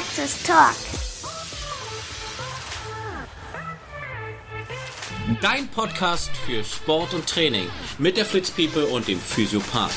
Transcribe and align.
Praxis 0.00 0.42
Talk. 0.44 0.74
Dein 5.42 5.68
Podcast 5.68 6.30
für 6.46 6.64
Sport 6.64 7.12
und 7.12 7.26
Training 7.26 7.68
mit 7.98 8.16
der 8.16 8.24
Fritz 8.24 8.50
People 8.50 8.86
und 8.86 9.08
dem 9.08 9.20
Physiopath. 9.20 9.92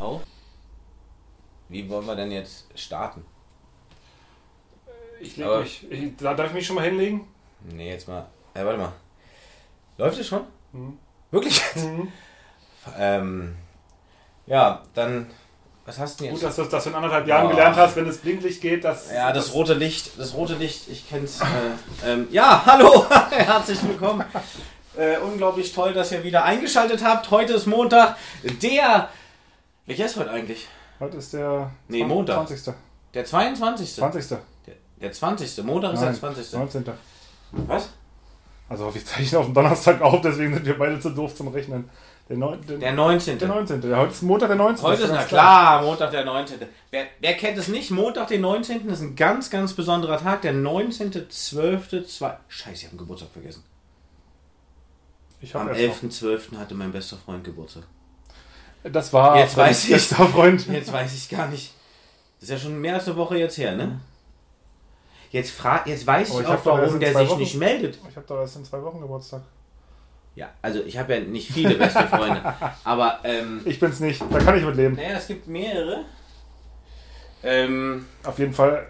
Oh. 0.00 0.20
Wie 1.68 1.88
wollen 1.88 2.06
wir 2.06 2.14
denn 2.14 2.30
jetzt 2.30 2.66
starten? 2.78 3.24
Ich 5.20 5.36
leg 5.36 5.46
Aber- 5.46 5.60
mich. 5.62 5.90
Ich, 5.90 6.16
da 6.18 6.34
darf 6.34 6.48
ich 6.48 6.54
mich 6.54 6.66
schon 6.66 6.76
mal 6.76 6.84
hinlegen? 6.84 7.26
Nee, 7.64 7.90
jetzt 7.90 8.06
mal. 8.06 8.28
Äh, 8.54 8.64
warte 8.64 8.78
mal. 8.78 8.92
Läuft 9.96 10.20
es 10.20 10.28
schon? 10.28 10.46
Mhm. 10.72 10.98
Wirklich? 11.30 11.60
ähm, 12.98 13.56
ja, 14.46 14.82
dann. 14.94 15.26
Was 15.84 15.98
hast 15.98 16.20
du 16.20 16.24
denn 16.24 16.34
Gut, 16.34 16.42
jetzt? 16.42 16.58
dass 16.58 16.66
du 16.66 16.70
das 16.70 16.86
in 16.86 16.94
anderthalb 16.94 17.26
Jahren 17.26 17.44
Ja. 17.46 17.50
gelernt 17.50 17.76
hast, 17.76 17.96
wenn 17.96 18.06
das 18.06 18.18
Blinklicht 18.18 18.60
geht. 18.60 18.84
Das, 18.84 19.10
Ja, 19.10 19.32
das 19.32 19.54
rote 19.54 19.72
Licht, 19.72 20.18
das 20.18 20.34
rote 20.34 20.54
Licht, 20.54 20.86
ich 20.88 21.08
kenn's. 21.08 21.40
Äh, 21.40 22.12
ähm, 22.12 22.28
ja, 22.30 22.62
hallo, 22.66 23.06
herzlich 23.30 23.82
willkommen. 23.88 24.22
Äh, 24.96 25.16
unglaublich 25.18 25.72
toll, 25.72 25.94
dass 25.94 26.12
ihr 26.12 26.22
wieder 26.24 26.44
eingeschaltet 26.44 27.02
habt. 27.02 27.30
Heute 27.30 27.54
ist 27.54 27.66
Montag, 27.66 28.16
der. 28.62 29.08
Welcher 29.86 30.04
ist 30.06 30.16
heute 30.18 30.30
eigentlich? 30.30 30.66
Heute 31.00 31.16
ist 31.16 31.32
der 31.32 31.70
Nee, 31.88 32.04
Montag. 32.04 32.46
20. 32.48 32.74
Der 33.14 33.24
22. 33.24 33.94
20. 33.94 34.28
Der, 34.28 34.38
der 35.00 35.12
20. 35.12 35.64
Montag 35.64 35.94
ist 35.94 36.00
Nein, 36.00 36.10
der 36.10 36.20
20. 36.20 36.52
19. 36.52 36.84
Was? 37.52 37.88
Also 38.68 38.94
wir 38.94 39.04
zeichnen 39.04 39.40
auf 39.40 39.46
dem 39.46 39.54
Donnerstag 39.54 40.00
auf, 40.02 40.20
deswegen 40.20 40.52
sind 40.54 40.66
wir 40.66 40.76
beide 40.78 41.00
zu 41.00 41.10
doof 41.10 41.34
zum 41.34 41.48
Rechnen. 41.48 41.88
Der, 42.28 42.36
neun, 42.36 42.60
der, 42.66 42.76
Der 42.76 42.92
19. 42.92 43.38
der 43.38 43.48
19. 43.48 43.90
Ja, 43.90 43.96
heute 43.96 44.12
ist 44.12 44.22
Montag 44.22 44.48
der 44.48 44.56
19. 44.56 44.84
Heute 44.84 45.02
ist, 45.04 45.10
na 45.10 45.24
klar, 45.24 45.80
Montag 45.82 46.10
der 46.10 46.26
19. 46.26 46.58
Wer, 46.90 47.06
wer 47.20 47.34
kennt 47.34 47.56
es 47.56 47.68
nicht? 47.68 47.90
Montag 47.90 48.28
den 48.28 48.42
19. 48.42 48.86
ist 48.90 49.00
ein 49.00 49.16
ganz, 49.16 49.48
ganz 49.48 49.72
besonderer 49.72 50.18
Tag. 50.18 50.42
Der 50.42 50.52
19.12. 50.52 52.06
Zwei 52.06 52.36
Scheiße, 52.48 52.72
ich 52.74 52.82
habe 52.84 52.90
einen 52.90 52.98
Geburtstag 52.98 53.30
vergessen. 53.30 53.64
Ich 55.40 55.54
Am 55.56 55.68
erst 55.68 56.02
noch. 56.02 56.10
11.12. 56.10 56.58
hatte 56.58 56.74
mein 56.74 56.92
bester 56.92 57.16
Freund 57.16 57.44
Geburtstag. 57.44 57.84
Das 58.82 59.10
war 59.12 59.38
Jetzt 59.38 59.56
weiß 59.56 59.84
ich. 59.84 59.90
bester 59.90 60.26
Freund. 60.26 60.66
Jetzt 60.72 60.92
weiß 60.92 61.14
ich 61.14 61.28
gar 61.30 61.48
nicht. 61.48 61.72
Das 62.40 62.50
ist 62.50 62.54
ja 62.54 62.58
schon 62.58 62.78
mehr 62.78 62.94
als 62.94 63.06
eine 63.08 63.16
Woche 63.16 63.36
jetzt 63.38 63.58
her, 63.58 63.74
ne? 63.74 63.98
Jetzt, 65.30 65.50
fra 65.50 65.82
jetzt 65.84 66.06
weiß 66.06 66.30
ich 66.30 66.40
ich 66.40 66.46
auch, 66.46 66.64
warum 66.64 66.98
der 67.00 67.14
sich 67.14 67.28
Wochen- 67.28 67.38
nicht 67.40 67.54
meldet. 67.56 67.98
Ich 68.08 68.16
habe 68.16 68.26
doch 68.26 68.40
erst 68.40 68.56
in 68.56 68.64
zwei 68.64 68.82
Wochen 68.82 69.00
Geburtstag. 69.00 69.42
Ja, 70.34 70.50
also 70.62 70.80
ich 70.84 70.96
habe 70.96 71.14
ja 71.16 71.20
nicht 71.20 71.50
viele 71.52 71.74
beste 71.74 72.06
Freunde. 72.06 72.40
aber, 72.84 73.18
ähm, 73.24 73.60
Ich 73.66 73.78
bin's 73.80 74.00
nicht. 74.00 74.22
Da 74.30 74.38
kann 74.38 74.56
ich 74.56 74.64
mit 74.64 74.76
leben. 74.76 74.94
naja, 74.96 75.16
es 75.18 75.26
gibt 75.26 75.46
mehrere. 75.48 76.04
Ähm, 77.42 78.06
Auf 78.24 78.38
jeden 78.38 78.54
Fall. 78.54 78.86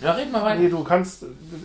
ja, 0.00 0.12
red 0.12 0.30
mal 0.30 0.42
weiter. 0.42 0.60
Nee, 0.60 0.68
du 0.68 0.82
kannst. 0.84 1.24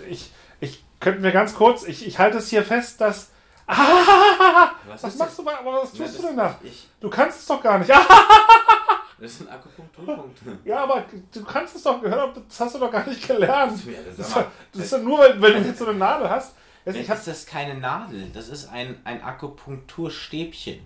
Ich, 0.10 0.32
ich 0.60 0.84
könnte 1.00 1.20
mir 1.22 1.32
ganz 1.32 1.54
kurz. 1.56 1.84
Ich, 1.84 2.06
ich 2.08 2.20
halte 2.20 2.38
es 2.38 2.50
hier 2.50 2.64
fest, 2.64 3.02
dass. 3.02 3.30
Ah, 3.74 4.72
was 4.88 5.04
ist 5.04 5.18
machst 5.20 5.38
du? 5.40 5.48
Aber 5.50 5.74
was 5.84 5.92
das? 5.94 5.98
tust 6.00 6.18
du 6.20 6.22
Na, 6.24 6.28
denn 6.30 6.38
da? 6.38 6.44
das- 6.48 6.56
Ich, 6.72 6.88
Du 7.00 7.10
kannst 7.10 7.40
es 7.40 7.46
doch 7.46 7.62
gar 7.62 7.80
nicht. 7.80 7.90
Ah, 7.94 8.02
das 9.22 9.32
ist 9.34 9.42
ein 9.42 9.50
Akupunkturpunkt. 9.50 10.40
ja, 10.66 10.84
aber 10.84 11.06
du 11.32 11.44
kannst 11.44 11.76
es 11.76 11.84
doch 11.84 12.02
gehört. 12.02 12.38
Das 12.48 12.60
hast 12.60 12.76
du 12.76 12.80
doch 12.80 12.92
gar 12.92 13.06
nicht 13.08 13.26
gelernt. 13.28 13.86
Ja, 13.86 14.00
Das 14.18 14.28
ist, 14.28 14.36
das 14.74 14.84
ist 14.84 14.94
doch 14.94 15.02
nur, 15.02 15.20
weil, 15.20 15.42
weil 15.42 15.54
du 15.54 15.68
jetzt 15.68 15.80
so 15.80 15.88
eine 15.88 15.98
Nadel 15.98 16.30
hast. 16.30 16.56
Also 16.86 17.00
Ich 17.00 17.10
hab, 17.10 17.18
ist 17.20 17.28
das 17.28 17.46
keine 17.46 17.76
Nadel, 17.76 18.32
das 18.34 18.50
ist 18.50 18.68
ein, 18.70 19.00
ein 19.04 19.22
Akupunkturstäbchen. 19.22 20.80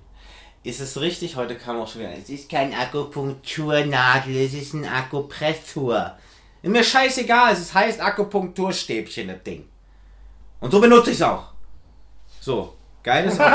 Ist 0.63 0.81
es 0.81 0.99
richtig? 0.99 1.35
Heute 1.37 1.55
kam 1.55 1.79
auch 1.79 1.87
schon 1.87 2.01
wieder. 2.01 2.11
Es 2.11 2.27
ist 2.29 2.49
kein 2.49 2.73
Akupunkturnadel, 2.73 4.35
es 4.35 4.53
ist 4.53 4.73
ein 4.73 4.85
Akupressor. 4.85 6.17
Ist 6.61 6.71
mir 6.71 6.83
scheißegal, 6.83 7.53
es 7.53 7.73
heißt 7.73 8.01
Akupunkturstäbchen, 8.01 9.27
das 9.29 9.43
Ding. 9.43 9.69
Und 10.59 10.71
so 10.71 10.81
benutze 10.81 11.11
ich 11.11 11.17
es 11.17 11.21
auch. 11.21 11.53
So, 12.41 12.75
geiles. 13.05 13.37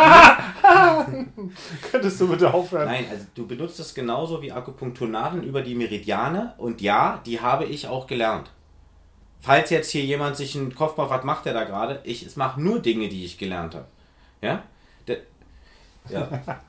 könntest 1.90 2.20
du 2.20 2.28
bitte 2.28 2.52
aufhören? 2.54 2.86
Nein, 2.86 3.06
also 3.10 3.26
du 3.34 3.46
benutzt 3.46 3.78
es 3.80 3.94
genauso 3.94 4.40
wie 4.40 4.52
Akupunkturnadeln 4.52 5.42
über 5.42 5.60
die 5.62 5.74
Meridiane 5.74 6.54
und 6.58 6.80
ja, 6.80 7.20
die 7.26 7.40
habe 7.40 7.64
ich 7.66 7.86
auch 7.88 8.06
gelernt. 8.06 8.50
Falls 9.40 9.70
jetzt 9.70 9.90
hier 9.90 10.04
jemand 10.04 10.36
sich 10.36 10.56
einen 10.56 10.74
Kopf 10.74 10.96
macht, 10.96 11.10
was 11.10 11.24
macht 11.24 11.44
der 11.46 11.54
da 11.54 11.64
gerade? 11.64 12.00
Ich 12.04 12.36
mache 12.36 12.60
nur 12.60 12.80
Dinge, 12.80 13.08
die 13.08 13.24
ich 13.24 13.38
gelernt 13.38 13.74
habe. 13.74 13.86
Ja? 14.40 14.62
Der, 15.06 15.18
ja. 16.08 16.28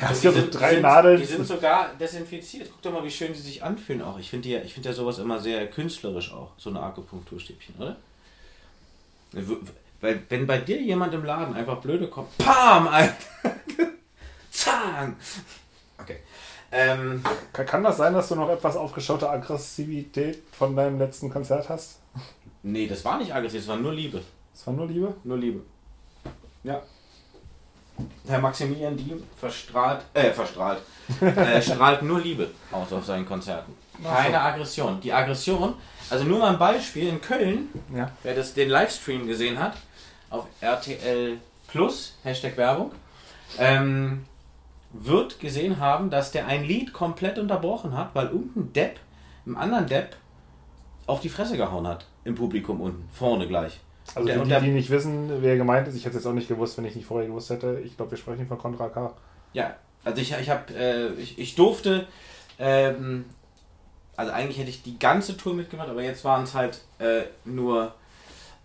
Ja, 0.00 0.08
gibt 0.08 0.22
die 0.22 0.28
sind- 0.40 0.54
drei 0.54 0.68
die 0.68 0.74
sind, 0.74 0.82
Nadeln. 0.82 1.18
Die 1.18 1.24
sind 1.24 1.46
sogar 1.46 1.90
desinfiziert. 1.98 2.68
Guck 2.70 2.82
doch 2.82 2.92
mal, 2.92 3.02
wie 3.02 3.10
schön 3.10 3.32
die 3.32 3.38
sich 3.38 3.64
anfühlen 3.64 4.02
auch. 4.02 4.18
Ich 4.18 4.28
finde 4.30 4.48
ja, 4.50 4.60
ich 4.60 4.74
finde 4.74 4.90
ja 4.90 4.94
sowas 4.94 5.18
immer 5.18 5.40
sehr 5.40 5.66
künstlerisch 5.68 6.32
auch, 6.32 6.52
so 6.58 6.70
eine 6.70 6.80
Akupunkturstäbchen, 6.82 7.74
oder? 7.78 7.96
Weil 10.00 10.22
wenn 10.28 10.46
bei 10.46 10.58
dir 10.58 10.80
jemand 10.80 11.14
im 11.14 11.24
Laden 11.24 11.54
einfach 11.54 11.78
blöde 11.80 12.08
kommt, 12.08 12.36
PAM! 12.38 12.88
Alter. 12.88 13.14
Zahn! 14.50 15.16
Okay. 15.98 16.18
Ähm, 16.72 17.22
Kann, 17.52 17.66
kann 17.66 17.82
das 17.82 17.96
sein, 17.96 18.12
dass 18.12 18.28
du 18.28 18.34
noch 18.34 18.48
etwas 18.50 18.76
aufgeschaute 18.76 19.28
Aggressivität 19.30 20.42
von 20.52 20.74
deinem 20.76 20.98
letzten 20.98 21.30
Konzert 21.30 21.68
hast? 21.68 22.00
nee, 22.62 22.86
das 22.88 23.04
war 23.04 23.18
nicht 23.18 23.32
aggressiv, 23.34 23.60
das 23.60 23.68
war 23.68 23.76
nur 23.76 23.92
Liebe. 23.92 24.22
Das 24.52 24.66
war 24.66 24.74
nur 24.74 24.86
Liebe? 24.86 25.14
Nur 25.24 25.38
Liebe. 25.38 25.60
Ja. 26.64 26.82
Herr 28.26 28.40
Maximilian 28.40 28.96
Diem 28.96 29.22
verstrahlt, 29.38 30.02
äh, 30.12 30.30
verstrahlt, 30.32 30.82
äh, 31.20 31.62
strahlt 31.62 32.02
nur 32.02 32.20
Liebe 32.20 32.50
aus 32.72 32.92
auf 32.92 33.06
seinen 33.06 33.24
Konzerten. 33.24 33.72
Keine 34.02 34.38
Aggression. 34.40 35.00
Die 35.00 35.12
Aggression, 35.12 35.74
also 36.10 36.24
nur 36.24 36.40
mal 36.40 36.52
ein 36.52 36.58
Beispiel, 36.58 37.08
in 37.08 37.20
Köln, 37.20 37.68
Ja. 37.94 38.10
wer 38.22 38.34
das, 38.34 38.52
den 38.52 38.68
Livestream 38.68 39.26
gesehen 39.26 39.58
hat, 39.58 39.76
auf 40.30 40.46
RTL 40.60 41.38
Plus, 41.68 42.14
Hashtag 42.22 42.56
Werbung, 42.56 42.92
ähm, 43.58 44.24
wird 44.92 45.40
gesehen 45.40 45.78
haben, 45.78 46.10
dass 46.10 46.32
der 46.32 46.46
ein 46.46 46.64
Lied 46.64 46.92
komplett 46.92 47.38
unterbrochen 47.38 47.96
hat, 47.96 48.14
weil 48.14 48.26
irgendein 48.26 48.72
Depp, 48.72 49.00
einem 49.44 49.56
anderen 49.56 49.86
Depp, 49.86 50.16
auf 51.06 51.20
die 51.20 51.28
Fresse 51.28 51.56
gehauen 51.56 51.86
hat. 51.86 52.06
Im 52.24 52.34
Publikum 52.34 52.80
unten, 52.80 53.08
vorne 53.12 53.46
gleich. 53.46 53.78
Also 54.14 54.26
Der- 54.26 54.38
die, 54.42 54.48
der- 54.48 54.60
die 54.60 54.70
nicht 54.70 54.90
wissen, 54.90 55.42
wer 55.42 55.56
gemeint 55.56 55.86
ist, 55.88 55.94
ich 55.96 56.04
hätte 56.04 56.16
es 56.16 56.22
jetzt 56.24 56.30
auch 56.30 56.34
nicht 56.34 56.48
gewusst, 56.48 56.76
wenn 56.78 56.84
ich 56.84 56.94
nicht 56.96 57.06
vorher 57.06 57.28
gewusst 57.28 57.50
hätte. 57.50 57.80
Ich 57.84 57.96
glaube, 57.96 58.12
wir 58.12 58.18
sprechen 58.18 58.46
von 58.46 58.58
Contra 58.58 58.88
K. 58.88 59.12
Ja, 59.52 59.76
also 60.04 60.20
ich, 60.20 60.32
ich 60.32 60.50
habe, 60.50 60.72
äh, 60.74 61.08
ich, 61.14 61.38
ich 61.38 61.54
durfte, 61.56 62.06
ähm, 62.58 63.24
also 64.16 64.32
eigentlich 64.32 64.58
hätte 64.58 64.70
ich 64.70 64.82
die 64.82 64.98
ganze 64.98 65.36
Tour 65.36 65.54
mitgemacht, 65.54 65.88
aber 65.88 66.02
jetzt 66.02 66.24
waren 66.24 66.44
es 66.44 66.54
halt 66.54 66.80
äh, 66.98 67.22
nur 67.44 67.94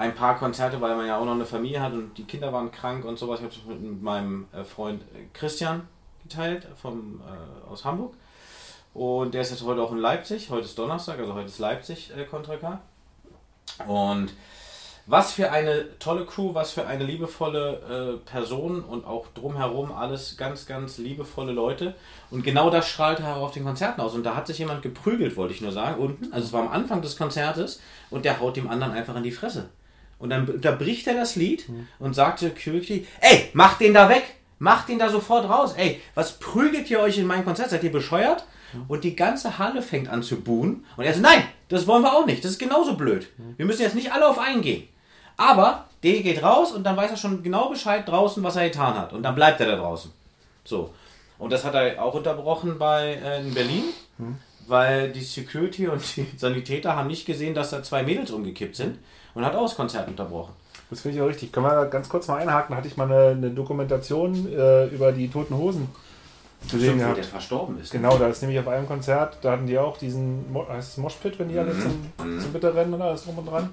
ein 0.01 0.15
paar 0.15 0.35
Konzerte, 0.35 0.81
weil 0.81 0.95
man 0.95 1.05
ja 1.05 1.17
auch 1.19 1.25
noch 1.25 1.35
eine 1.35 1.45
Familie 1.45 1.79
hat 1.79 1.93
und 1.93 2.17
die 2.17 2.23
Kinder 2.23 2.51
waren 2.51 2.71
krank 2.71 3.05
und 3.05 3.19
sowas. 3.19 3.39
Ich 3.39 3.45
habe 3.45 3.55
es 3.55 3.79
mit 3.79 4.01
meinem 4.01 4.47
äh, 4.51 4.63
Freund 4.63 5.03
äh, 5.13 5.27
Christian 5.31 5.87
geteilt 6.23 6.67
vom, 6.81 7.21
äh, 7.21 7.69
aus 7.71 7.85
Hamburg. 7.85 8.15
Und 8.95 9.35
der 9.35 9.43
ist 9.43 9.51
jetzt 9.51 9.63
heute 9.63 9.81
auch 9.81 9.91
in 9.91 9.99
Leipzig. 9.99 10.49
Heute 10.49 10.65
ist 10.65 10.77
Donnerstag, 10.77 11.19
also 11.19 11.35
heute 11.35 11.45
ist 11.45 11.59
Leipzig 11.59 12.11
äh, 12.17 12.25
Contra 12.25 12.57
K. 12.57 12.81
Und 13.85 14.33
was 15.05 15.33
für 15.33 15.51
eine 15.51 15.99
tolle 15.99 16.25
Crew, 16.25 16.55
was 16.55 16.71
für 16.71 16.87
eine 16.87 17.03
liebevolle 17.03 18.17
äh, 18.25 18.27
Person 18.27 18.83
und 18.83 19.05
auch 19.05 19.27
drumherum 19.35 19.91
alles 19.91 20.35
ganz, 20.35 20.65
ganz 20.65 20.97
liebevolle 20.97 21.51
Leute. 21.51 21.93
Und 22.31 22.43
genau 22.43 22.71
das 22.71 22.89
strahlte 22.89 23.27
auch 23.27 23.43
auf 23.43 23.51
den 23.51 23.65
Konzerten 23.65 24.01
aus. 24.01 24.15
Und 24.15 24.23
da 24.23 24.35
hat 24.35 24.47
sich 24.47 24.57
jemand 24.57 24.81
geprügelt, 24.81 25.37
wollte 25.37 25.53
ich 25.53 25.61
nur 25.61 25.71
sagen, 25.71 26.01
unten. 26.01 26.33
Also 26.33 26.47
es 26.47 26.53
war 26.53 26.61
am 26.61 26.71
Anfang 26.71 27.03
des 27.03 27.17
Konzertes 27.17 27.79
und 28.09 28.25
der 28.25 28.39
haut 28.39 28.55
dem 28.55 28.67
anderen 28.67 28.93
einfach 28.93 29.15
in 29.15 29.23
die 29.23 29.31
Fresse. 29.31 29.69
Und 30.21 30.29
dann 30.29 30.47
unterbricht 30.47 31.07
er 31.07 31.15
das 31.15 31.35
Lied 31.35 31.65
und 31.99 32.13
sagt 32.13 32.39
Security, 32.39 33.07
ey, 33.19 33.49
mach 33.53 33.77
den 33.77 33.93
da 33.93 34.07
weg! 34.07 34.35
Macht 34.59 34.89
den 34.89 34.99
da 34.99 35.09
sofort 35.09 35.49
raus! 35.49 35.73
Ey, 35.75 35.99
was 36.13 36.37
prügelt 36.37 36.89
ihr 36.91 36.99
euch 36.99 37.17
in 37.17 37.25
meinem 37.25 37.43
Konzert? 37.43 37.71
Seid 37.71 37.83
ihr 37.83 37.91
bescheuert? 37.91 38.45
Und 38.87 39.03
die 39.03 39.15
ganze 39.15 39.57
Halle 39.57 39.81
fängt 39.81 40.07
an 40.07 40.21
zu 40.21 40.39
buhen. 40.39 40.85
Und 40.95 41.03
er 41.03 41.13
sagt, 41.13 41.23
nein, 41.23 41.43
das 41.67 41.87
wollen 41.87 42.03
wir 42.03 42.13
auch 42.13 42.27
nicht. 42.27 42.43
Das 42.45 42.51
ist 42.51 42.59
genauso 42.59 42.95
blöd. 42.95 43.27
Wir 43.57 43.65
müssen 43.65 43.81
jetzt 43.81 43.95
nicht 43.95 44.13
alle 44.13 44.29
auf 44.29 44.37
einen 44.37 44.61
gehen. 44.61 44.87
Aber 45.35 45.89
der 46.03 46.21
geht 46.21 46.43
raus 46.43 46.71
und 46.71 46.83
dann 46.83 46.95
weiß 46.95 47.11
er 47.11 47.17
schon 47.17 47.41
genau 47.41 47.69
Bescheid 47.69 48.07
draußen, 48.07 48.43
was 48.43 48.55
er 48.55 48.69
getan 48.69 48.93
hat. 48.93 49.13
Und 49.13 49.23
dann 49.23 49.33
bleibt 49.33 49.59
er 49.59 49.65
da 49.65 49.75
draußen. 49.75 50.11
So. 50.63 50.93
Und 51.39 51.51
das 51.51 51.65
hat 51.65 51.73
er 51.73 52.01
auch 52.01 52.13
unterbrochen 52.13 52.77
bei 52.77 53.15
äh, 53.15 53.41
in 53.41 53.53
Berlin, 53.55 53.83
weil 54.67 55.11
die 55.11 55.21
Security 55.21 55.87
und 55.87 56.01
die 56.15 56.27
Sanitäter 56.37 56.95
haben 56.95 57.07
nicht 57.07 57.25
gesehen, 57.25 57.55
dass 57.55 57.71
da 57.71 57.81
zwei 57.81 58.03
Mädels 58.03 58.29
umgekippt 58.29 58.75
sind 58.75 58.99
und 59.33 59.45
hat 59.45 59.55
auch 59.55 59.63
das 59.63 59.75
Konzert 59.75 60.07
unterbrochen. 60.07 60.53
Das 60.89 61.01
finde 61.01 61.17
ich 61.17 61.23
auch 61.23 61.27
richtig. 61.27 61.51
Können 61.53 61.65
wir 61.67 61.73
da 61.73 61.85
ganz 61.85 62.09
kurz 62.09 62.27
mal 62.27 62.37
einhaken? 62.37 62.71
Da 62.73 62.77
hatte 62.77 62.87
ich 62.87 62.97
mal 62.97 63.05
eine, 63.11 63.29
eine 63.31 63.49
Dokumentation 63.51 64.51
äh, 64.51 64.87
über 64.87 65.11
die 65.11 65.29
Toten 65.29 65.55
Hosen 65.57 65.87
gesehen 66.69 66.99
gehabt. 66.99 67.17
der 67.17 67.23
verstorben 67.23 67.79
ist. 67.79 67.91
Genau, 67.91 68.17
da 68.17 68.27
ist 68.27 68.41
nämlich 68.41 68.59
auf 68.59 68.67
einem 68.67 68.85
Konzert, 68.87 69.37
da 69.41 69.53
hatten 69.53 69.65
die 69.67 69.79
auch 69.79 69.97
diesen, 69.97 70.51
Mo- 70.51 70.67
heißt 70.67 70.91
es 70.91 70.97
Moshpit, 70.97 71.39
wenn 71.39 71.49
die 71.49 71.57
alle 71.57 71.73
Mhm. 71.73 71.81
zum, 72.17 72.39
zum 72.41 72.53
Bitterrennen 72.53 72.93
und 72.93 73.01
alles 73.01 73.23
drum 73.23 73.37
und 73.37 73.45
dran. 73.47 73.69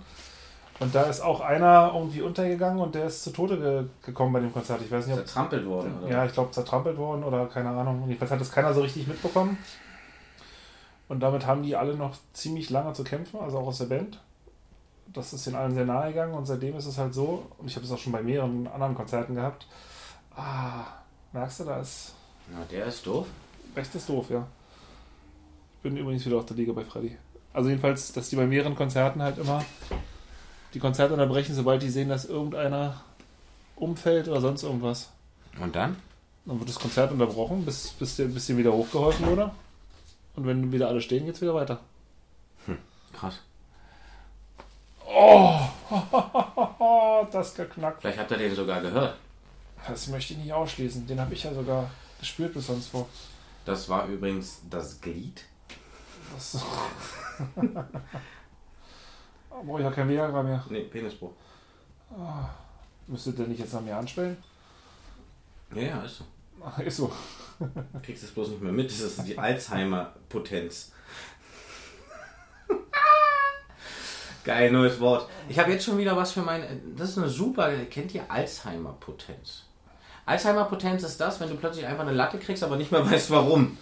Und 0.81 0.94
da 0.94 1.02
ist 1.02 1.20
auch 1.22 1.40
einer 1.40 1.90
irgendwie 1.93 2.22
untergegangen 2.22 2.78
und 2.78 2.94
der 2.94 3.06
ist 3.06 3.25
zu 3.25 3.31
Tode 3.32 3.58
ge 3.58 3.82
gekommen 4.06 4.32
bei 4.32 4.38
dem 4.38 4.52
Konzert. 4.52 4.81
Ich 4.81 4.93
weiß 4.93 5.06
nicht, 5.08 5.19
ob. 5.19 5.26
Zertrampelt 5.26 5.66
worden, 5.66 5.93
oder? 6.04 6.11
Ja, 6.12 6.25
ich 6.25 6.32
glaube, 6.32 6.52
zertrampelt 6.52 6.96
worden 6.96 7.25
oder 7.25 7.46
keine 7.46 7.70
Ahnung. 7.70 8.04
Jedenfalls 8.06 8.31
hat 8.31 8.40
das 8.40 8.52
keiner 8.52 8.72
so 8.72 8.81
richtig 8.82 9.08
mitbekommen. 9.08 9.58
Und 11.08 11.20
damit 11.20 11.46
haben 11.46 11.62
die 11.64 11.75
alle 11.75 11.94
noch 11.94 12.14
ziemlich 12.32 12.70
lange 12.70 12.93
zu 12.93 13.02
kämpfen, 13.02 13.40
also 13.40 13.58
auch 13.58 13.66
aus 13.66 13.78
der 13.78 13.87
Band. 13.87 14.20
Das 15.18 15.32
ist 15.32 15.48
den 15.48 15.56
allen 15.56 15.74
sehr 15.74 15.84
nahe 15.84 16.10
gegangen 16.10 16.34
und 16.34 16.46
seitdem 16.46 16.76
ist 16.76 16.86
es 16.86 16.96
halt 16.96 17.12
so, 17.12 17.44
und 17.58 17.66
ich 17.66 17.74
habe 17.74 17.84
es 17.84 17.90
auch 17.90 17.98
schon 17.98 18.12
bei 18.12 18.22
mehreren 18.22 18.68
anderen 18.68 18.94
Konzerten 18.94 19.34
gehabt. 19.34 19.66
Ah, 20.36 20.84
merkst 21.32 21.58
du, 21.58 21.64
da 21.64 21.80
ist. 21.80 22.14
Na, 22.52 22.64
der 22.70 22.86
ist 22.86 23.04
doof. 23.04 23.26
Recht 23.74 23.92
ist 23.96 24.08
doof, 24.08 24.30
ja. 24.30 24.46
Ich 25.74 25.82
bin 25.82 25.96
übrigens 25.96 26.24
wieder 26.24 26.36
auf 26.36 26.46
der 26.46 26.56
Liga 26.56 26.72
bei 26.72 26.84
Freddy. 26.84 27.16
Also 27.52 27.68
jedenfalls, 27.68 28.12
dass 28.12 28.28
die 28.28 28.36
bei 28.36 28.46
mehreren 28.46 28.76
Konzerten 28.76 29.20
halt 29.20 29.38
immer 29.38 29.64
die 30.72 30.78
Konzerte 30.78 31.14
unterbrechen, 31.14 31.56
sobald 31.56 31.82
die 31.82 31.90
sehen, 31.90 32.08
dass 32.08 32.24
irgendeiner 32.24 33.02
umfällt 33.74 34.28
oder 34.28 34.40
sonst 34.40 34.62
irgendwas. 34.62 35.10
Und 35.60 35.74
dann? 35.74 35.96
Dann 36.44 36.60
wird 36.60 36.68
das 36.68 36.78
Konzert 36.78 37.10
unterbrochen, 37.10 37.64
bis, 37.64 37.88
bis, 37.90 38.14
der, 38.14 38.26
bis 38.26 38.46
dem 38.46 38.56
wieder 38.56 38.72
hochgeholfen 38.72 39.26
wurde. 39.26 39.50
Und 40.36 40.46
wenn 40.46 40.70
wieder 40.70 40.86
alle 40.86 41.00
stehen, 41.00 41.26
geht's 41.26 41.40
wieder 41.40 41.54
weiter. 41.54 41.80
Krass. 43.12 43.40
Oh, 45.20 45.60
das 47.32 47.54
geknackt. 47.54 48.02
Vielleicht 48.02 48.18
habt 48.18 48.30
ihr 48.30 48.38
den 48.38 48.54
sogar 48.54 48.80
gehört. 48.80 49.16
Das 49.86 50.06
möchte 50.06 50.34
ich 50.34 50.38
nicht 50.38 50.52
ausschließen. 50.52 51.06
Den 51.08 51.20
habe 51.20 51.34
ich 51.34 51.42
ja 51.42 51.52
sogar 51.52 51.90
gespürt 52.20 52.54
bis 52.54 52.68
sonst 52.68 52.94
wo. 52.94 53.08
Das 53.64 53.88
war 53.88 54.06
übrigens 54.06 54.60
das 54.70 55.00
Glied. 55.00 55.44
Das 59.50 59.64
Brauche 59.64 59.80
ich 59.80 59.84
ja 59.84 59.90
kein 59.90 60.08
Viagra 60.08 60.42
mehr. 60.42 60.64
Nee, 60.68 60.82
Penisbruch. 60.82 61.32
Müsstet 63.08 63.38
ihr 63.38 63.46
nicht 63.46 63.58
jetzt 63.58 63.74
an 63.74 63.84
mir 63.84 63.96
anspielen? 63.96 64.36
Ja, 65.74 65.82
ja, 65.82 66.02
ist 66.02 66.18
so. 66.18 66.24
Ach, 66.64 66.78
ist 66.78 66.96
so. 66.96 67.10
Du 67.58 68.00
kriegst 68.02 68.22
es 68.22 68.30
bloß 68.30 68.50
nicht 68.50 68.62
mehr 68.62 68.72
mit. 68.72 68.90
Das 68.90 69.00
ist 69.00 69.26
die 69.26 69.38
Alzheimer-Potenz. 69.38 70.92
Geil, 74.44 74.70
neues 74.70 74.99
Wort. 75.00 75.29
Ich 75.49 75.58
habe 75.58 75.73
jetzt 75.73 75.85
schon 75.85 75.99
wieder 75.99 76.17
was 76.17 76.32
für 76.32 76.43
meine. 76.43 76.67
Das 76.96 77.11
ist 77.11 77.19
eine 77.19 77.29
super. 77.29 77.70
Kennt 77.90 78.14
ihr 78.14 78.23
Alzheimer-Potenz? 78.31 79.64
Alzheimer-Potenz 80.26 81.02
ist 81.02 81.20
das, 81.20 81.40
wenn 81.40 81.49
du 81.49 81.56
plötzlich 81.56 81.87
einfach 81.87 82.02
eine 82.06 82.12
Latte 82.12 82.38
kriegst, 82.38 82.62
aber 82.62 82.76
nicht 82.76 82.93
mehr 82.93 83.05
weißt 83.11 83.31
warum. 83.31 83.76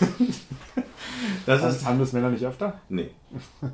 das 1.46 1.62
ist. 1.62 1.84
Haben 1.84 1.98
das 1.98 2.12
Männer 2.12 2.30
nicht 2.30 2.44
öfter? 2.44 2.80
Nee. 2.88 3.10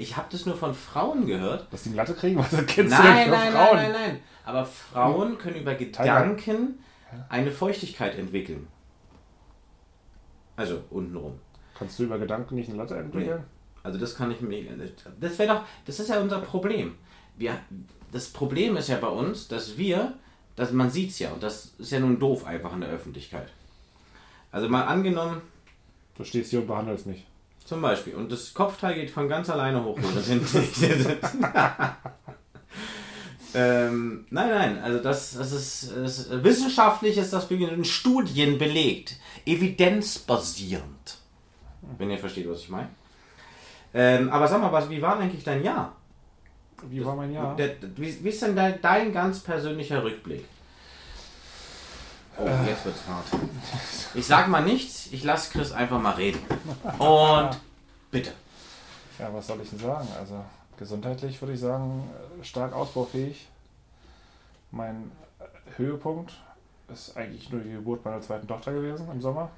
Ich 0.00 0.16
habe 0.16 0.28
das 0.30 0.46
nur 0.46 0.56
von 0.56 0.74
Frauen 0.74 1.26
gehört. 1.26 1.66
Dass 1.72 1.82
die 1.82 1.88
eine 1.88 1.96
Latte 1.96 2.14
kriegen? 2.14 2.38
Was 2.38 2.50
kennst 2.50 2.76
Nein, 2.76 2.86
du 2.86 2.92
denn 2.92 3.30
nein, 3.30 3.30
nein, 3.30 3.52
Frauen? 3.52 3.76
nein, 3.78 3.90
nein. 3.92 4.20
Aber 4.44 4.64
Frauen 4.64 5.38
können 5.38 5.56
über 5.56 5.74
Gedanken 5.74 6.78
eine 7.28 7.50
Feuchtigkeit 7.50 8.16
entwickeln. 8.16 8.68
Also 10.54 10.84
untenrum. 10.90 11.40
Kannst 11.76 11.98
du 11.98 12.04
über 12.04 12.16
Gedanken 12.20 12.54
nicht 12.54 12.68
eine 12.68 12.78
Latte 12.78 12.96
entwickeln? 12.96 13.42
Also 13.82 13.98
das 13.98 14.14
kann 14.16 14.30
ich 14.30 14.40
mir. 14.40 14.64
Das 15.20 15.38
wäre 15.38 15.54
doch. 15.54 15.62
Das 15.86 16.00
ist 16.00 16.08
ja 16.08 16.20
unser 16.20 16.40
Problem. 16.40 16.94
Wir, 17.36 17.58
das 18.12 18.28
Problem 18.28 18.76
ist 18.76 18.88
ja 18.88 18.96
bei 18.96 19.08
uns, 19.08 19.48
dass 19.48 19.78
wir, 19.78 20.14
dass 20.56 20.72
man 20.72 20.90
sieht's 20.90 21.18
ja 21.18 21.30
und 21.32 21.42
das 21.42 21.72
ist 21.78 21.92
ja 21.92 22.00
nun 22.00 22.18
doof 22.18 22.44
einfach 22.44 22.72
in 22.72 22.80
der 22.80 22.90
Öffentlichkeit. 22.90 23.48
Also 24.50 24.68
mal 24.68 24.84
angenommen, 24.84 25.40
Du 26.16 26.24
stehst 26.24 26.50
hier 26.50 26.58
und 26.60 26.66
behandelst 26.66 27.06
mich. 27.06 27.24
zum 27.64 27.80
Beispiel, 27.80 28.14
und 28.16 28.32
das 28.32 28.52
Kopfteil 28.52 28.94
geht 28.96 29.10
von 29.10 29.28
ganz 29.28 29.48
alleine 29.50 29.84
hoch. 29.84 29.96
wo 30.02 30.10
das 30.10 30.26
hinten- 30.26 30.58
ähm, 33.54 34.26
nein, 34.30 34.48
nein, 34.50 34.78
also 34.82 34.98
das, 35.00 35.34
das 35.34 35.52
ist, 35.52 35.92
das 35.96 36.18
ist 36.18 36.42
wissenschaftlich 36.42 37.16
ist 37.18 37.32
das 37.32 37.48
in 37.50 37.84
Studien 37.84 38.58
belegt, 38.58 39.16
evidenzbasierend. 39.46 41.18
Wenn 41.98 42.10
ihr 42.10 42.18
versteht, 42.18 42.48
was 42.50 42.60
ich 42.60 42.68
meine. 42.68 42.88
Ähm, 43.94 44.30
aber 44.30 44.46
sag 44.46 44.60
mal, 44.60 44.72
was, 44.72 44.88
wie 44.90 45.00
war 45.00 45.18
eigentlich 45.18 45.44
dein 45.44 45.62
Jahr? 45.62 45.92
Wie 46.88 47.04
war 47.04 47.16
mein 47.16 47.32
Jahr? 47.32 47.56
Der, 47.56 47.70
wie, 47.96 48.24
wie 48.24 48.28
ist 48.28 48.42
denn 48.42 48.54
dein, 48.54 48.80
dein 48.80 49.12
ganz 49.12 49.40
persönlicher 49.40 50.02
Rückblick? 50.02 50.44
Oh, 52.38 52.46
jetzt 52.66 52.84
wird's 52.84 53.00
hart. 53.08 53.24
Ich 54.14 54.26
sag 54.26 54.46
mal 54.46 54.62
nichts, 54.62 55.08
ich 55.10 55.24
lasse 55.24 55.50
Chris 55.50 55.72
einfach 55.72 56.00
mal 56.00 56.12
reden. 56.14 56.40
Und 56.98 57.50
bitte. 58.12 58.32
Ja, 59.18 59.34
was 59.34 59.48
soll 59.48 59.60
ich 59.60 59.70
denn 59.70 59.80
sagen? 59.80 60.06
Also 60.16 60.44
gesundheitlich 60.78 61.40
würde 61.42 61.54
ich 61.54 61.60
sagen, 61.60 62.08
äh, 62.40 62.44
stark 62.44 62.72
ausbaufähig. 62.72 63.48
Mein 64.70 65.10
äh, 65.40 65.44
Höhepunkt 65.76 66.34
ist 66.92 67.16
eigentlich 67.16 67.50
nur 67.50 67.60
die 67.60 67.72
Geburt 67.72 68.04
meiner 68.04 68.20
zweiten 68.20 68.46
Tochter 68.46 68.72
gewesen 68.72 69.08
im 69.10 69.20
Sommer. 69.20 69.50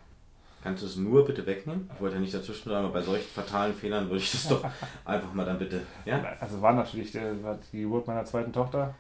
Kannst 0.63 0.83
du 0.83 0.87
es 0.87 0.97
nur 0.97 1.25
bitte 1.25 1.47
wegnehmen? 1.47 1.91
Ich 1.95 2.01
wollte 2.01 2.17
ja 2.17 2.21
nicht 2.21 2.35
dazwischen 2.35 2.65
bleiben, 2.69 2.85
aber 2.85 2.95
bei 2.95 3.03
solchen 3.03 3.29
fatalen 3.29 3.75
Fehlern 3.75 4.07
würde 4.11 4.19
ich 4.19 4.31
das 4.31 4.47
doch 4.49 4.63
einfach 5.05 5.33
mal 5.33 5.47
dann 5.47 5.59
bitte. 5.59 5.83
Ja? 6.05 6.23
Also 6.39 6.61
war 6.61 6.75
natürlich 6.75 7.13
der, 7.13 7.43
war 7.43 7.59
die 7.73 7.83
Geburt 7.83 8.07
meiner 8.07 8.25
zweiten 8.27 8.53
Tochter. 8.53 8.95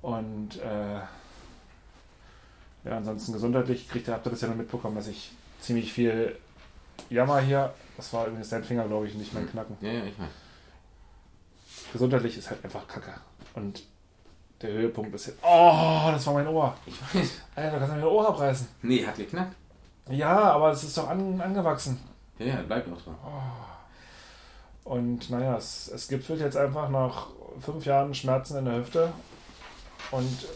Und 0.00 0.58
äh, 0.60 0.94
ja, 2.84 2.96
ansonsten 2.96 3.34
gesundheitlich 3.34 3.86
kriegt 3.88 4.08
habt 4.08 4.26
ihr 4.26 4.30
das 4.30 4.40
ja 4.40 4.48
nur 4.48 4.56
mitbekommen, 4.56 4.96
dass 4.96 5.08
ich 5.08 5.32
ziemlich 5.60 5.92
viel 5.92 6.36
Jammer 7.10 7.40
hier. 7.40 7.74
Das 7.98 8.12
war 8.14 8.26
übrigens 8.26 8.48
dein 8.48 8.64
Finger, 8.64 8.86
glaube 8.86 9.06
ich, 9.06 9.14
nicht 9.14 9.34
mein 9.34 9.48
Knacken. 9.50 9.76
Ja, 9.82 9.92
ja, 9.92 10.04
ich 10.04 10.16
meine. 10.16 10.30
Gesundheitlich 11.92 12.38
ist 12.38 12.48
halt 12.48 12.64
einfach 12.64 12.86
Kacke. 12.88 13.12
Und 13.54 13.82
der 14.62 14.72
Höhepunkt 14.72 15.14
ist 15.14 15.26
jetzt. 15.26 15.38
Oh, 15.42 16.08
das 16.10 16.26
war 16.26 16.34
mein 16.34 16.46
Ohr. 16.46 16.74
Ich 16.86 16.94
weiß. 17.14 17.40
Alter, 17.56 17.78
kannst 17.78 17.92
du 17.92 17.96
mir 17.96 18.04
mein 18.04 18.10
Ohr 18.10 18.28
abreißen? 18.28 18.68
Nee, 18.82 19.06
hat 19.06 19.16
geknackt. 19.16 19.54
Ja, 20.10 20.52
aber 20.52 20.70
es 20.70 20.82
ist 20.82 20.98
doch 20.98 21.08
an, 21.08 21.40
angewachsen. 21.40 22.00
Ja, 22.38 22.46
ja, 22.46 22.62
bleibt 22.62 22.92
auch 22.92 23.00
dran. 23.00 23.16
Und 24.84 25.30
naja, 25.30 25.56
es, 25.56 25.88
es 25.88 26.08
gipfelt 26.08 26.40
jetzt 26.40 26.56
einfach 26.56 26.88
nach 26.88 27.28
fünf 27.60 27.84
Jahren 27.84 28.14
Schmerzen 28.14 28.58
in 28.58 28.64
der 28.64 28.76
Hüfte 28.76 29.12
und 30.10 30.46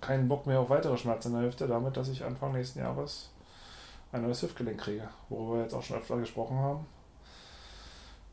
keinen 0.00 0.28
Bock 0.28 0.46
mehr 0.46 0.60
auf 0.60 0.70
weitere 0.70 0.96
Schmerzen 0.96 1.28
in 1.28 1.40
der 1.40 1.48
Hüfte, 1.48 1.66
damit, 1.66 1.96
dass 1.96 2.08
ich 2.08 2.24
Anfang 2.24 2.52
nächsten 2.52 2.80
Jahres 2.80 3.30
ein 4.12 4.22
neues 4.22 4.42
Hüftgelenk 4.42 4.78
kriege, 4.78 5.08
worüber 5.28 5.56
wir 5.56 5.62
jetzt 5.62 5.74
auch 5.74 5.82
schon 5.82 5.96
öfter 5.96 6.18
gesprochen 6.18 6.58
haben. 6.58 6.86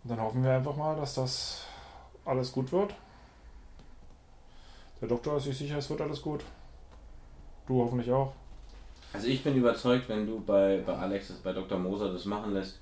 Und 0.03 0.11
dann 0.11 0.21
hoffen 0.21 0.43
wir 0.43 0.53
einfach 0.53 0.75
mal, 0.75 0.95
dass 0.95 1.15
das 1.15 1.61
alles 2.25 2.51
gut 2.51 2.71
wird. 2.71 2.93
Der 5.01 5.07
Doktor 5.07 5.37
ist 5.37 5.45
sich 5.45 5.57
sicher, 5.57 5.77
es 5.77 5.89
wird 5.89 6.01
alles 6.01 6.21
gut. 6.21 6.43
Du 7.67 7.81
hoffentlich 7.81 8.11
auch. 8.11 8.33
Also 9.13 9.27
ich 9.27 9.43
bin 9.43 9.55
überzeugt, 9.55 10.07
wenn 10.07 10.27
du 10.27 10.39
bei, 10.39 10.81
bei 10.85 10.95
Alex, 10.95 11.31
bei 11.43 11.53
Dr. 11.53 11.79
Moser 11.79 12.13
das 12.13 12.25
machen 12.25 12.53
lässt, 12.53 12.79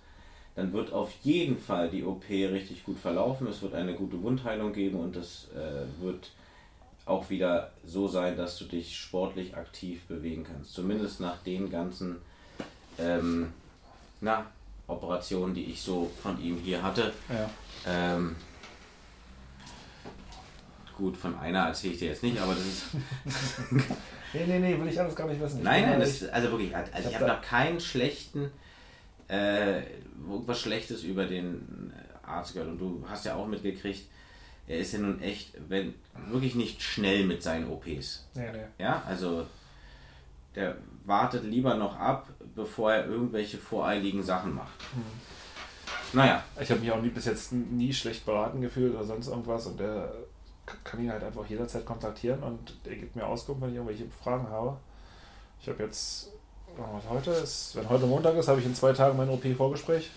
dann 0.55 0.73
wird 0.73 0.91
auf 0.91 1.11
jeden 1.23 1.57
Fall 1.59 1.89
die 1.89 2.03
OP 2.03 2.29
richtig 2.29 2.83
gut 2.83 2.99
verlaufen. 2.99 3.47
Es 3.47 3.61
wird 3.61 3.75
eine 3.75 3.93
gute 3.93 4.21
Wundheilung 4.21 4.73
geben 4.73 4.99
und 4.99 5.15
es 5.15 5.47
äh, 5.55 6.03
wird 6.03 6.31
auch 7.05 7.29
wieder 7.29 7.71
so 7.85 8.07
sein, 8.07 8.35
dass 8.35 8.57
du 8.57 8.65
dich 8.65 8.97
sportlich 8.97 9.55
aktiv 9.55 10.03
bewegen 10.07 10.43
kannst. 10.43 10.73
Zumindest 10.73 11.21
nach 11.21 11.37
den 11.43 11.69
ganzen 11.69 12.17
ähm, 12.97 13.53
na, 14.19 14.47
Operationen, 14.87 15.53
die 15.53 15.65
ich 15.65 15.81
so 15.81 16.11
von 16.21 16.41
ihm 16.41 16.57
hier 16.57 16.81
hatte. 16.81 17.13
Ja. 17.29 17.49
Ähm, 17.85 18.35
gut, 20.97 21.15
von 21.15 21.37
einer 21.37 21.67
erzähle 21.67 21.93
ich 21.93 21.99
dir 21.99 22.09
jetzt 22.09 22.23
nicht, 22.23 22.39
aber 22.39 22.53
das 22.53 22.65
ist. 22.65 22.85
Nee, 24.33 24.45
nee, 24.45 24.59
nee, 24.59 24.79
will 24.79 24.87
ich 24.87 24.99
alles 24.99 25.15
gar 25.15 25.27
nicht 25.27 25.41
wissen. 25.41 25.59
Ich 25.59 25.63
Nein, 25.63 25.83
nein, 25.83 25.99
das, 25.99 26.23
also 26.29 26.51
wirklich, 26.51 26.75
also 26.75 26.91
Ich 26.93 26.99
ich 26.99 27.15
hab 27.15 27.21
habe 27.21 27.33
noch 27.33 27.41
keinen 27.41 27.79
schlechten, 27.79 28.51
äh, 29.29 29.81
irgendwas 30.27 30.59
Schlechtes 30.59 31.03
über 31.03 31.25
den 31.25 31.93
Arzt 32.23 32.53
gehört. 32.53 32.69
Und 32.69 32.79
du 32.79 33.05
hast 33.07 33.25
ja 33.25 33.35
auch 33.35 33.47
mitgekriegt, 33.47 34.07
er 34.67 34.79
ist 34.79 34.93
ja 34.93 34.99
nun 34.99 35.21
echt, 35.21 35.53
wenn, 35.69 35.93
wirklich 36.27 36.55
nicht 36.55 36.81
schnell 36.81 37.25
mit 37.25 37.41
seinen 37.41 37.69
OPs. 37.69 38.27
Nee, 38.33 38.51
nee. 38.51 38.65
Ja, 38.77 39.01
also 39.07 39.45
der 40.55 40.75
wartet 41.05 41.45
lieber 41.45 41.75
noch 41.75 41.97
ab, 41.97 42.27
bevor 42.55 42.91
er 42.91 43.05
irgendwelche 43.05 43.57
voreiligen 43.57 44.23
Sachen 44.23 44.55
macht. 44.55 44.73
Naja, 46.13 46.43
Ich 46.59 46.69
habe 46.69 46.79
mich 46.81 46.91
auch 46.91 47.01
nie, 47.01 47.09
bis 47.09 47.25
jetzt 47.25 47.51
nie 47.51 47.93
schlecht 47.93 48.25
beraten 48.25 48.61
gefühlt 48.61 48.95
oder 48.95 49.05
sonst 49.05 49.27
irgendwas 49.27 49.67
und 49.67 49.79
der 49.79 50.11
kann 50.83 51.01
ihn 51.01 51.11
halt 51.11 51.23
einfach 51.23 51.45
jederzeit 51.47 51.85
kontaktieren 51.85 52.43
und 52.43 52.85
der 52.85 52.95
gibt 52.95 53.15
mir 53.15 53.25
Auskunft, 53.25 53.61
wenn 53.61 53.69
ich 53.69 53.75
irgendwelche 53.75 54.05
Fragen 54.09 54.49
habe. 54.49 54.77
Ich 55.61 55.67
habe 55.69 55.83
jetzt, 55.83 56.31
heute 57.09 57.31
ist, 57.31 57.75
wenn 57.75 57.89
heute 57.89 58.05
Montag 58.05 58.35
ist, 58.35 58.47
habe 58.47 58.59
ich 58.59 58.65
in 58.65 58.75
zwei 58.75 58.93
Tagen 58.93 59.17
mein 59.17 59.29
OP-Vorgespräch. 59.29 60.11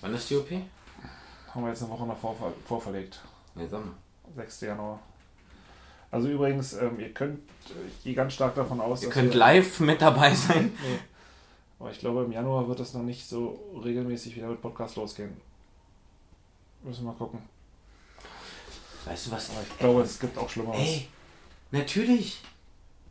wann 0.00 0.14
ist 0.14 0.28
die 0.30 0.36
OP? 0.36 0.50
Haben 1.54 1.62
wir 1.64 1.68
jetzt 1.68 1.82
eine 1.82 1.90
Woche 1.90 2.06
noch 2.06 2.18
vorver 2.18 2.52
vorverlegt. 2.66 3.20
Sag 3.56 3.72
mal. 3.72 3.94
6. 4.36 4.60
Januar. 4.60 5.00
Also 6.10 6.28
übrigens, 6.28 6.74
ähm, 6.74 6.98
ihr 6.98 7.12
könnt, 7.12 7.40
ich 7.88 8.04
gehe 8.04 8.14
ganz 8.14 8.32
stark 8.32 8.54
davon 8.54 8.80
aus, 8.80 9.02
Ihr 9.02 9.10
könnt 9.10 9.34
live 9.34 9.80
mit 9.80 10.02
dabei 10.02 10.34
sein. 10.34 10.72
Nee. 10.82 10.98
Aber 11.78 11.90
ich 11.90 11.98
glaube, 11.98 12.24
im 12.24 12.32
Januar 12.32 12.68
wird 12.68 12.78
es 12.80 12.92
noch 12.92 13.02
nicht 13.02 13.26
so 13.26 13.58
regelmäßig 13.82 14.36
wieder 14.36 14.48
mit 14.48 14.60
Podcast 14.60 14.96
losgehen. 14.96 15.34
Müssen 16.82 17.04
wir 17.04 17.12
mal 17.12 17.16
gucken. 17.16 17.40
Weißt 19.06 19.26
du 19.26 19.30
was? 19.32 19.50
Aber 19.50 19.60
ich 19.62 19.78
glaube, 19.78 20.02
es 20.02 20.18
gibt 20.18 20.38
auch 20.38 20.48
Schlimmeres. 20.48 20.80
Ey, 20.80 21.08
natürlich. 21.70 22.40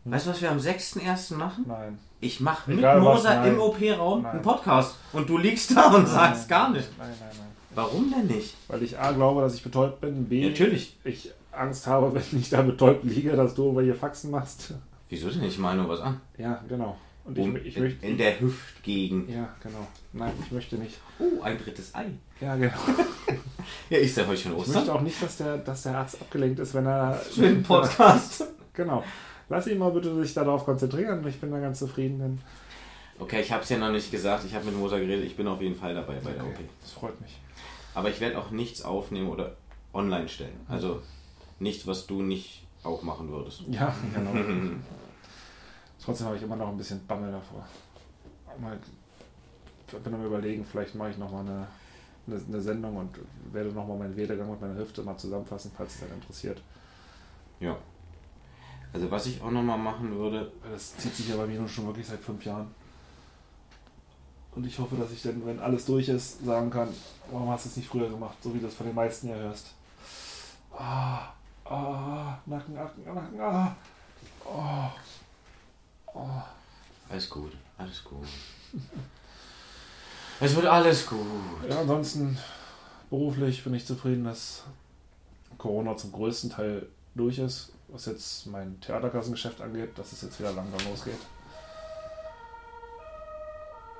Weißt 0.05 0.25
du, 0.25 0.29
was 0.31 0.41
wir 0.41 0.51
am 0.51 0.57
6.1. 0.57 1.35
machen? 1.35 1.65
Nein. 1.67 1.99
Ich 2.21 2.39
mache 2.39 2.69
mit 2.69 2.79
Egal 2.79 2.99
Moser 2.99 3.45
im 3.45 3.59
OP-Raum 3.59 4.25
einen. 4.25 4.41
Podcast. 4.41 4.95
Und 5.13 5.29
du 5.29 5.37
liegst 5.37 5.75
da 5.75 5.87
und 5.87 6.03
Nein, 6.03 6.05
sagst 6.07 6.49
gar 6.49 6.69
nicht. 6.69 6.89
Nein, 6.97 7.09
nein, 7.19 7.29
nein. 7.37 7.47
Warum 7.75 8.11
denn 8.11 8.27
nicht? 8.27 8.55
Weil 8.67 8.83
ich 8.83 8.97
A 8.97 9.11
glaube, 9.11 9.41
dass 9.41 9.55
ich 9.55 9.63
betäubt 9.63 10.01
bin, 10.01 10.25
B 10.27 10.49
Natürlich. 10.49 10.97
ich 11.03 11.31
Angst 11.51 11.87
habe, 11.87 12.13
wenn 12.31 12.39
ich 12.39 12.49
da 12.49 12.61
betäubt 12.61 13.03
liege, 13.03 13.35
dass 13.35 13.55
du 13.55 13.63
irgendwelche 13.65 13.95
Faxen 13.95 14.31
machst. 14.31 14.73
Wieso 15.09 15.29
denn? 15.29 15.43
Ich 15.43 15.57
mal 15.57 15.75
nur 15.75 15.87
was 15.89 16.01
an. 16.01 16.19
Ja, 16.37 16.61
genau. 16.67 16.97
Und 17.29 17.37
Um, 17.37 17.55
ich, 17.57 17.65
ich 17.67 17.77
in, 17.77 17.83
möchte. 17.83 18.05
in 18.05 18.17
der 18.17 18.39
Hüftgegend. 18.39 19.29
Ja, 19.29 19.55
genau. 19.63 19.87
Nein, 20.13 20.33
ich 20.43 20.51
möchte 20.51 20.75
nicht. 20.77 20.97
Oh, 21.19 21.41
ein 21.41 21.57
drittes 21.57 21.93
Ei. 21.95 22.05
Ja, 22.41 22.55
genau. 22.55 22.73
Ja, 23.89 23.97
ist 23.99 24.17
ja 24.17 24.25
heute 24.25 24.41
schon 24.41 24.53
Ich 24.53 24.57
Ostern. 24.59 24.75
möchte 24.75 24.93
auch 24.95 25.01
nicht, 25.01 25.21
dass 25.21 25.37
der, 25.37 25.57
dass 25.59 25.83
der 25.83 25.95
Arzt 25.97 26.19
abgelenkt 26.21 26.59
ist, 26.59 26.73
wenn 26.73 26.85
er. 26.87 27.21
Schönen 27.33 27.61
Podcast. 27.61 28.43
Genau. 28.73 29.03
Lass 29.47 29.67
ihn 29.67 29.77
mal 29.77 29.91
bitte 29.91 30.15
sich 30.15 30.33
darauf 30.33 30.65
konzentrieren. 30.65 31.25
Ich 31.27 31.39
bin 31.39 31.51
da 31.51 31.59
ganz 31.59 31.79
zufrieden. 31.79 32.17
Denn, 32.19 32.41
Okay, 33.19 33.41
ich 33.41 33.51
habe 33.51 33.61
es 33.63 33.69
ja 33.69 33.77
noch 33.77 33.91
nicht 33.91 34.09
gesagt. 34.11 34.45
Ich 34.45 34.55
habe 34.55 34.65
mit 34.65 34.75
Moser 34.77 34.99
geredet. 34.99 35.25
Ich 35.25 35.35
bin 35.35 35.47
auf 35.47 35.61
jeden 35.61 35.75
Fall 35.75 35.93
dabei 35.93 36.15
bei 36.23 36.31
der 36.31 36.43
OP. 36.43 36.53
okay, 36.53 36.65
das 36.81 36.91
freut 36.93 37.19
mich. 37.21 37.37
Aber 37.93 38.09
ich 38.09 38.19
werde 38.21 38.39
auch 38.39 38.49
nichts 38.51 38.81
aufnehmen 38.81 39.27
oder 39.29 39.55
online 39.93 40.29
stellen. 40.29 40.59
Also 40.67 41.01
nicht, 41.59 41.85
was 41.85 42.07
du 42.07 42.21
nicht 42.23 42.63
auch 42.83 43.03
machen 43.03 43.29
würdest. 43.29 43.63
Ja, 43.69 43.93
genau. 44.15 44.31
Trotzdem 46.09 46.25
habe 46.25 46.37
ich 46.37 46.41
immer 46.41 46.55
noch 46.55 46.69
ein 46.69 46.77
bisschen 46.77 47.05
Bammel 47.05 47.31
davor. 47.31 47.63
Mal, 48.59 48.79
bin 50.03 50.13
am 50.15 50.25
überlegen, 50.25 50.65
vielleicht 50.65 50.95
mache 50.95 51.11
ich 51.11 51.19
nochmal 51.19 51.41
eine, 51.41 51.67
eine, 52.25 52.41
eine 52.47 52.61
Sendung 52.61 52.97
und 52.97 53.11
werde 53.53 53.69
nochmal 53.69 53.99
meinen 53.99 54.17
Werdegang 54.17 54.49
mit 54.49 54.59
meiner 54.59 54.75
Hüfte 54.75 55.03
mal 55.03 55.15
zusammenfassen, 55.17 55.71
falls 55.77 55.93
es 55.93 55.99
dann 55.99 56.11
interessiert. 56.13 56.63
Ja. 57.59 57.77
Also 58.91 59.11
was 59.11 59.27
ich 59.27 59.39
auch 59.39 59.51
nochmal 59.51 59.77
machen 59.77 60.09
würde, 60.15 60.51
das 60.71 60.97
zieht 60.97 61.15
sich 61.15 61.29
ja 61.29 61.35
bei 61.35 61.45
mir 61.45 61.59
nun 61.59 61.69
schon 61.69 61.85
wirklich 61.85 62.07
seit 62.07 62.21
fünf 62.21 62.43
Jahren. 62.43 62.73
Und 64.55 64.65
ich 64.65 64.79
hoffe, 64.79 64.95
dass 64.95 65.11
ich 65.11 65.21
dann, 65.21 65.45
wenn 65.45 65.59
alles 65.59 65.85
durch 65.85 66.09
ist, 66.09 66.43
sagen 66.43 66.71
kann, 66.71 66.89
warum 67.29 67.51
hast 67.51 67.65
du 67.65 67.69
es 67.69 67.77
nicht 67.77 67.87
früher 67.87 68.09
gemacht, 68.09 68.37
so 68.41 68.51
wie 68.55 68.59
du 68.59 68.65
es 68.65 68.73
von 68.73 68.87
den 68.87 68.95
meisten 68.95 69.29
ja 69.29 69.35
hörst. 69.35 69.75
Ah, 70.75 71.33
ah, 71.65 72.39
Nacken, 72.47 72.73
Nacken, 72.73 73.03
Nacken, 73.05 73.39
ah. 73.39 73.75
Oh, 74.43 74.89
oh. 76.13 76.27
alles 77.09 77.29
gut, 77.29 77.51
alles 77.77 78.03
gut. 78.03 78.27
Es 80.39 80.55
wird 80.55 80.65
alles 80.67 81.05
gut. 81.05 81.25
Ja, 81.69 81.79
ansonsten 81.81 82.37
beruflich 83.09 83.63
bin 83.63 83.73
ich 83.73 83.85
zufrieden, 83.85 84.23
dass 84.23 84.63
Corona 85.57 85.97
zum 85.97 86.11
größten 86.11 86.49
Teil 86.51 86.87
durch 87.15 87.39
ist, 87.39 87.73
was 87.89 88.05
jetzt 88.05 88.47
mein 88.47 88.79
Theaterkassengeschäft 88.79 89.61
angeht, 89.61 89.97
dass 89.97 90.13
es 90.13 90.21
jetzt 90.21 90.39
wieder 90.39 90.51
langsam 90.53 90.79
losgeht. 90.89 91.19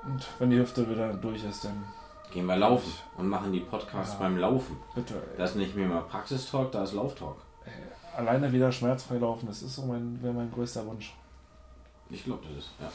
Und 0.06 0.25
wenn 0.39 0.50
die 0.50 0.58
Hüfte 0.60 0.89
wieder 0.89 1.13
durch 1.13 1.44
ist, 1.44 1.66
dann 1.66 1.84
Gehen 2.32 2.46
wir 2.46 2.58
laufen 2.58 2.94
und 3.18 3.28
machen 3.28 3.51
die 3.51 3.60
Podcasts 3.62 4.13
Ja. 4.13 4.20
beim 4.20 4.38
Laufen. 4.38 4.78
bitte. 4.94 5.16
Das 5.36 5.51
ist 5.51 5.56
nicht 5.56 5.75
mehr 5.75 5.88
mal 5.88 6.01
Praxistalk, 6.04 6.72
da 6.72 6.84
ist 6.84 6.94
Lauftalk. 6.94 7.38
Ey, 7.66 7.72
alleine 8.16 8.51
wieder 8.51 8.72
schmerzfrei 8.72 9.18
laufen, 9.18 9.48
das 9.48 9.63
ist 9.63 9.75
so 9.75 9.82
mein, 9.82 10.22
wäre 10.22 10.34
mein 10.34 10.51
größter 10.51 10.86
Wunsch. 10.86 11.16
Ich 12.10 12.24
glaube, 12.24 12.44
das 12.48 12.66
ist, 12.66 12.72
ja. 12.80 12.92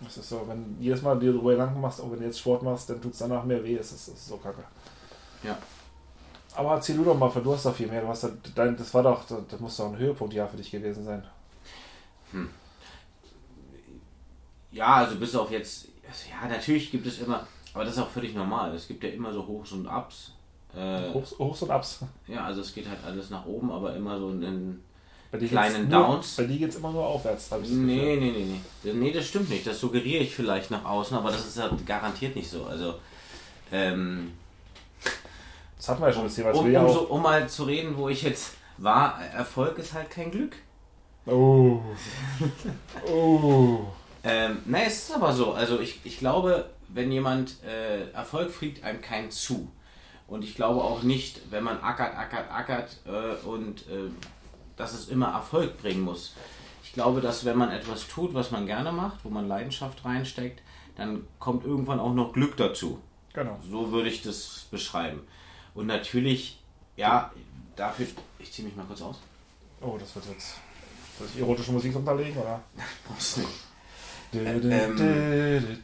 Das 0.00 0.16
ist 0.16 0.28
so, 0.28 0.46
wenn 0.48 0.76
jedes 0.80 1.02
Mal 1.02 1.18
dir 1.18 1.32
darüber 1.32 1.52
Gedanken 1.52 1.80
machst, 1.80 2.00
auch 2.00 2.10
wenn 2.10 2.18
du 2.18 2.24
jetzt 2.26 2.40
Sport 2.40 2.62
machst, 2.62 2.90
dann 2.90 3.00
tut 3.00 3.12
es 3.12 3.18
danach 3.18 3.44
mehr 3.44 3.62
weh, 3.62 3.76
das 3.76 3.92
ist, 3.92 4.08
das 4.08 4.14
ist 4.14 4.28
so 4.28 4.36
kacke. 4.36 4.64
Ja. 5.42 5.56
Aber 6.54 6.72
erzähl 6.72 6.96
du 6.96 7.04
doch 7.04 7.16
mal, 7.16 7.34
weil 7.34 7.42
du 7.42 7.54
hast 7.54 7.64
doch 7.64 7.74
viel 7.74 7.86
mehr. 7.86 8.02
Du 8.02 8.08
hast 8.08 8.24
da, 8.24 8.30
dein, 8.54 8.76
das 8.76 8.92
war 8.92 9.02
doch, 9.02 9.24
das 9.26 9.60
muss 9.60 9.76
doch 9.76 9.86
ein 9.86 9.96
Höhepunktjahr 9.96 10.48
für 10.48 10.56
dich 10.56 10.70
gewesen 10.70 11.04
sein. 11.04 11.24
Ja, 14.70 14.94
also 14.94 15.16
bis 15.16 15.34
auf 15.36 15.50
jetzt, 15.50 15.88
also 16.08 16.30
ja, 16.30 16.48
natürlich 16.48 16.90
gibt 16.90 17.06
es 17.06 17.20
immer, 17.20 17.46
aber 17.74 17.84
das 17.84 17.94
ist 17.94 18.02
auch 18.02 18.08
völlig 18.08 18.34
normal. 18.34 18.74
Es 18.74 18.88
gibt 18.88 19.04
ja 19.04 19.10
immer 19.10 19.32
so 19.32 19.46
Hochs 19.46 19.72
und 19.72 19.86
Ups. 19.86 20.32
Äh, 20.74 21.12
Hochs, 21.12 21.38
Hochs 21.38 21.62
und 21.62 21.70
Ups. 21.70 22.00
ja, 22.26 22.44
also 22.44 22.62
es 22.62 22.74
geht 22.74 22.88
halt 22.88 23.04
alles 23.04 23.28
nach 23.30 23.44
oben, 23.44 23.70
aber 23.70 23.94
immer 23.94 24.18
so 24.18 24.30
in 24.30 24.82
Bei 25.32 25.38
dir 25.38 25.48
Kleinen 25.48 25.88
nur, 25.88 25.98
Downs. 25.98 26.36
Bei 26.36 26.44
dir 26.44 26.58
geht 26.58 26.68
es 26.68 26.76
immer 26.76 26.92
nur 26.92 27.06
aufwärts, 27.06 27.50
habe 27.50 27.62
ich 27.62 27.70
das 27.70 27.78
Gefühl. 27.78 27.96
Nee, 27.96 28.16
nee, 28.16 28.32
nee, 28.32 28.60
nee. 28.84 28.92
Nee, 28.92 29.12
das 29.12 29.26
stimmt 29.26 29.48
nicht. 29.48 29.66
Das 29.66 29.80
suggeriere 29.80 30.22
ich 30.22 30.34
vielleicht 30.34 30.70
nach 30.70 30.84
außen, 30.84 31.16
aber 31.16 31.30
das 31.30 31.46
ist 31.46 31.56
ja 31.56 31.70
garantiert 31.86 32.36
nicht 32.36 32.50
so. 32.50 32.66
Also, 32.66 32.96
ähm, 33.72 34.32
Das 35.78 35.88
hatten 35.88 36.02
wir 36.02 36.08
ja 36.08 36.12
schon 36.12 36.24
das 36.24 36.34
Thema. 36.34 36.54
Um, 36.54 36.66
um, 36.66 36.92
so, 36.92 37.00
um 37.08 37.22
mal 37.22 37.48
zu 37.48 37.64
reden, 37.64 37.96
wo 37.96 38.10
ich 38.10 38.22
jetzt 38.22 38.52
war, 38.76 39.20
Erfolg 39.34 39.78
ist 39.78 39.94
halt 39.94 40.10
kein 40.10 40.30
Glück. 40.30 40.54
Oh. 41.24 41.80
oh. 43.10 43.78
Ähm, 44.22 44.58
nein, 44.66 44.84
es 44.86 44.98
ist 45.08 45.14
aber 45.14 45.32
so. 45.32 45.52
Also 45.54 45.80
ich, 45.80 46.00
ich 46.04 46.18
glaube, 46.18 46.68
wenn 46.88 47.10
jemand 47.10 47.56
äh, 47.64 48.10
Erfolg 48.10 48.50
fliegt 48.50 48.84
einem 48.84 49.00
kein 49.00 49.30
zu. 49.30 49.72
Und 50.28 50.44
ich 50.44 50.54
glaube 50.54 50.82
auch 50.82 51.02
nicht, 51.02 51.40
wenn 51.50 51.64
man 51.64 51.80
ackert, 51.80 52.16
ackert, 52.16 52.50
ackert 52.50 52.96
äh, 53.06 53.46
und 53.46 53.80
äh, 53.88 54.10
dass 54.76 54.94
es 54.94 55.08
immer 55.08 55.28
Erfolg 55.28 55.78
bringen 55.78 56.02
muss. 56.02 56.34
Ich 56.84 56.92
glaube, 56.92 57.20
dass 57.20 57.44
wenn 57.44 57.56
man 57.56 57.70
etwas 57.70 58.06
tut, 58.08 58.34
was 58.34 58.50
man 58.50 58.66
gerne 58.66 58.92
macht, 58.92 59.24
wo 59.24 59.30
man 59.30 59.48
Leidenschaft 59.48 60.04
reinsteckt, 60.04 60.62
dann 60.96 61.26
kommt 61.38 61.64
irgendwann 61.64 62.00
auch 62.00 62.12
noch 62.12 62.32
Glück 62.32 62.56
dazu. 62.56 63.00
Genau. 63.32 63.58
So 63.68 63.92
würde 63.92 64.08
ich 64.08 64.22
das 64.22 64.66
beschreiben. 64.70 65.26
Und 65.74 65.86
natürlich, 65.86 66.58
ja, 66.96 67.32
dafür, 67.76 68.06
ich 68.38 68.52
ziehe 68.52 68.68
mich 68.68 68.76
mal 68.76 68.84
kurz 68.84 69.00
aus. 69.00 69.20
Oh, 69.80 69.96
das 69.98 70.14
wird 70.14 70.26
jetzt. 70.26 70.56
Soll 71.18 71.28
ich 71.34 71.40
erotische 71.40 71.72
Musik 71.72 71.96
unterlegen, 71.96 72.36
oder? 72.36 72.60
Brauchst 73.06 73.38
nicht. 73.38 73.48
Ähm. 74.34 75.78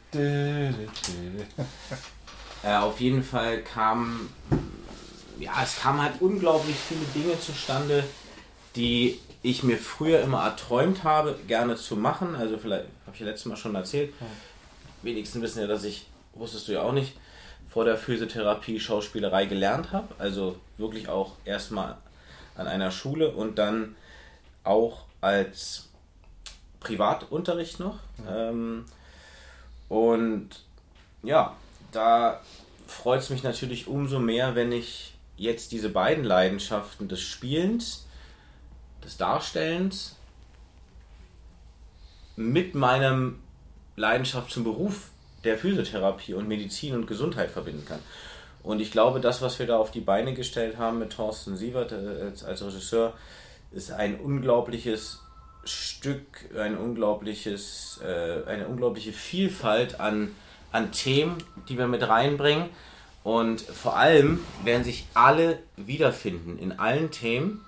Äh, 2.63 2.75
auf 2.77 2.99
jeden 3.01 3.23
Fall 3.23 3.63
kam, 3.63 4.29
ja, 5.39 5.53
es 5.63 5.79
kamen 5.79 6.03
halt 6.03 6.21
unglaublich 6.21 6.75
viele 6.77 7.05
Dinge 7.15 7.39
zustande, 7.39 8.05
die 8.79 9.19
ich 9.43 9.65
mir 9.65 9.77
früher 9.77 10.21
immer 10.21 10.45
erträumt 10.45 11.03
habe, 11.03 11.37
gerne 11.49 11.75
zu 11.75 11.97
machen. 11.97 12.37
Also 12.37 12.59
vielleicht 12.59 12.85
habe 13.07 13.15
ich 13.15 13.21
ja 13.21 13.27
letztes 13.27 13.47
Mal 13.47 13.57
schon 13.57 13.75
erzählt. 13.75 14.15
Wenigsten 15.03 15.43
wissen 15.43 15.61
ja, 15.61 15.67
dass 15.67 15.85
ich, 15.85 16.07
wusstest 16.35 16.69
du 16.69 16.73
ja 16.73 16.83
auch 16.83 16.93
nicht, 16.93 17.15
vor 17.69 17.85
der 17.85 17.97
Physiotherapie 17.97 18.79
Schauspielerei 18.79 19.47
gelernt 19.47 19.91
habe. 19.93 20.15
Also 20.19 20.57
wirklich 20.77 21.09
auch 21.09 21.33
erstmal 21.45 21.97
an 22.57 22.69
einer 22.69 22.91
Schule 22.93 23.33
und 23.33 23.59
dann 23.59 23.97
auch 24.63 25.05
als 25.21 25.89
Privatunterricht 26.79 27.81
noch. 27.81 27.99
Ähm, 28.31 28.85
und 29.89 30.51
ja, 31.25 31.57
da 31.91 32.41
freut 32.87 33.21
es 33.21 33.31
mich 33.31 33.43
natürlich 33.43 33.89
umso 33.89 34.21
mehr, 34.21 34.55
wenn 34.55 34.71
ich 34.71 35.15
jetzt 35.37 35.73
diese 35.73 35.89
beiden 35.89 36.25
Leidenschaften 36.25 37.09
des 37.09 37.21
Spielens, 37.21 38.07
des 39.09 39.17
Darstellens 39.17 40.17
mit 42.37 42.75
meinem 42.75 43.39
Leidenschaft 43.97 44.51
zum 44.51 44.65
Beruf 44.65 45.09
der 45.45 45.57
Physiotherapie 45.57 46.35
und 46.35 46.47
Medizin 46.47 46.95
und 46.95 47.07
Gesundheit 47.07 47.51
verbinden 47.51 47.87
kann. 47.87 48.01
Und 48.63 48.81
ich 48.81 48.93
glaube, 48.93 49.21
das, 49.21 49.41
was 49.41 49.59
wir 49.59 49.67
da 49.67 49.79
auf 49.79 49.91
die 49.91 50.03
Beine 50.03 50.35
gestellt 50.35 50.77
haben 50.77 50.99
mit 50.99 51.15
Thorsten 51.15 51.57
Sievert 51.57 51.93
äh, 51.93 52.45
als, 52.47 52.63
Regisseur, 52.63 53.15
ist 53.73 53.93
ein 53.93 54.21
unglaubliches 54.21 55.23
Stück, 55.65 56.51
ein 56.59 56.77
unglaubliches, 56.77 58.01
äh, 58.05 58.45
eine 58.47 58.69
unglaubliche 58.69 59.15
Vielfalt 59.15 60.01
an, 60.01 60.35
an 60.71 60.93
Themen, 60.93 61.39
die 61.71 61.79
wir 61.79 61.87
mit 61.87 62.07
reinbringen. 62.07 62.69
Und 63.25 63.63
vor 63.63 63.97
allem 63.97 64.41
werden 64.65 64.85
sich 64.85 65.07
alle 65.15 65.61
wiederfinden 65.77 66.59
in 66.59 66.79
allen 66.79 67.11
Themen, 67.11 67.65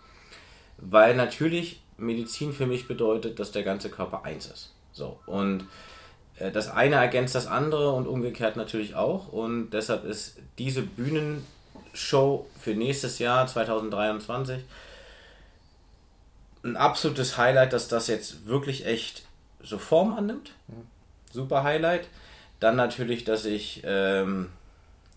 weil 0.80 1.14
natürlich 1.14 1.80
Medizin 1.96 2.52
für 2.52 2.66
mich 2.66 2.88
bedeutet, 2.88 3.38
dass 3.38 3.52
der 3.52 3.62
ganze 3.62 3.90
Körper 3.90 4.24
eins 4.24 4.46
ist. 4.46 4.72
So. 4.92 5.18
Und 5.26 5.66
äh, 6.36 6.50
das 6.50 6.70
eine 6.70 6.96
ergänzt 6.96 7.34
das 7.34 7.46
andere 7.46 7.92
und 7.92 8.06
umgekehrt 8.06 8.56
natürlich 8.56 8.94
auch. 8.94 9.28
Und 9.28 9.70
deshalb 9.70 10.04
ist 10.04 10.38
diese 10.58 10.82
Bühnenshow 10.82 12.46
für 12.58 12.74
nächstes 12.74 13.18
Jahr 13.18 13.46
2023 13.46 14.62
ein 16.62 16.76
absolutes 16.76 17.38
Highlight, 17.38 17.72
dass 17.72 17.88
das 17.88 18.06
jetzt 18.06 18.46
wirklich 18.46 18.86
echt 18.86 19.22
so 19.62 19.78
Form 19.78 20.12
annimmt. 20.12 20.52
Super 21.32 21.62
Highlight. 21.62 22.08
Dann 22.58 22.76
natürlich, 22.76 23.24
dass 23.24 23.46
ich, 23.46 23.82
ähm, 23.84 24.50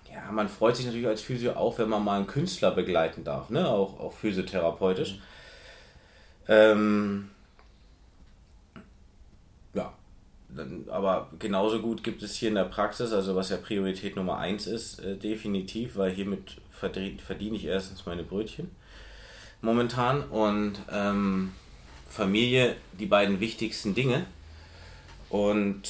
ja, 0.10 0.32
man 0.32 0.48
freut 0.48 0.78
sich 0.78 0.86
natürlich 0.86 1.08
als 1.08 1.22
Physio 1.22 1.54
auch, 1.54 1.78
wenn 1.78 1.90
man 1.90 2.04
mal 2.04 2.18
einen 2.18 2.28
Künstler 2.28 2.72
begleiten 2.72 3.26
darf, 3.26 3.50
ne? 3.50 3.68
auch, 3.68 4.00
auch 4.00 4.14
physiotherapeutisch. 4.14 5.20
Ähm, 6.48 7.30
ja, 9.74 9.94
aber 10.90 11.30
genauso 11.40 11.82
gut 11.82 12.04
gibt 12.04 12.24
es 12.24 12.36
hier 12.36 12.50
in 12.50 12.56
der 12.56 12.66
Praxis, 12.66 13.12
also 13.14 13.36
was 13.36 13.50
ja 13.50 13.58
Priorität 13.58 14.16
Nummer 14.16 14.38
eins 14.38 14.68
ist, 14.68 15.00
äh, 15.00 15.16
definitiv, 15.16 15.96
weil 15.96 16.12
hiermit 16.12 16.58
verdiene 16.72 17.56
ich 17.56 17.66
erstens 17.66 18.06
meine 18.06 18.24
Brötchen 18.24 18.70
momentan 19.64 20.24
und 20.24 20.74
ähm, 20.92 21.54
Familie 22.10 22.76
die 23.00 23.06
beiden 23.08 23.40
wichtigsten 23.40 23.96
Dinge. 23.96 24.26
Und 25.30 25.82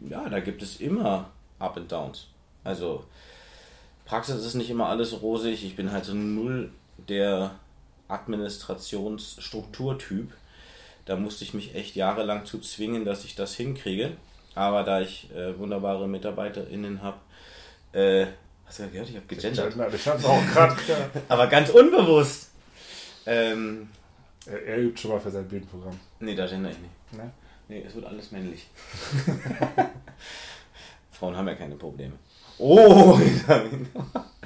ja, 0.00 0.28
da 0.28 0.40
gibt 0.40 0.62
es 0.62 0.80
immer 0.80 1.30
Up 1.60 1.76
and 1.76 1.92
Downs. 1.92 2.26
Also 2.64 3.04
Praxis 4.06 4.44
ist 4.44 4.54
nicht 4.54 4.70
immer 4.70 4.88
alles 4.88 5.22
rosig. 5.22 5.64
Ich 5.64 5.76
bin 5.76 5.92
halt 5.92 6.04
so 6.04 6.14
null 6.14 6.72
der 7.08 7.52
Administrationsstrukturtyp. 8.08 10.32
Da 11.04 11.16
musste 11.16 11.44
ich 11.44 11.54
mich 11.54 11.74
echt 11.74 11.96
jahrelang 11.96 12.44
zu 12.44 12.58
zwingen, 12.58 13.04
dass 13.04 13.24
ich 13.24 13.34
das 13.34 13.54
hinkriege. 13.54 14.12
Aber 14.54 14.82
da 14.82 15.00
ich 15.00 15.30
äh, 15.34 15.58
wunderbare 15.58 16.08
MitarbeiterInnen 16.08 17.02
habe, 17.02 17.18
äh, 17.92 18.26
hast 18.66 18.78
du 18.78 18.82
ja 18.82 18.88
gehört, 18.88 19.08
ich 19.08 19.16
habe 19.16 19.26
gegendert. 19.26 19.74
Ich 19.94 20.08
hab's 20.08 20.24
auch 20.24 20.46
gerade 20.52 20.76
Aber 21.28 21.46
ganz 21.46 21.70
unbewusst. 21.70 22.50
Ähm, 23.26 23.88
er, 24.46 24.66
er, 24.66 24.78
übt 24.78 25.00
schon 25.00 25.12
mal 25.12 25.20
für 25.20 25.30
sein 25.30 25.46
Bühnenprogramm. 25.46 25.98
Nee, 26.20 26.34
da 26.34 26.46
gender 26.46 26.70
ich 26.70 26.78
nicht. 26.78 27.12
Ne? 27.12 27.30
Nee, 27.68 27.84
es 27.86 27.94
wird 27.94 28.06
alles 28.06 28.32
männlich. 28.32 28.66
Frauen 31.12 31.36
haben 31.36 31.48
ja 31.48 31.54
keine 31.54 31.76
Probleme. 31.76 32.14
Oh, 32.58 33.20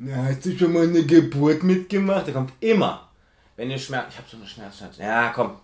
Na, 0.00 0.26
hast 0.26 0.44
du 0.44 0.56
schon 0.56 0.72
mal 0.72 0.84
eine 0.84 1.04
Geburt 1.04 1.64
mitgemacht? 1.64 2.28
Der 2.28 2.34
kommt 2.34 2.52
immer. 2.60 3.08
Wenn 3.56 3.70
ihr 3.70 3.78
Schmerz. 3.78 4.06
Ich 4.10 4.18
habe 4.18 4.28
so 4.28 4.36
eine 4.36 4.46
Schmerzschmerzen. 4.46 5.02
Ja, 5.02 5.30
komm. 5.34 5.56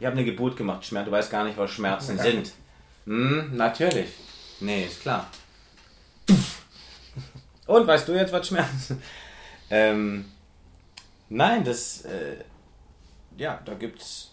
Ich 0.00 0.06
habe 0.06 0.16
eine 0.16 0.24
Geburt 0.24 0.56
gemacht, 0.56 0.84
Schmerz. 0.84 1.04
Du 1.04 1.12
weißt 1.12 1.30
gar 1.30 1.44
nicht, 1.44 1.56
was 1.56 1.70
Schmerzen 1.70 2.16
ja. 2.16 2.22
sind. 2.22 2.52
Hm, 3.04 3.56
natürlich. 3.56 4.08
Nee, 4.58 4.86
ist 4.86 5.02
klar. 5.02 5.30
Und 7.66 7.86
weißt 7.86 8.08
du 8.08 8.12
jetzt, 8.14 8.32
was 8.32 8.48
Schmerzen? 8.48 9.00
Ähm, 9.70 10.24
nein, 11.28 11.62
das. 11.62 12.02
Äh, 12.06 12.42
ja, 13.36 13.60
da 13.64 13.74
gibt's 13.74 14.32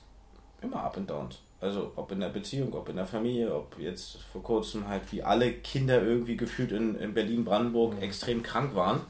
immer 0.62 0.84
Up 0.84 0.98
and 0.98 1.08
Downs. 1.08 1.38
Also 1.62 1.92
ob 1.96 2.12
in 2.12 2.20
der 2.20 2.30
Beziehung, 2.30 2.74
ob 2.74 2.90
in 2.90 2.96
der 2.96 3.06
Familie, 3.06 3.54
ob 3.54 3.78
jetzt 3.78 4.18
vor 4.32 4.42
kurzem 4.42 4.88
halt 4.88 5.04
wie 5.12 5.22
alle 5.22 5.54
Kinder 5.54 6.02
irgendwie 6.02 6.38
gefühlt 6.38 6.72
in, 6.72 6.96
in 6.96 7.14
Berlin-Brandenburg 7.14 7.96
mhm. 7.96 8.02
extrem 8.02 8.42
krank 8.42 8.74
waren. 8.74 9.02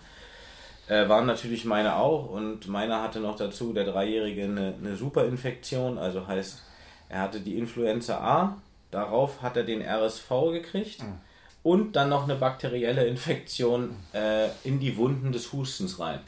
Äh, 0.87 1.09
waren 1.09 1.25
natürlich 1.25 1.65
meine 1.65 1.97
auch 1.97 2.29
und 2.29 2.67
meiner 2.69 3.01
hatte 3.01 3.19
noch 3.19 3.35
dazu, 3.35 3.73
der 3.73 3.83
Dreijährige, 3.83 4.45
eine, 4.45 4.73
eine 4.79 4.95
Superinfektion, 4.95 5.97
also 5.97 6.27
heißt, 6.27 6.63
er 7.09 7.21
hatte 7.21 7.41
die 7.41 7.57
Influenza 7.57 8.19
A, 8.19 8.57
darauf 8.89 9.41
hat 9.41 9.57
er 9.57 9.63
den 9.63 9.81
RSV 9.81 10.29
gekriegt 10.51 11.03
mhm. 11.03 11.17
und 11.63 11.95
dann 11.97 12.07
noch 12.07 12.23
eine 12.23 12.35
bakterielle 12.35 13.05
Infektion 13.05 13.97
äh, 14.13 14.47
in 14.63 14.79
die 14.79 14.95
Wunden 14.95 15.33
des 15.33 15.51
Hustens 15.51 15.99
rein. 15.99 16.21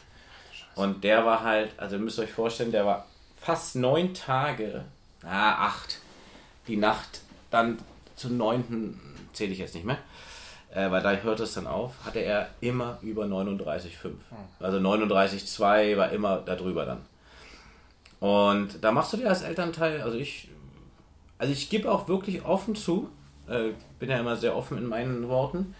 Und 0.76 1.06
der 1.06 1.26
war 1.26 1.44
halt, 1.44 1.72
also 1.78 1.96
ihr 1.96 2.02
müsst 2.02 2.20
euch 2.20 2.32
vorstellen, 2.32 2.72
der 2.72 2.86
war 2.86 3.06
fast 3.40 3.78
neun 3.78 4.14
Tage, 4.14 4.84
ah, 5.24 5.68
acht, 5.68 6.00
die 6.68 6.78
Nacht 6.78 7.22
dann 7.50 7.80
zum 8.16 8.36
neunten, 8.36 9.00
zähle 9.32 9.54
ich 9.54 9.60
jetzt 9.60 9.76
nicht 9.76 9.86
mehr, 9.86 9.98
äh, 10.74 10.90
weil 10.92 11.02
da 11.02 11.14
hört 11.14 11.40
es 11.40 11.54
dann 11.54 11.68
auf, 11.68 11.94
hatte 12.06 12.20
er 12.20 12.50
immer 12.62 13.00
über 13.02 13.26
39,5. 13.26 14.04
Hm. 14.04 14.18
Also 14.60 14.78
39,2 14.78 15.98
war 15.98 16.12
immer 16.12 16.38
darüber 16.46 16.86
dann. 16.86 17.02
Und 18.20 18.84
da 18.84 18.92
machst 18.92 19.14
du 19.14 19.18
dir 19.18 19.30
als 19.30 19.42
Elternteil, 19.42 20.02
also 20.02 20.18
ich, 20.18 20.50
also 21.38 21.54
ich 21.54 21.70
gebe 21.70 21.90
auch 21.90 22.08
wirklich 22.08 22.44
offen 22.44 22.76
zu, 22.76 23.10
äh, 23.48 23.70
bin 23.98 24.10
ja 24.10 24.20
immer 24.20 24.36
sehr 24.36 24.56
offen 24.56 24.78
in 24.78 24.86
meinen 24.86 25.30
Worten, 25.30 25.74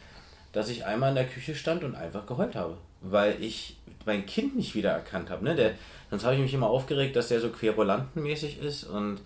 dass 0.54 0.70
ich 0.70 0.86
einmal 0.86 1.10
in 1.10 1.16
der 1.16 1.28
Küche 1.28 1.54
stand 1.54 1.84
und 1.84 1.96
einfach 1.96 2.26
geheult 2.26 2.56
habe, 2.56 2.78
weil 3.02 3.42
ich 3.44 3.78
mein 4.06 4.26
Kind 4.26 4.56
nicht 4.56 4.74
wiedererkannt 4.74 5.30
habe. 5.30 5.44
Ne? 5.44 5.56
Der, 5.56 5.74
sonst 6.10 6.24
habe 6.24 6.36
ich 6.36 6.42
mich 6.42 6.54
immer 6.54 6.68
aufgeregt, 6.68 7.16
dass 7.16 7.28
der 7.28 7.42
so 7.42 7.50
querulantenmäßig 7.50 8.60
ist 8.62 8.86
und 8.86 9.20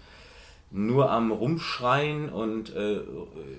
nur 0.73 1.11
am 1.11 1.31
Rumschreien 1.31 2.29
und 2.29 2.75
äh, 2.75 2.99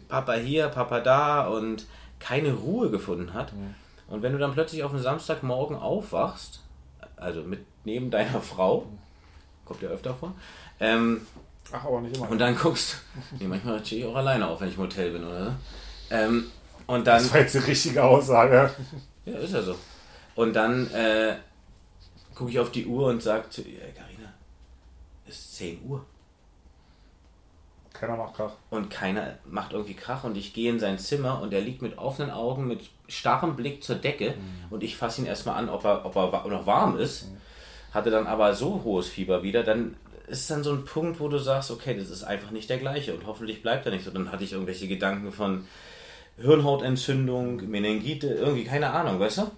Papa 0.09 0.35
hier, 0.35 0.68
Papa 0.68 1.00
da 1.00 1.46
und 1.46 1.87
keine 2.18 2.53
Ruhe 2.53 2.90
gefunden 2.90 3.33
hat. 3.33 3.53
Mhm. 3.53 3.74
Und 4.09 4.22
wenn 4.22 4.33
du 4.33 4.38
dann 4.38 4.53
plötzlich 4.53 4.83
auf 4.83 4.92
einen 4.92 5.03
Samstagmorgen 5.03 5.77
aufwachst, 5.77 6.61
also 7.16 7.42
mit 7.42 7.64
neben 7.85 8.11
deiner 8.11 8.40
Frau, 8.40 8.87
kommt 9.64 9.81
ja 9.81 9.88
öfter 9.88 10.14
vor, 10.14 10.35
ähm, 10.81 11.22
Ach, 11.72 11.85
aber 11.85 12.00
nicht 12.00 12.16
immer. 12.16 12.31
Und 12.31 12.38
dann 12.38 12.57
guckst 12.57 12.98
nee, 13.38 13.46
manchmal 13.46 13.83
stehe 13.85 14.05
ich 14.05 14.11
auch 14.11 14.16
alleine 14.16 14.46
auf, 14.46 14.61
wenn 14.61 14.68
ich 14.68 14.74
im 14.74 14.83
Hotel 14.83 15.12
bin, 15.12 15.24
oder. 15.24 15.55
Ähm, 16.11 16.50
und 16.87 17.07
dann, 17.07 17.22
das 17.22 17.33
war 17.33 17.40
jetzt 17.40 17.55
die 17.55 17.59
richtige 17.59 18.03
Aussage. 18.05 18.70
Ja, 19.27 19.38
ist 19.38 19.55
ja 19.55 19.62
so. 19.62 19.74
Und 20.35 20.53
dann 20.53 20.90
äh, 20.92 21.37
gucke 22.35 22.50
ich 22.50 22.59
auf 22.59 22.70
die 22.70 22.85
Uhr 22.85 23.07
und 23.07 23.22
sage 23.22 23.48
zu 23.48 23.62
ihr, 23.62 23.81
Carina, 23.96 24.35
es 25.27 25.37
ist 25.37 25.57
10 25.57 25.81
Uhr. 25.87 26.05
Keiner 27.94 28.16
macht 28.16 28.35
Krach. 28.35 28.52
Und 28.70 28.90
keiner 28.90 29.38
macht 29.46 29.72
irgendwie 29.72 29.94
Krach 29.94 30.24
und 30.24 30.37
ich 30.37 30.52
gehe 30.52 30.70
in 30.70 30.80
sein 30.80 30.98
Zimmer 30.98 31.40
und 31.40 31.54
er 31.54 31.61
liegt 31.61 31.80
mit 31.80 31.96
offenen 31.96 32.30
Augen, 32.30 32.66
mit 32.66 32.90
starrem 33.09 33.54
Blick 33.57 33.83
zur 33.85 33.96
Decke 33.96 34.30
mhm. 34.30 34.72
und 34.72 34.83
ich 34.83 34.96
fasse 34.96 35.22
ihn 35.22 35.26
erstmal 35.26 35.57
an, 35.57 35.68
ob 35.68 35.85
er, 35.85 36.04
ob 36.04 36.16
er 36.16 36.46
noch 36.48 36.66
warm 36.66 36.98
ist. 36.98 37.30
Mhm. 37.30 37.37
Hatte 37.94 38.11
dann 38.11 38.26
aber 38.26 38.54
so 38.54 38.83
hohes 38.83 39.09
Fieber 39.09 39.44
wieder, 39.44 39.62
dann 39.62 39.96
ist 40.26 40.50
dann 40.50 40.64
so 40.64 40.72
ein 40.72 40.85
Punkt, 40.85 41.20
wo 41.20 41.28
du 41.28 41.38
sagst, 41.38 41.70
okay, 41.70 41.96
das 41.96 42.11
ist 42.11 42.24
einfach 42.24 42.50
nicht 42.50 42.68
der 42.68 42.78
gleiche 42.78 43.14
und 43.14 43.26
hoffentlich 43.26 43.62
bleibt 43.62 43.87
er 43.87 43.92
nicht 43.92 44.04
so. 44.04 44.11
Dann 44.11 44.33
hatte 44.33 44.42
ich 44.42 44.52
irgendwelche 44.52 44.88
Gedanken 44.88 45.30
von 45.30 45.68
Hirnhautentzündung, 46.38 47.68
Meningite, 47.70 48.26
irgendwie, 48.26 48.64
keine 48.64 48.90
Ahnung, 48.90 49.20
weißt 49.20 49.38
du? 49.38 49.50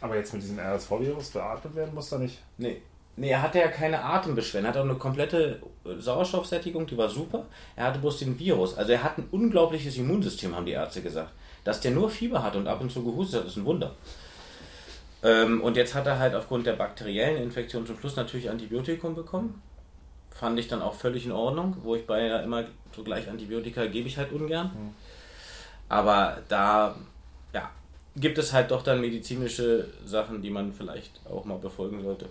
Aber 0.00 0.16
jetzt 0.16 0.32
mit 0.32 0.42
diesem 0.42 0.58
RSV-Virus 0.58 1.30
beatmet 1.30 1.76
werden 1.76 1.94
muss 1.94 2.10
er 2.10 2.18
nicht? 2.18 2.38
Nee. 2.58 2.82
Nee, 3.18 3.30
er 3.30 3.40
hatte 3.40 3.58
ja 3.58 3.68
keine 3.68 4.02
Atembeschwerden. 4.02 4.66
Er 4.66 4.68
hatte 4.68 4.80
auch 4.80 4.84
eine 4.84 4.96
komplette 4.96 5.60
Sauerstoffsättigung, 5.84 6.86
die 6.86 6.98
war 6.98 7.08
super. 7.08 7.46
Er 7.74 7.84
hatte 7.84 7.98
bloß 7.98 8.18
den 8.18 8.38
Virus. 8.38 8.76
Also 8.76 8.92
er 8.92 9.02
hat 9.02 9.16
ein 9.16 9.28
unglaubliches 9.30 9.96
Immunsystem, 9.96 10.54
haben 10.54 10.66
die 10.66 10.72
Ärzte 10.72 11.00
gesagt. 11.00 11.32
Dass 11.64 11.80
der 11.80 11.92
nur 11.92 12.10
Fieber 12.10 12.42
hat 12.42 12.56
und 12.56 12.66
ab 12.66 12.80
und 12.80 12.92
zu 12.92 13.02
gehustet 13.02 13.40
hat, 13.40 13.48
ist 13.48 13.56
ein 13.56 13.64
Wunder. 13.64 13.92
Ähm, 15.22 15.62
und 15.62 15.76
jetzt 15.76 15.94
hat 15.94 16.06
er 16.06 16.18
halt 16.18 16.34
aufgrund 16.34 16.66
der 16.66 16.74
bakteriellen 16.74 17.42
Infektion 17.42 17.86
zum 17.86 17.98
Schluss 17.98 18.16
natürlich 18.16 18.50
Antibiotikum 18.50 19.14
bekommen. 19.14 19.62
Fand 20.30 20.58
ich 20.58 20.68
dann 20.68 20.82
auch 20.82 20.94
völlig 20.94 21.24
in 21.24 21.32
Ordnung, 21.32 21.76
wo 21.82 21.94
ich 21.94 22.06
bei 22.06 22.26
ja 22.26 22.40
immer 22.40 22.64
so 22.94 23.02
gleich 23.02 23.28
Antibiotika 23.30 23.86
gebe 23.86 24.08
ich 24.08 24.18
halt 24.18 24.30
ungern. 24.32 24.66
Mhm. 24.66 24.94
Aber 25.88 26.42
da 26.48 26.94
ja, 27.54 27.70
gibt 28.14 28.36
es 28.36 28.52
halt 28.52 28.70
doch 28.70 28.82
dann 28.82 29.00
medizinische 29.00 29.88
Sachen, 30.04 30.42
die 30.42 30.50
man 30.50 30.72
vielleicht 30.72 31.20
auch 31.30 31.46
mal 31.46 31.58
befolgen 31.58 32.02
sollte. 32.02 32.28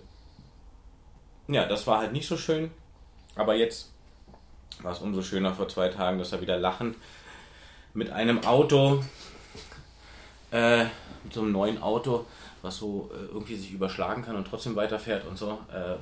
Ja, 1.48 1.66
das 1.66 1.86
war 1.86 1.98
halt 1.98 2.12
nicht 2.12 2.26
so 2.26 2.36
schön. 2.36 2.70
Aber 3.34 3.54
jetzt 3.54 3.90
war 4.82 4.92
es 4.92 4.98
umso 4.98 5.22
schöner 5.22 5.54
vor 5.54 5.68
zwei 5.68 5.88
Tagen, 5.88 6.18
dass 6.18 6.32
er 6.32 6.40
wieder 6.40 6.58
lachend 6.58 6.96
mit 7.94 8.10
einem 8.10 8.44
Auto, 8.44 9.02
äh, 10.50 10.84
mit 11.24 11.32
so 11.32 11.40
einem 11.40 11.52
neuen 11.52 11.82
Auto, 11.82 12.26
was 12.62 12.76
so 12.78 13.10
äh, 13.14 13.26
irgendwie 13.32 13.56
sich 13.56 13.72
überschlagen 13.72 14.24
kann 14.24 14.36
und 14.36 14.46
trotzdem 14.46 14.76
weiterfährt 14.76 15.26
und 15.26 15.38
so, 15.38 15.58
äh, 15.72 15.96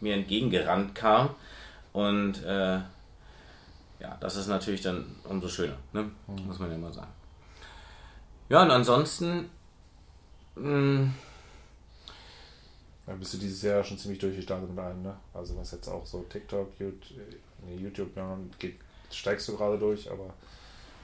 mir 0.00 0.14
entgegengerannt 0.14 0.94
kam. 0.94 1.30
Und 1.92 2.42
äh, 2.44 2.78
ja, 4.00 4.16
das 4.20 4.36
ist 4.36 4.46
natürlich 4.46 4.80
dann 4.80 5.16
umso 5.24 5.48
schöner, 5.48 5.76
ne? 5.92 6.10
Mhm. 6.26 6.46
muss 6.46 6.58
man 6.58 6.70
ja 6.70 6.78
mal 6.78 6.92
sagen. 6.92 7.12
Ja, 8.48 8.62
und 8.62 8.70
ansonsten. 8.70 9.50
Mh, 10.54 10.64
hm, 10.64 11.14
dann 13.08 13.18
bist 13.18 13.32
du 13.32 13.38
dieses 13.38 13.62
Jahr 13.62 13.82
schon 13.82 13.96
ziemlich 13.96 14.20
durchgestartet 14.20 14.68
mit 14.68 14.78
einem, 14.78 15.02
ne? 15.02 15.16
Also 15.32 15.56
was 15.56 15.72
jetzt 15.72 15.88
auch 15.88 16.04
so 16.04 16.26
TikTok, 16.28 16.68
YouTube, 16.78 17.00
nee, 17.66 17.76
YouTube 17.76 18.14
ja, 18.14 18.36
geht, 18.58 18.76
steigst 19.10 19.48
du 19.48 19.56
gerade 19.56 19.78
durch, 19.78 20.10
aber 20.10 20.34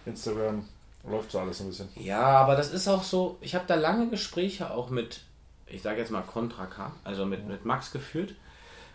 Instagram 0.04 0.68
läuft 1.08 1.30
so 1.30 1.38
alles 1.38 1.60
ein 1.62 1.68
bisschen. 1.68 1.88
Ja, 1.96 2.20
aber 2.20 2.56
das 2.56 2.72
ist 2.72 2.88
auch 2.88 3.02
so, 3.02 3.38
ich 3.40 3.54
habe 3.54 3.64
da 3.66 3.74
lange 3.74 4.10
Gespräche 4.10 4.70
auch 4.70 4.90
mit, 4.90 5.22
ich 5.66 5.80
sage 5.80 5.98
jetzt 5.98 6.10
mal 6.10 6.20
Contra 6.20 6.66
K, 6.66 6.92
also 7.04 7.24
mit, 7.24 7.40
ja. 7.40 7.46
mit 7.46 7.64
Max 7.64 7.90
geführt. 7.90 8.34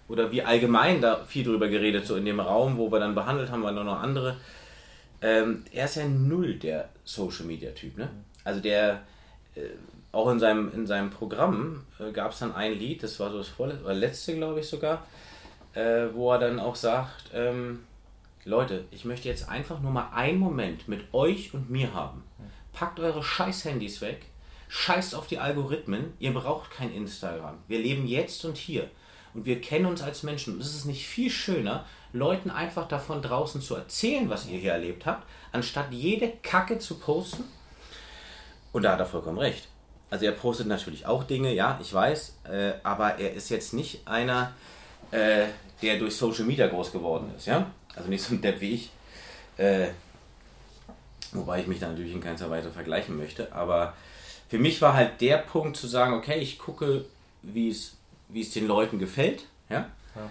Oder 0.07 0.31
wie 0.31 0.43
allgemein 0.43 1.01
da 1.01 1.23
viel 1.23 1.43
drüber 1.43 1.67
geredet, 1.67 2.05
so 2.05 2.15
in 2.15 2.25
dem 2.25 2.39
Raum, 2.39 2.77
wo 2.77 2.91
wir 2.91 2.99
dann 2.99 3.15
behandelt 3.15 3.51
haben, 3.51 3.63
waren 3.63 3.75
noch 3.75 4.01
andere. 4.01 4.37
Ähm, 5.21 5.65
er 5.71 5.85
ist 5.85 5.95
ja 5.95 6.07
null 6.07 6.55
der 6.55 6.89
Social 7.03 7.45
Media 7.45 7.71
Typ, 7.71 7.97
ne? 7.97 8.09
Also 8.43 8.59
der 8.59 9.01
äh, 9.55 9.61
auch 10.11 10.29
in 10.29 10.39
seinem, 10.39 10.71
in 10.73 10.87
seinem 10.87 11.09
Programm 11.09 11.85
äh, 11.99 12.11
gab 12.11 12.31
es 12.31 12.39
dann 12.39 12.55
ein 12.55 12.73
Lied, 12.73 13.03
das 13.03 13.19
war 13.19 13.31
so 13.31 13.37
das 13.37 13.47
vorletzte, 13.47 13.83
oder 13.85 13.93
letzte, 13.93 14.35
glaube 14.35 14.59
ich 14.59 14.67
sogar, 14.67 15.05
äh, 15.73 16.07
wo 16.13 16.31
er 16.31 16.39
dann 16.39 16.59
auch 16.59 16.75
sagt, 16.75 17.31
ähm, 17.33 17.83
Leute, 18.45 18.85
ich 18.91 19.05
möchte 19.05 19.27
jetzt 19.27 19.49
einfach 19.49 19.79
nur 19.81 19.91
mal 19.91 20.09
einen 20.13 20.39
Moment 20.39 20.87
mit 20.87 21.13
euch 21.13 21.53
und 21.53 21.69
mir 21.69 21.93
haben. 21.93 22.23
Packt 22.73 22.99
eure 22.99 23.21
Scheiß-Handys 23.21 24.01
weg, 24.01 24.25
scheißt 24.69 25.13
auf 25.13 25.27
die 25.27 25.39
Algorithmen, 25.39 26.13
ihr 26.19 26.33
braucht 26.33 26.71
kein 26.71 26.93
Instagram. 26.93 27.57
Wir 27.67 27.79
leben 27.79 28.07
jetzt 28.07 28.45
und 28.45 28.57
hier. 28.57 28.89
und 29.33 29.45
wir 29.45 29.61
kennen 29.61 29.85
uns 29.85 30.01
als 30.01 30.23
Menschen. 30.23 30.55
Und 30.55 30.61
es 30.61 30.73
ist 30.73 30.85
nicht 30.85 31.05
viel 31.05 31.29
schöner, 31.29 31.85
Leuten 32.13 32.49
einfach 32.49 32.87
davon 32.87 33.21
draußen 33.21 33.61
zu 33.61 33.75
erzählen, 33.75 34.29
was 34.29 34.47
ihr 34.47 34.57
hier 34.57 34.71
erlebt 34.71 35.05
habt, 35.05 35.27
anstatt 35.51 35.91
jede 35.91 36.31
Kacke 36.41 36.79
zu 36.79 36.97
posten. 36.97 37.43
Und 38.71 38.83
da 38.83 38.93
hat 38.93 38.99
er 38.99 39.05
vollkommen 39.05 39.37
recht. 39.37 39.67
Also 40.09 40.25
er 40.25 40.31
postet 40.31 40.67
natürlich 40.67 41.05
auch 41.05 41.23
Dinge, 41.23 41.53
ja, 41.53 41.79
ich 41.81 41.93
weiß, 41.93 42.37
äh, 42.51 42.73
aber 42.83 43.19
er 43.19 43.33
ist 43.33 43.49
jetzt 43.49 43.73
nicht 43.73 44.07
einer, 44.07 44.53
äh, 45.11 45.45
der 45.81 45.99
durch 45.99 46.15
Social 46.15 46.45
Media 46.45 46.67
groß 46.67 46.91
geworden 46.91 47.31
ist, 47.37 47.45
ja. 47.45 47.69
Also 47.95 48.09
nicht 48.09 48.23
so 48.23 48.33
ein 48.33 48.41
Depp 48.41 48.61
wie 48.61 48.73
ich. 48.73 48.91
Äh, 49.57 49.89
wobei 51.31 51.61
ich 51.61 51.67
mich 51.67 51.79
da 51.79 51.89
natürlich 51.89 52.13
in 52.13 52.21
keinster 52.21 52.49
Weise 52.49 52.71
vergleichen 52.71 53.17
möchte. 53.17 53.53
Aber 53.53 53.93
für 54.47 54.57
mich 54.57 54.81
war 54.81 54.93
halt 54.93 55.21
der 55.21 55.37
Punkt 55.37 55.77
zu 55.77 55.87
sagen, 55.87 56.13
okay, 56.13 56.39
ich 56.39 56.57
gucke, 56.57 57.05
wie 57.43 57.69
es 57.69 57.95
wie 58.29 58.41
es 58.41 58.51
den 58.51 58.67
Leuten 58.67 58.99
gefällt. 58.99 59.45
Ja? 59.69 59.87
ja. 60.15 60.29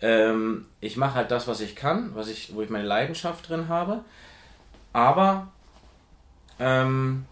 Ähm, 0.00 0.66
ich 0.80 0.96
mache 0.96 1.14
halt 1.14 1.30
das, 1.30 1.48
was 1.48 1.60
ich 1.60 1.74
kann, 1.74 2.14
was 2.14 2.28
ich, 2.28 2.54
wo 2.54 2.62
ich 2.62 2.70
meine 2.70 2.86
Leidenschaft 2.86 3.48
drin 3.48 3.68
habe. 3.68 4.04
Aber 4.92 5.48
ähm, 6.60 7.26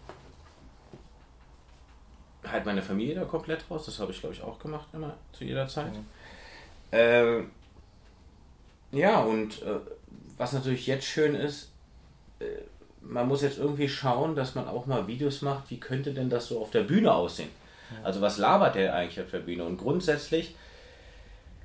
halt 2.51 2.65
meine 2.65 2.81
Familie 2.81 3.15
da 3.15 3.25
komplett 3.25 3.69
raus. 3.69 3.85
Das 3.85 3.99
habe 3.99 4.11
ich, 4.11 4.19
glaube 4.19 4.35
ich, 4.35 4.41
auch 4.41 4.59
gemacht 4.59 4.87
immer 4.93 5.15
zu 5.33 5.43
jeder 5.43 5.67
Zeit. 5.67 5.93
Mhm. 5.93 6.05
Äh, 6.91 7.43
ja, 8.91 9.19
und 9.19 9.61
äh, 9.63 9.79
was 10.37 10.53
natürlich 10.53 10.87
jetzt 10.87 11.05
schön 11.05 11.35
ist, 11.35 11.71
äh, 12.39 12.45
man 13.01 13.27
muss 13.27 13.41
jetzt 13.41 13.57
irgendwie 13.57 13.89
schauen, 13.89 14.35
dass 14.35 14.55
man 14.55 14.67
auch 14.67 14.85
mal 14.85 15.07
Videos 15.07 15.41
macht, 15.41 15.69
wie 15.69 15.79
könnte 15.79 16.13
denn 16.13 16.29
das 16.29 16.47
so 16.47 16.61
auf 16.61 16.71
der 16.71 16.83
Bühne 16.83 17.13
aussehen. 17.13 17.49
Also 18.03 18.21
was 18.21 18.37
labert 18.37 18.75
der 18.75 18.93
eigentlich 18.93 19.23
auf 19.23 19.31
der 19.31 19.39
Bühne? 19.39 19.63
Und 19.63 19.77
grundsätzlich 19.77 20.55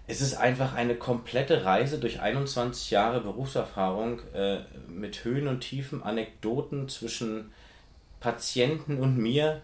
ist 0.07 0.21
es 0.21 0.35
einfach 0.35 0.75
eine 0.75 0.95
komplette 0.95 1.65
Reise 1.65 1.99
durch 1.99 2.21
21 2.21 2.91
Jahre 2.91 3.21
Berufserfahrung 3.21 4.21
äh, 4.35 4.59
mit 4.89 5.25
Höhen 5.25 5.49
und 5.49 5.61
Tiefen, 5.61 6.03
Anekdoten 6.03 6.89
zwischen 6.89 7.53
Patienten 8.21 8.99
und 8.99 9.17
mir, 9.17 9.61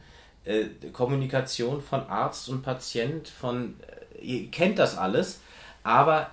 äh, 0.49 0.65
Kommunikation 0.93 1.83
von 1.83 2.09
Arzt 2.09 2.49
und 2.49 2.63
Patient, 2.63 3.29
von 3.29 3.75
äh, 4.17 4.25
ihr 4.25 4.51
kennt 4.51 4.79
das 4.79 4.97
alles, 4.97 5.41
aber 5.83 6.31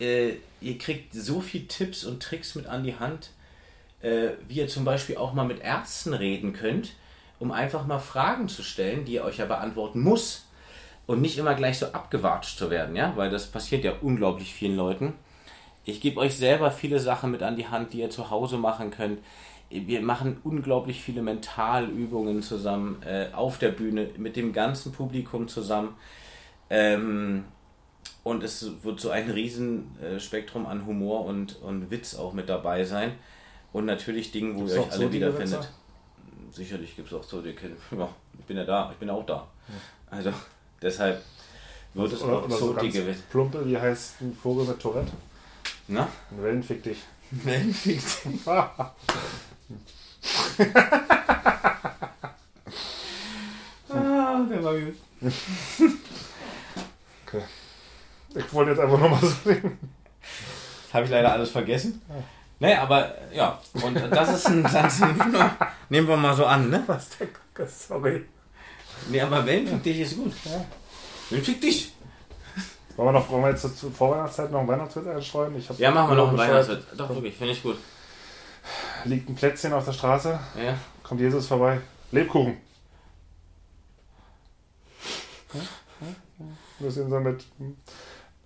äh, 0.00 0.32
ihr 0.62 0.78
kriegt 0.78 1.12
so 1.12 1.40
viel 1.40 1.66
Tipps 1.66 2.04
und 2.04 2.22
Tricks 2.22 2.54
mit 2.54 2.66
an 2.66 2.84
die 2.84 2.98
Hand, 2.98 3.30
äh, 4.00 4.30
wie 4.48 4.56
ihr 4.56 4.68
zum 4.68 4.84
Beispiel 4.84 5.18
auch 5.18 5.34
mal 5.34 5.44
mit 5.44 5.60
Ärzten 5.60 6.14
reden 6.14 6.54
könnt, 6.54 6.94
um 7.38 7.52
einfach 7.52 7.86
mal 7.86 7.98
Fragen 7.98 8.48
zu 8.48 8.62
stellen, 8.62 9.04
die 9.04 9.14
ihr 9.14 9.24
euch 9.24 9.36
ja 9.36 9.44
beantworten 9.44 10.00
muss 10.00 10.46
und 11.06 11.20
nicht 11.20 11.36
immer 11.36 11.54
gleich 11.54 11.78
so 11.78 11.86
abgewatscht 11.86 12.58
zu 12.58 12.70
werden, 12.70 12.96
ja, 12.96 13.12
weil 13.16 13.30
das 13.30 13.46
passiert 13.46 13.84
ja 13.84 13.92
unglaublich 14.00 14.54
vielen 14.54 14.76
Leuten. 14.76 15.12
Ich 15.84 16.00
gebe 16.00 16.20
euch 16.20 16.36
selber 16.36 16.70
viele 16.70 16.98
Sachen 16.98 17.30
mit 17.30 17.42
an 17.42 17.56
die 17.56 17.68
Hand, 17.68 17.92
die 17.92 18.00
ihr 18.00 18.10
zu 18.10 18.30
Hause 18.30 18.56
machen 18.56 18.90
könnt. 18.90 19.18
Wir 19.70 20.02
machen 20.02 20.38
unglaublich 20.42 21.02
viele 21.02 21.22
Mentalübungen 21.22 22.42
zusammen 22.42 23.02
äh, 23.04 23.28
auf 23.32 23.58
der 23.58 23.70
Bühne 23.70 24.08
mit 24.16 24.36
dem 24.36 24.52
ganzen 24.52 24.92
Publikum 24.92 25.48
zusammen. 25.48 25.94
Ähm, 26.68 27.44
und 28.24 28.42
es 28.42 28.82
wird 28.82 29.00
so 29.00 29.10
ein 29.10 29.30
Riesenspektrum 29.30 30.66
an 30.66 30.86
Humor 30.86 31.24
und, 31.24 31.62
und 31.62 31.90
Witz 31.90 32.14
auch 32.14 32.32
mit 32.32 32.48
dabei 32.48 32.84
sein. 32.84 33.12
Und 33.72 33.86
natürlich 33.86 34.32
Dinge, 34.32 34.54
wo 34.56 34.60
Gibt's 34.60 34.74
ihr 34.74 34.80
euch 34.80 34.92
alle 34.92 35.04
so 35.06 35.12
wiederfindet 35.12 35.70
sicherlich 36.52 36.96
gibt 36.96 37.08
es 37.08 37.14
auch 37.14 37.22
so, 37.22 37.40
die 37.40 37.52
kennen, 37.52 37.76
ja, 37.96 38.08
ich 38.38 38.44
bin 38.44 38.56
ja 38.56 38.64
da, 38.64 38.90
ich 38.90 38.98
bin 38.98 39.10
auch 39.10 39.24
da. 39.24 39.46
Ja. 39.68 39.74
Also 40.10 40.32
deshalb 40.80 41.22
wird 41.94 42.12
es 42.12 42.22
auch 42.22 42.48
so 42.50 42.72
dicke 42.74 43.14
Plumpe, 43.30 43.66
wie 43.66 43.78
heißt 43.78 44.20
ein 44.22 44.36
Vogel 44.40 44.66
mit 44.66 44.80
Tourette? 44.80 45.12
Na? 45.88 46.08
Ein 46.30 46.42
Wellenfick 46.42 46.82
dich. 46.82 46.98
Wellenfick 47.30 48.00
dich. 48.00 48.46
ah, 53.88 54.40
der 54.50 54.64
war 54.64 54.74
gut. 54.74 54.96
okay. 57.26 57.42
Ich 58.34 58.52
wollte 58.52 58.70
jetzt 58.72 58.80
einfach 58.80 58.98
nochmal 58.98 59.20
so 59.20 59.48
reden. 59.48 59.78
Das 60.84 60.94
habe 60.94 61.04
ich 61.04 61.10
leider 61.10 61.32
alles 61.32 61.50
vergessen. 61.50 62.02
Ja. 62.08 62.16
Nee, 62.62 62.74
aber 62.74 63.14
ja, 63.32 63.58
und 63.82 63.94
das 63.94 64.34
ist 64.34 64.48
ein 64.48 64.66
Satz, 64.66 65.00
nehmen 65.88 66.06
wir 66.06 66.16
mal 66.16 66.36
so 66.36 66.44
an, 66.44 66.68
ne? 66.68 66.84
Was 66.86 67.08
der 67.16 67.28
Gucker, 67.28 67.66
sorry. 67.66 68.26
Nee, 69.08 69.22
aber 69.22 69.46
Wellenfick 69.46 69.82
dich 69.82 70.00
ist 70.00 70.16
gut. 70.16 70.32
Ja. 70.44 70.62
Wellenfick 71.30 71.58
dich! 71.60 71.94
Wollen 72.96 73.08
wir 73.08 73.12
noch, 73.12 73.30
wollen 73.30 73.44
wir 73.44 73.50
jetzt 73.50 73.78
zur 73.78 73.90
Vorweihnachtszeit 73.90 74.52
noch 74.52 74.58
einen 74.58 74.68
Weihnachtswitz 74.68 75.06
einstreuen? 75.06 75.56
Ich 75.56 75.70
ja, 75.78 75.90
machen 75.90 76.10
wir 76.10 76.16
noch 76.16 76.28
einen 76.28 76.36
Weihnachtswitz. 76.36 76.84
Doch, 76.98 77.08
wirklich, 77.08 77.34
finde 77.34 77.54
ich 77.54 77.62
gut. 77.62 77.78
Liegt 79.04 79.28
ein 79.28 79.34
Plätzchen 79.34 79.72
auf 79.72 79.84
der 79.84 79.92
Straße. 79.92 80.38
Ja. 80.62 80.78
Kommt 81.02 81.20
Jesus 81.20 81.46
vorbei. 81.46 81.80
Lebkuchen. 82.10 82.56
Ein 86.40 86.56
bisschen 86.78 87.10
so 87.10 87.20
mit. 87.20 87.44
Hm, 87.58 87.76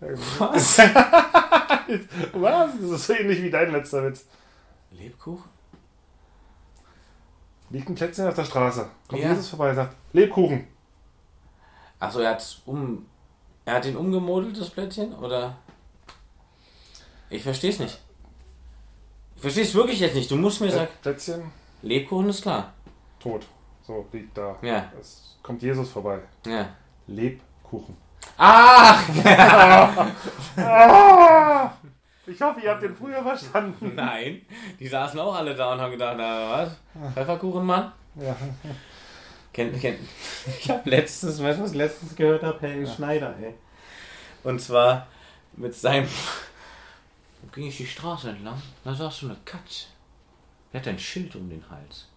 Was? 0.01 0.79
Was? 2.33 2.73
Das 2.81 2.91
ist 2.91 3.07
so 3.07 3.13
ähnlich 3.13 3.43
wie 3.43 3.51
dein 3.51 3.73
letzter 3.73 4.05
Witz. 4.05 4.27
Lebkuchen? 4.91 5.51
Liegt 7.71 7.89
ein 7.89 7.95
Plätzchen 7.95 8.27
auf 8.29 8.35
der 8.35 8.45
Straße. 8.45 8.89
Kommt 9.09 9.23
ja. 9.23 9.31
Jesus 9.31 9.49
vorbei 9.49 9.71
und 9.71 9.77
sagt, 9.77 9.97
Lebkuchen. 10.13 10.67
Achso, 11.99 12.21
er 12.21 12.31
hat 12.31 12.63
um. 12.67 13.07
Er 13.65 13.75
hat 13.75 13.87
ihn 13.87 13.97
umgemodelt, 13.97 14.61
das 14.61 14.71
Plätzchen? 14.71 15.15
Oder? 15.15 15.57
Ich 17.31 17.43
verstehe 17.43 17.71
es 17.71 17.79
nicht. 17.79 18.04
Verstehe 19.45 19.65
es 19.65 19.75
wirklich 19.75 20.01
jetzt 20.01 20.15
nicht. 20.15 20.31
Du 20.31 20.37
musst 20.37 20.59
mir 20.63 20.71
sagen. 20.71 20.89
Plätzchen. 21.03 21.53
Lebkuchen 21.83 22.31
ist 22.31 22.41
klar. 22.41 22.73
Tot. 23.21 23.47
So, 23.87 24.07
liegt 24.11 24.39
da. 24.39 24.57
Ja. 24.63 24.91
Es 24.99 25.37
kommt 25.43 25.61
Jesus 25.61 25.91
vorbei. 25.91 26.21
Ja. 26.47 26.71
Lebkuchen. 27.07 27.95
Ach! 28.39 29.07
ah, 30.57 31.73
ich 32.27 32.41
hoffe, 32.41 32.61
ihr 32.63 32.71
habt 32.71 32.85
den 32.85 32.97
früher 32.97 33.23
verstanden. 33.23 33.93
Nein, 33.95 34.47
die 34.81 34.89
saßen 34.89 35.21
auch 35.21 35.35
alle 35.35 35.55
da 35.55 35.75
und 35.75 35.81
haben 35.83 35.91
gedacht, 35.91 36.15
na 36.17 36.51
was? 36.51 37.13
Pfefferkuchenmann? 37.13 37.93
Ja. 38.15 38.35
Kennt, 39.53 39.79
kennt. 39.79 39.99
Ich 40.59 40.71
habe 40.71 40.89
letztens, 40.89 41.43
weißt 41.43 41.59
du, 41.59 41.65
was 41.65 41.73
ich 41.73 41.77
letztens 41.77 42.17
gehört 42.17 42.43
habe? 42.43 42.59
Helge 42.63 42.87
ja. 42.87 42.95
Schneider, 42.95 43.35
ey. 43.43 43.53
Und 44.43 44.63
zwar 44.63 45.07
mit 45.53 45.75
seinem. 45.75 46.09
Ging 47.53 47.67
ich 47.67 47.77
die 47.77 47.87
Straße 47.87 48.31
entlang? 48.31 48.61
Da 48.83 48.95
saß 48.95 49.19
so 49.19 49.27
eine 49.27 49.37
Katze. 49.45 49.87
Der 50.73 50.81
hat 50.81 50.89
ein 50.89 50.99
Schild 50.99 51.35
um 51.37 51.49
den 51.49 51.69
Hals. 51.71 52.09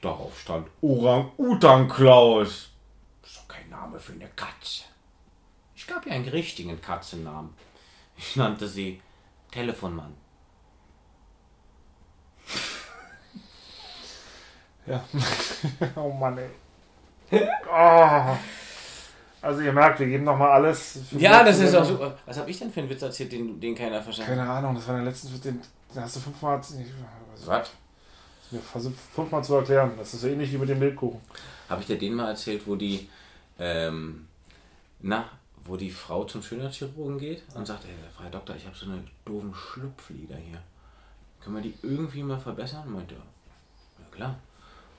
Darauf 0.00 0.38
stand 0.40 0.68
Orang-Utan 0.80 1.88
Klaus. 1.88 2.70
Name 3.76 4.00
für 4.00 4.12
eine 4.12 4.28
Katze. 4.28 4.84
Ich 5.74 5.86
gab 5.86 6.06
ihr 6.06 6.12
einen 6.12 6.28
richtigen 6.28 6.80
Katzennamen. 6.80 7.54
Ich 8.16 8.36
nannte 8.36 8.68
sie 8.68 9.00
Telefonmann. 9.50 10.14
Ja. 14.88 15.04
oh 15.96 16.12
Mann, 16.12 16.38
ey. 16.38 16.48
Oh. 17.68 18.36
Also 19.46 19.60
ihr 19.60 19.72
merkt, 19.72 20.00
wir 20.00 20.06
geben 20.06 20.24
nochmal 20.24 20.50
alles. 20.50 20.98
Ja, 21.12 21.42
das 21.44 21.58
ist 21.60 21.74
auch 21.74 21.84
super. 21.84 22.16
Was 22.26 22.38
habe 22.38 22.50
ich 22.50 22.58
denn 22.58 22.70
für 22.70 22.80
einen 22.80 22.90
Witz 22.90 23.02
erzählt, 23.02 23.32
den, 23.32 23.60
den 23.60 23.74
keiner 23.74 24.02
verstanden 24.02 24.32
hat? 24.32 24.38
Keine 24.38 24.50
Ahnung, 24.50 24.74
das 24.74 24.86
war 24.88 24.96
der 24.96 25.04
letzte 25.04 25.32
Witz, 25.32 25.40
den, 25.40 25.60
den 25.94 26.02
hast 26.02 26.16
du 26.16 26.20
fünfmal... 26.20 26.60
Was? 27.44 27.70
Versuch 28.72 28.92
fünfmal 29.14 29.42
zu 29.42 29.54
erklären. 29.54 29.92
Das 29.98 30.14
ist 30.14 30.20
so 30.20 30.28
ähnlich 30.28 30.52
wie 30.52 30.58
mit 30.58 30.68
dem 30.68 30.78
Bildkuchen. 30.78 31.20
Habe 31.68 31.80
ich 31.80 31.86
dir 31.86 31.98
den 31.98 32.14
mal 32.14 32.28
erzählt, 32.28 32.66
wo 32.66 32.76
die 32.76 33.08
ähm, 33.58 34.26
na, 35.00 35.24
wo 35.64 35.76
die 35.76 35.90
Frau 35.90 36.24
zum 36.24 36.42
Schönheitschirurgen 36.42 37.18
geht 37.18 37.42
und 37.54 37.66
sagt, 37.66 37.84
hey, 37.84 37.94
Herr 38.20 38.30
Doktor, 38.30 38.56
ich 38.56 38.66
habe 38.66 38.76
so 38.76 38.86
eine 38.86 39.02
doofen 39.24 39.54
Schlupflider 39.54 40.36
hier. 40.36 40.60
Können 41.40 41.56
wir 41.56 41.62
die 41.62 41.74
irgendwie 41.82 42.22
mal 42.22 42.38
verbessern? 42.38 42.90
Meint 42.90 43.12
er, 43.12 43.18
ja 43.18 44.04
klar. 44.10 44.38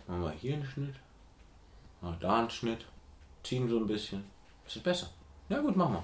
Machen 0.08 0.24
wir 0.24 0.32
hier 0.32 0.54
einen 0.54 0.66
Schnitt, 0.66 0.96
machen 2.02 2.18
da 2.20 2.40
einen 2.40 2.50
Schnitt, 2.50 2.86
ziehen 3.44 3.68
so 3.68 3.78
ein 3.78 3.88
bisschen. 3.88 4.24
Ist 4.68 4.76
es 4.76 4.84
besser? 4.84 5.08
Ja 5.50 5.60
gut, 5.60 5.76
machen 5.76 5.94
wir. 5.94 6.04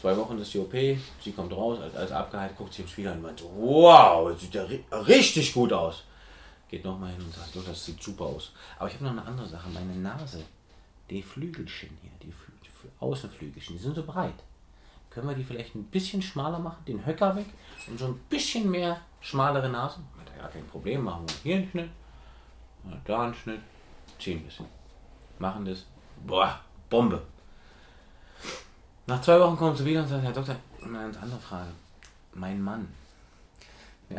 Zwei 0.00 0.16
Wochen 0.16 0.38
ist 0.38 0.52
die 0.52 0.58
OP, 0.58 0.72
sie 0.72 1.32
kommt 1.32 1.52
raus, 1.52 1.78
als, 1.80 1.94
als 1.94 2.10
abgeheilt, 2.10 2.56
guckt 2.56 2.74
sie 2.74 2.82
im 2.82 2.88
Spiegel 2.88 3.12
und 3.12 3.22
meint 3.22 3.38
so, 3.38 3.50
wow, 3.56 4.28
das 4.30 4.40
sieht 4.40 4.54
ja 4.54 4.64
richtig 4.90 5.54
gut 5.54 5.72
aus. 5.72 6.02
Geht 6.68 6.84
nochmal 6.84 7.12
hin 7.12 7.22
und 7.22 7.32
sagt, 7.32 7.54
das 7.54 7.84
sieht 7.84 8.02
super 8.02 8.24
aus. 8.24 8.52
Aber 8.78 8.88
ich 8.88 8.94
habe 8.94 9.04
noch 9.04 9.12
eine 9.12 9.24
andere 9.24 9.46
Sache, 9.46 9.68
meine 9.68 9.94
Nase 9.94 10.44
die 11.10 11.22
Flügelchen 11.22 11.96
hier, 12.02 12.10
die, 12.22 12.32
Flü 12.32 12.52
die 12.64 12.88
Außenflügelchen, 13.00 13.76
die 13.76 13.82
sind 13.82 13.94
so 13.94 14.02
breit. 14.02 14.42
Können 15.10 15.28
wir 15.28 15.36
die 15.36 15.44
vielleicht 15.44 15.74
ein 15.74 15.84
bisschen 15.84 16.22
schmaler 16.22 16.58
machen, 16.58 16.84
den 16.86 17.06
Höcker 17.06 17.36
weg 17.36 17.46
und 17.86 17.98
so 17.98 18.06
ein 18.06 18.18
bisschen 18.28 18.70
mehr 18.70 19.00
schmalere 19.20 19.68
Nase? 19.68 20.00
Hat 20.18 20.36
ja 20.36 20.48
kein 20.48 20.66
Problem, 20.66 21.04
machen 21.04 21.26
wir 21.28 21.36
hier 21.42 21.56
einen 21.56 21.68
Schnitt, 21.68 21.90
da 23.04 23.22
einen 23.22 23.34
Schnitt, 23.34 23.60
ziehen 24.18 24.38
ein 24.38 24.44
bisschen. 24.44 24.66
Machen 25.38 25.64
das, 25.64 25.86
boah, 26.26 26.60
Bombe. 26.90 27.22
Nach 29.06 29.20
zwei 29.20 29.38
Wochen 29.38 29.56
kommt 29.56 29.76
sie 29.76 29.84
wieder 29.84 30.02
und 30.02 30.08
sagt, 30.08 30.24
Herr 30.24 30.32
Doktor, 30.32 30.56
eine 30.82 30.98
ganz 30.98 31.16
andere 31.20 31.40
Frage. 31.40 31.70
Mein 32.32 32.60
Mann, 32.60 32.88
ja, 34.08 34.16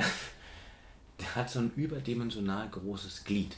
der 1.20 1.36
hat 1.36 1.50
so 1.50 1.60
ein 1.60 1.72
überdimensional 1.76 2.70
großes 2.70 3.24
Glied. 3.24 3.56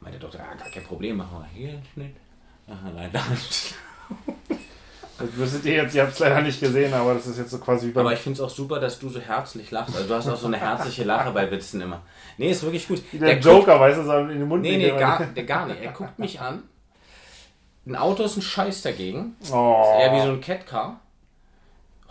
Meint 0.00 0.14
der 0.14 0.20
Doktor, 0.20 0.40
ja, 0.40 0.54
gar 0.54 0.70
kein 0.70 0.84
Problem, 0.84 1.18
machen 1.18 1.40
wir 1.40 1.46
hier 1.52 1.70
einen 1.70 1.86
Schnitt. 1.92 2.16
Aha, 2.68 2.90
nein, 2.94 3.10
da. 3.12 3.22
Das 5.18 5.34
müsstet 5.36 5.64
ihr 5.64 5.72
jetzt, 5.74 5.94
ihr 5.96 6.02
habt 6.02 6.12
es 6.12 6.18
leider 6.20 6.40
nicht 6.42 6.60
gesehen, 6.60 6.94
aber 6.94 7.14
das 7.14 7.26
ist 7.26 7.38
jetzt 7.38 7.50
so 7.50 7.58
quasi 7.58 7.92
wie 7.92 7.98
Aber 7.98 8.12
ich 8.12 8.20
finde 8.20 8.40
es 8.40 8.40
auch 8.40 8.54
super, 8.54 8.78
dass 8.78 9.00
du 9.00 9.08
so 9.08 9.18
herzlich 9.18 9.70
lachst. 9.72 9.96
Also 9.96 10.06
du 10.06 10.14
hast 10.14 10.28
auch 10.28 10.36
so 10.36 10.46
eine 10.46 10.58
herzliche 10.58 11.02
Lache 11.02 11.32
bei 11.32 11.50
Witzen 11.50 11.80
immer. 11.80 12.02
Nee, 12.36 12.52
ist 12.52 12.62
wirklich 12.62 12.86
gut. 12.86 13.02
Wie 13.10 13.18
der, 13.18 13.38
Joker, 13.40 13.80
weißt 13.80 13.98
du, 13.98 14.04
so 14.04 14.16
in 14.18 14.28
den 14.28 14.46
Mund 14.46 14.62
Nee, 14.62 14.76
nee, 14.76 14.90
gar, 14.90 15.26
der 15.26 15.44
gar 15.44 15.66
nicht. 15.66 15.82
Er 15.82 15.90
guckt 15.90 16.18
mich 16.20 16.40
an. 16.40 16.62
Ein 17.88 17.96
Auto 17.96 18.22
ist 18.22 18.36
ein 18.36 18.42
Scheiß 18.42 18.82
dagegen. 18.82 19.34
Oh, 19.50 19.82
Ist 19.82 20.00
eher 20.02 20.12
wie 20.14 20.20
so 20.20 20.28
ein 20.32 20.40
Catcar. 20.42 21.00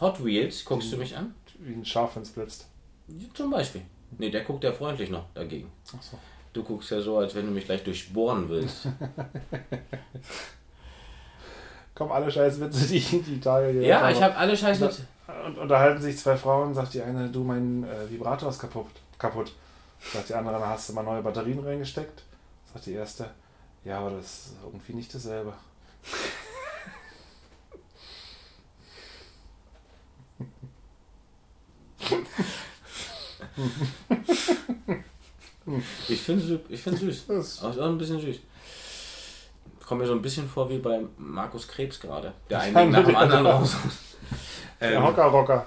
Hot 0.02 0.26
Wheels, 0.26 0.66
guckst 0.66 0.92
du 0.92 0.98
mich 0.98 1.16
an? 1.16 1.36
wie 1.60 1.74
ein 1.74 1.86
Schaf, 1.86 2.16
wenn 2.16 2.24
es 2.24 2.30
blitzt. 2.30 2.68
Zum 3.34 3.52
Beispiel. 3.52 3.82
Nee, 4.18 4.30
der 4.30 4.44
guckt 4.44 4.64
ja 4.64 4.72
freundlich 4.72 5.10
noch 5.10 5.26
dagegen. 5.34 5.72
Ach 5.88 6.02
so. 6.02 6.18
Du 6.54 6.64
guckst 6.64 6.92
ja 6.92 7.02
so, 7.02 7.18
als 7.18 7.36
wenn 7.36 7.46
du 7.46 7.52
mich 7.52 7.66
gleich 7.66 7.84
durchbohren 7.84 8.48
willst. 8.50 8.88
Kommen 11.96 12.12
alle 12.12 12.32
Scheißwitze, 12.32 12.88
die 12.88 12.98
ich 12.98 13.10
die 13.10 13.40
Tage 13.40 13.72
ja, 13.82 14.10
ich 14.10 14.22
habe 14.22 14.36
alle 14.36 14.56
Scheiß 14.56 14.80
mit. 14.80 15.02
Und 15.46 15.58
unterhalten 15.58 16.02
sich 16.02 16.18
zwei 16.18 16.38
Frauen, 16.38 16.74
sagt 16.74 16.94
die 16.94 17.02
eine, 17.02 17.30
du, 17.30 17.44
mein 17.44 17.84
äh, 17.84 18.10
Vibrator 18.10 18.50
ist 18.50 18.60
kaputt. 18.60 18.88
kaputt. 19.18 19.52
Sagt 20.14 20.30
die 20.30 20.36
andere, 20.36 20.66
hast 20.66 20.90
du 20.90 20.94
mal 20.94 21.04
neue 21.04 21.24
Batterien 21.24 21.60
reingesteckt? 21.60 22.24
Sagt 22.72 22.86
die 22.86 22.94
erste, 22.94 23.32
ja, 23.84 24.00
aber 24.00 24.12
das 24.12 24.26
ist 24.26 24.52
irgendwie 24.64 24.94
nicht 24.94 25.14
dasselbe. 25.14 25.54
Ich 36.08 36.22
finde 36.22 36.62
ich 36.70 36.82
find 36.82 36.98
süß. 36.98 37.28
Das 37.28 37.64
Auch 37.64 37.78
ein 37.78 37.98
bisschen 37.98 38.20
süß. 38.22 38.38
Kommt 39.86 40.02
mir 40.02 40.08
so 40.08 40.14
ein 40.14 40.22
bisschen 40.22 40.48
vor 40.48 40.70
wie 40.70 40.78
bei 40.80 41.02
Markus 41.18 41.68
Krebs 41.68 42.00
gerade. 42.00 42.34
Der 42.50 42.58
Ja, 42.60 42.64
einen 42.80 42.92
nach 42.92 43.06
dem 43.06 43.16
anderen 43.16 43.46
raus. 43.48 43.76
der 44.80 44.94
ähm, 44.94 45.04
Hocker-Rocker. 45.04 45.66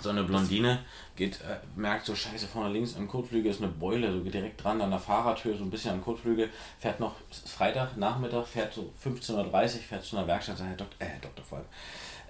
so 0.00 0.10
eine 0.10 0.24
Blondine 0.24 0.84
geht, 1.18 1.40
äh, 1.40 1.58
merkt 1.76 2.06
so, 2.06 2.14
scheiße, 2.14 2.46
vorne 2.46 2.72
links 2.72 2.96
am 2.96 3.08
Kotflügel 3.08 3.50
ist 3.50 3.60
eine 3.60 3.70
Beule, 3.70 4.10
so 4.12 4.20
geht 4.20 4.34
direkt 4.34 4.62
dran 4.62 4.80
an 4.80 4.90
der 4.90 5.00
Fahrradtür, 5.00 5.56
so 5.56 5.64
ein 5.64 5.70
bisschen 5.70 5.90
am 5.90 6.02
Kotflügel, 6.02 6.48
fährt 6.78 7.00
noch, 7.00 7.16
Freitag, 7.44 7.96
Nachmittag, 7.96 8.46
fährt 8.46 8.72
so 8.72 8.90
15.30 9.04 9.34
Uhr, 9.34 9.80
fährt 9.80 10.04
zu 10.04 10.16
einer 10.16 10.26
Werkstatt, 10.26 10.56
sagt, 10.56 10.70
Herr 10.70 10.76
Doktor, 10.76 11.06
äh, 11.06 11.20
Doktor 11.20 11.44
vor 11.44 11.64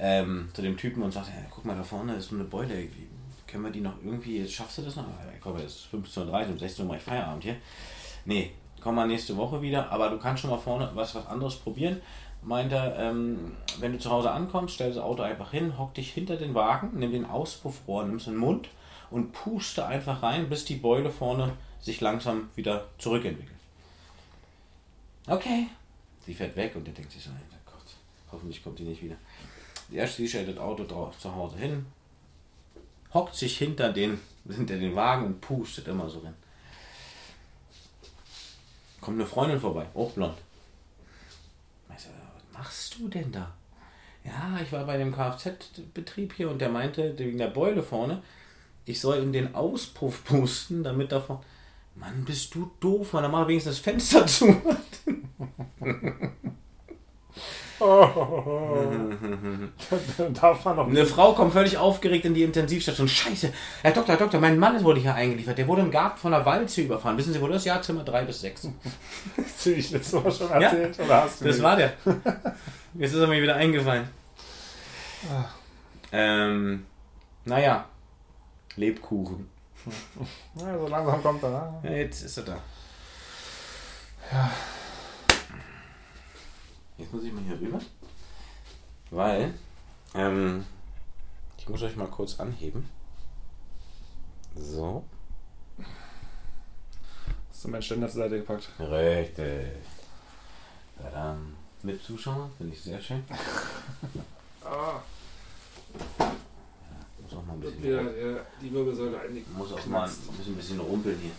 ähm, 0.01 0.49
zu 0.53 0.63
dem 0.63 0.77
Typen 0.77 1.03
und 1.03 1.13
sagt, 1.13 1.29
guck 1.51 1.65
mal, 1.65 1.77
da 1.77 1.83
vorne 1.83 2.15
ist 2.15 2.31
so 2.31 2.35
eine 2.35 2.45
Beule, 2.45 2.75
wie, 2.75 3.09
können 3.47 3.65
wir 3.65 3.71
die 3.71 3.81
noch 3.81 3.95
irgendwie, 4.03 4.39
jetzt 4.39 4.53
schaffst 4.53 4.79
du 4.79 4.83
das 4.83 4.97
noch? 4.97 5.05
Ja, 5.05 5.33
komm, 5.41 5.57
es 5.57 5.65
ist 5.65 5.89
15.30 5.93 6.29
Uhr, 6.29 6.49
um 6.49 6.59
16 6.59 6.85
Uhr 6.85 6.89
mache 6.89 6.99
ich 6.99 7.05
Feierabend 7.05 7.45
hier. 7.45 7.57
Nee, 8.25 8.53
komm 8.81 8.95
mal 8.95 9.07
nächste 9.07 9.37
Woche 9.37 9.61
wieder, 9.61 9.91
aber 9.91 10.09
du 10.09 10.19
kannst 10.19 10.43
schon 10.43 10.51
mal 10.51 10.59
vorne 10.59 10.91
was, 10.95 11.15
was 11.15 11.27
anderes 11.27 11.57
probieren. 11.57 12.01
Meint 12.43 12.73
er, 12.73 12.97
ähm, 12.99 13.57
wenn 13.81 13.93
du 13.93 13.99
zu 13.99 14.11
Hause 14.11 14.31
ankommst, 14.31 14.75
stell 14.75 14.89
das 14.91 14.99
Auto 14.99 15.23
einfach 15.23 15.51
hin, 15.51 15.77
hock 15.77 15.93
dich 15.95 16.13
hinter 16.13 16.37
den 16.37 16.55
Wagen, 16.55 16.91
nimm 16.95 17.11
den 17.11 17.27
Auspuffrohr, 17.27 18.05
nimmst 18.05 18.29
den 18.29 18.37
Mund 18.37 18.69
und 19.11 19.33
puste 19.33 19.87
einfach 19.87 20.23
rein, 20.23 20.49
bis 20.49 20.65
die 20.65 20.77
Beule 20.77 21.11
vorne 21.11 21.57
sich 21.81 22.01
langsam 22.01 22.51
wieder 22.55 22.89
zurückentwickelt. 22.99 23.59
Okay. 25.27 25.69
Sie 26.25 26.35
fährt 26.35 26.57
weg 26.57 26.75
und 26.77 26.87
der 26.87 26.95
denkt 26.95 27.13
sich 27.13 27.23
so, 27.23 27.31
"Alter 27.31 27.59
Gott, 27.65 27.85
hoffentlich 28.33 28.63
kommt 28.63 28.79
die 28.79 28.85
nicht 28.85 29.03
wieder. 29.03 29.17
Sie 30.07 30.29
stellt 30.29 30.49
das 30.49 30.59
Auto 30.59 30.85
zu 30.85 31.35
Hause 31.35 31.57
hin, 31.57 31.87
hockt 33.15 33.35
sich 33.35 33.57
hinter 33.59 33.93
den, 33.93 34.21
hinter 34.49 34.77
den 34.77 34.95
Wagen 34.95 35.27
und 35.27 35.41
pustet 35.41 35.89
immer 35.89 36.09
so 36.09 36.21
rein. 36.21 36.35
Kommt 39.01 39.19
eine 39.19 39.27
Freundin 39.27 39.61
vorbei, 39.61 39.87
auch 39.95 40.11
blond. 40.13 40.37
Ich 41.95 42.03
so, 42.03 42.09
was 42.11 42.59
machst 42.59 42.99
du 42.99 43.09
denn 43.09 43.33
da? 43.33 43.55
Ja, 44.25 44.59
ich 44.63 44.71
war 44.73 44.85
bei 44.85 44.99
dem 44.99 45.15
Kfz-Betrieb 45.15 46.35
hier 46.35 46.51
und 46.51 46.59
der 46.59 46.69
meinte, 46.69 47.19
wegen 47.19 47.39
der 47.39 47.47
Beule 47.47 47.83
vorne, 47.83 48.23
ich 48.89 49.01
soll 49.01 49.19
in 49.19 49.33
den 49.33 49.55
Auspuff 49.55 50.25
pusten, 50.25 50.83
damit 50.83 51.13
davon. 51.13 51.39
Mann, 51.95 52.25
bist 52.25 52.55
du 52.55 52.71
doof, 52.81 53.13
Mann, 53.13 53.23
dann 53.25 53.33
mach 53.33 53.47
wenigstens 53.49 53.77
das 53.77 53.83
Fenster 53.85 54.27
zu. 54.27 54.57
Darf 60.35 60.65
man 60.65 60.77
noch 60.77 60.87
Eine 60.89 61.07
Frau 61.07 61.33
kommt 61.33 61.53
völlig 61.53 61.77
aufgeregt 61.79 62.25
in 62.25 62.35
die 62.35 62.43
Intensivstation. 62.43 63.09
Scheiße, 63.09 63.53
Herr 63.83 63.93
Doktor, 63.93 64.13
Herr 64.13 64.19
Doktor, 64.19 64.41
mein 64.41 64.59
Mann 64.59 64.83
wurde 64.85 65.01
hier 65.01 65.15
eingeliefert. 65.15 65.59
Der 65.59 65.67
wurde 65.69 65.83
im 65.83 65.91
Garten 65.91 66.19
von 66.19 66.33
der 66.33 66.45
Walze 66.45 66.83
überfahren. 66.83 67.17
Wissen 67.17 67.33
Sie, 67.33 67.41
wo 67.41 67.47
das 67.49 67.65
Jahr 67.65 67.81
Zimmer 67.83 68.05
3 68.05 68.25
bis 68.25 68.41
6. 68.41 68.69
ziemlich 69.57 69.91
letztes 69.93 70.13
Mal 70.23 70.33
schon 70.33 70.51
erzählt? 70.51 70.99
Oder 71.01 71.23
hast 71.23 71.41
du 71.41 71.45
Das 71.47 71.59
mir- 71.59 71.63
war 71.65 71.77
der. 71.77 71.93
Jetzt 72.95 73.13
ist 73.13 73.21
er 73.21 73.27
mir 73.27 73.43
wieder 73.43 73.55
eingefallen. 73.57 74.09
Ähm, 76.13 76.85
naja. 77.45 77.87
Lebkuchen. 78.79 79.51
Ja, 80.57 80.77
so 80.79 80.89
langsam 80.89 81.23
kommt 81.23 81.43
er. 81.45 81.51
Ne? 81.51 81.81
Ja, 81.85 81.97
jetzt 81.97 82.23
ist 82.23 82.37
er 82.39 82.45
da. 82.45 82.63
Ja. 84.33 84.51
Jetzt 86.97 87.13
muss 87.13 87.23
ich 87.23 87.33
mal 87.33 87.45
hier 87.45 87.61
rüber. 87.61 87.79
Weil, 89.11 89.55
ähm, 90.15 90.67
ich 91.57 91.69
muss 91.69 91.83
euch 91.83 91.95
mal 91.97 92.09
kurz 92.09 92.41
anheben. 92.41 92.91
So. 94.57 95.05
Hast 97.51 97.65
du 97.65 97.69
meinen 97.69 97.83
Ständer 97.83 98.09
zur 98.09 98.23
Seite 98.23 98.39
gepackt? 98.39 98.69
Richtig. 98.81 99.77
Tadam. 101.01 101.55
Mit 101.83 102.03
Zuschauern, 102.03 102.51
finde 102.59 102.75
ich 102.75 102.83
sehr 102.83 103.01
schön. 103.01 103.25
Ah, 104.65 105.01
Muss 107.31 107.39
auch 107.39 107.45
mal 107.47 107.53
ein 107.55 107.61
bisschen, 107.61 107.83
wieder 107.83 108.03
der, 108.05 108.47
die 108.63 108.73
Wirbelsäule 108.73 109.21
einigen. 109.21 109.53
muss 109.53 109.73
auch 109.73 109.87
mal 109.87 110.09
ein 110.09 110.55
bisschen, 110.57 110.81
rumpeln 110.81 111.19
hier. 111.21 111.33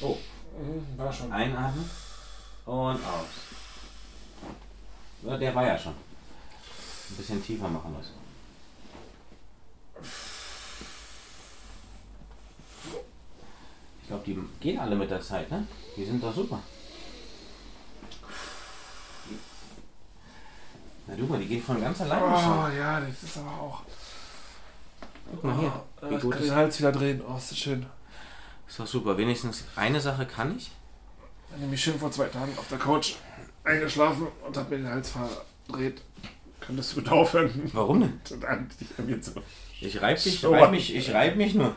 Oh, 0.00 0.16
Mhm, 0.58 0.98
War 0.98 1.12
schon. 1.12 1.32
einatmen 1.32 1.88
und 2.66 2.74
aus. 2.74 3.26
Ja, 5.22 5.36
der 5.38 5.54
war 5.54 5.66
ja 5.66 5.78
schon. 5.78 5.92
Ein 5.92 7.16
bisschen 7.16 7.42
tiefer 7.44 7.68
machen 7.68 7.94
müssen. 7.96 8.12
Ich 14.02 14.08
glaube, 14.08 14.24
die 14.26 14.38
gehen 14.60 14.78
alle 14.78 14.96
mit 14.96 15.10
der 15.10 15.20
Zeit, 15.20 15.50
ne? 15.50 15.66
Die 15.96 16.04
sind 16.04 16.22
doch 16.22 16.34
super. 16.34 16.60
Na 21.06 21.14
du 21.16 21.24
mal, 21.26 21.38
die 21.38 21.46
gehen 21.46 21.62
von 21.62 21.80
ganz 21.80 22.00
alleine 22.00 22.38
schon. 22.40 22.58
Oh 22.58 22.68
ja, 22.68 23.00
das 23.00 23.22
ist 23.22 23.38
aber 23.38 23.50
auch. 23.50 23.82
Guck 25.32 25.44
mal 25.44 25.58
hier. 25.58 25.72
Oh, 26.02 26.10
Wie 26.10 26.14
ich 26.14 26.20
gut 26.22 26.32
kann 26.32 26.40
ist 26.42 26.48
den 26.50 26.56
Hals 26.56 26.78
wieder 26.78 26.92
drehen. 26.92 27.22
Oh, 27.28 27.36
ist 27.36 27.50
das 27.50 27.58
schön. 27.58 27.86
Ist 28.68 28.78
doch 28.78 28.86
super. 28.86 29.16
Wenigstens 29.18 29.64
eine 29.76 30.00
Sache 30.00 30.24
kann 30.26 30.56
ich. 30.56 30.70
Ich 31.46 31.50
bin 31.52 31.60
nämlich 31.62 31.82
schön 31.82 31.98
vor 31.98 32.10
zwei 32.10 32.26
Tagen 32.26 32.52
auf 32.56 32.68
der 32.68 32.78
Couch 32.78 33.14
eingeschlafen 33.64 34.28
und 34.46 34.56
hab 34.56 34.70
mir 34.70 34.76
den 34.78 34.88
Hals 34.88 35.10
verdreht. 35.10 36.00
Könntest 36.60 36.92
du 36.92 36.96
bitte 36.96 37.12
aufhören? 37.12 37.70
Warum 37.72 38.00
denn? 38.00 38.20
Ich 39.84 40.00
reib 40.00 40.24
mich, 40.24 40.44
reib 40.44 40.70
mich, 40.70 40.94
ich 40.94 41.12
reib 41.12 41.34
mich 41.34 41.54
nur. 41.54 41.74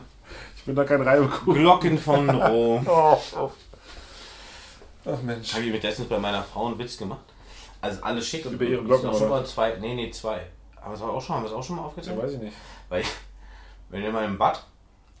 Ich 0.56 0.62
bin 0.62 0.76
da 0.76 0.84
kein 0.84 1.02
Reibekuh. 1.02 1.54
Glocken 1.54 1.98
von 1.98 2.30
Rom. 2.40 2.86
Oh, 2.88 3.18
oh. 3.36 3.50
Ach 5.06 5.22
Mensch. 5.22 5.52
Habe 5.54 5.64
ich 5.64 5.72
mir 5.72 5.80
letztens 5.80 6.08
bei 6.08 6.18
meiner 6.18 6.44
Frau 6.44 6.66
einen 6.66 6.78
Witz 6.78 6.96
gemacht. 6.98 7.24
Also 7.80 8.00
alles 8.02 8.26
schick 8.28 8.46
und 8.46 8.52
Über 8.54 8.64
ihre 8.64 8.84
Glocken, 8.84 9.12
schon 9.12 9.28
mal 9.28 9.44
zwei. 9.44 9.76
Nee, 9.80 9.94
nee, 9.96 10.10
zwei. 10.12 10.46
Aber 10.80 10.94
es 10.94 11.00
war 11.00 11.10
auch 11.10 11.20
schon, 11.20 11.34
haben 11.34 11.42
wir 11.42 11.48
es 11.48 11.54
auch 11.54 11.64
schon 11.64 11.76
mal 11.76 11.82
Ja, 11.82 11.88
aufgezählt? 11.88 12.22
weiß 12.22 12.32
ich 12.34 12.38
nicht. 12.38 12.56
Weil 12.88 13.00
ich 13.00 13.08
bin 13.90 14.02
immer 14.04 14.24
im 14.24 14.38
Bad 14.38 14.64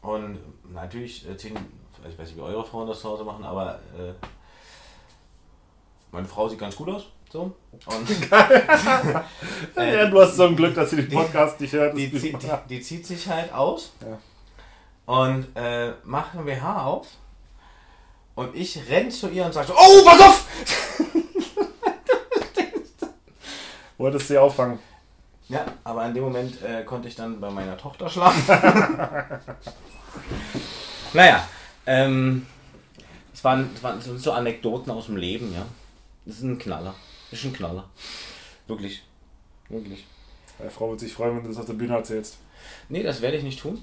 und 0.02 0.38
natürlich 0.72 1.28
äh, 1.28 1.36
ziehen, 1.36 1.56
ich 2.08 2.18
weiß 2.18 2.26
nicht, 2.28 2.36
wie 2.36 2.40
eure 2.42 2.64
Frauen 2.64 2.86
das 2.88 3.00
zu 3.00 3.08
Hause 3.08 3.24
machen, 3.24 3.44
aber 3.44 3.74
äh, 3.98 4.12
meine 6.12 6.26
Frau 6.26 6.48
sieht 6.48 6.58
ganz 6.58 6.76
gut 6.76 6.88
aus. 6.88 7.06
So. 7.32 7.52
Und 7.86 8.10
Äh, 9.76 9.96
ja, 9.96 10.06
du 10.06 10.20
hast 10.20 10.36
so 10.36 10.44
ein 10.44 10.56
Glück, 10.56 10.74
dass 10.74 10.90
sie 10.90 10.96
den 10.96 11.10
Podcast 11.10 11.60
nicht 11.60 11.72
hört. 11.72 11.96
die, 11.96 12.10
zieht, 12.12 12.40
die, 12.42 12.48
die 12.68 12.80
zieht 12.80 13.04
sich 13.06 13.28
halt 13.28 13.52
aus 13.52 13.92
Ja. 14.00 14.18
und 15.12 15.46
äh, 15.56 15.92
macht 16.04 16.34
ein 16.36 16.44
BH 16.44 16.84
auf. 16.86 17.08
Und 18.36 18.54
ich 18.54 18.78
renn 18.88 19.10
zu 19.10 19.28
ihr 19.30 19.44
und 19.46 19.52
sage 19.54 19.68
so, 19.68 19.74
oh, 19.74 20.04
pass 20.04 20.20
auf! 20.20 20.46
Wolltest 23.98 24.28
du 24.30 24.34
sie 24.34 24.38
auffangen? 24.38 24.78
Ja, 25.48 25.64
aber 25.84 26.06
in 26.06 26.14
dem 26.14 26.24
Moment 26.24 26.60
äh, 26.62 26.82
konnte 26.84 27.06
ich 27.08 27.14
dann 27.14 27.40
bei 27.40 27.50
meiner 27.50 27.76
Tochter 27.76 28.08
schlafen. 28.08 28.42
naja, 31.12 31.48
ähm, 31.86 32.46
es 33.32 33.44
waren, 33.44 33.70
es 33.74 33.82
waren 33.82 34.00
so- 34.00 34.32
Anekdoten 34.32 34.90
aus 34.90 35.06
dem 35.06 35.16
Leben, 35.16 35.52
ja. 35.54 35.64
Das 36.24 36.36
ist 36.36 36.42
ein 36.42 36.58
Knaller. 36.58 36.94
Ist 37.30 37.44
ein 37.44 37.52
Knaller. 37.52 37.84
Wirklich. 38.66 39.02
Wirklich. 39.68 40.04
Meine 40.58 40.70
Frau 40.70 40.90
wird 40.90 41.00
sich 41.00 41.12
freuen, 41.12 41.36
wenn 41.36 41.42
du 41.44 41.48
das 41.50 41.58
auf 41.58 41.66
der 41.66 41.74
Bühne 41.74 41.94
erzählst. 41.94 42.38
Nee, 42.88 43.02
das 43.02 43.20
werde 43.20 43.36
ich 43.36 43.44
nicht 43.44 43.60
tun. 43.60 43.82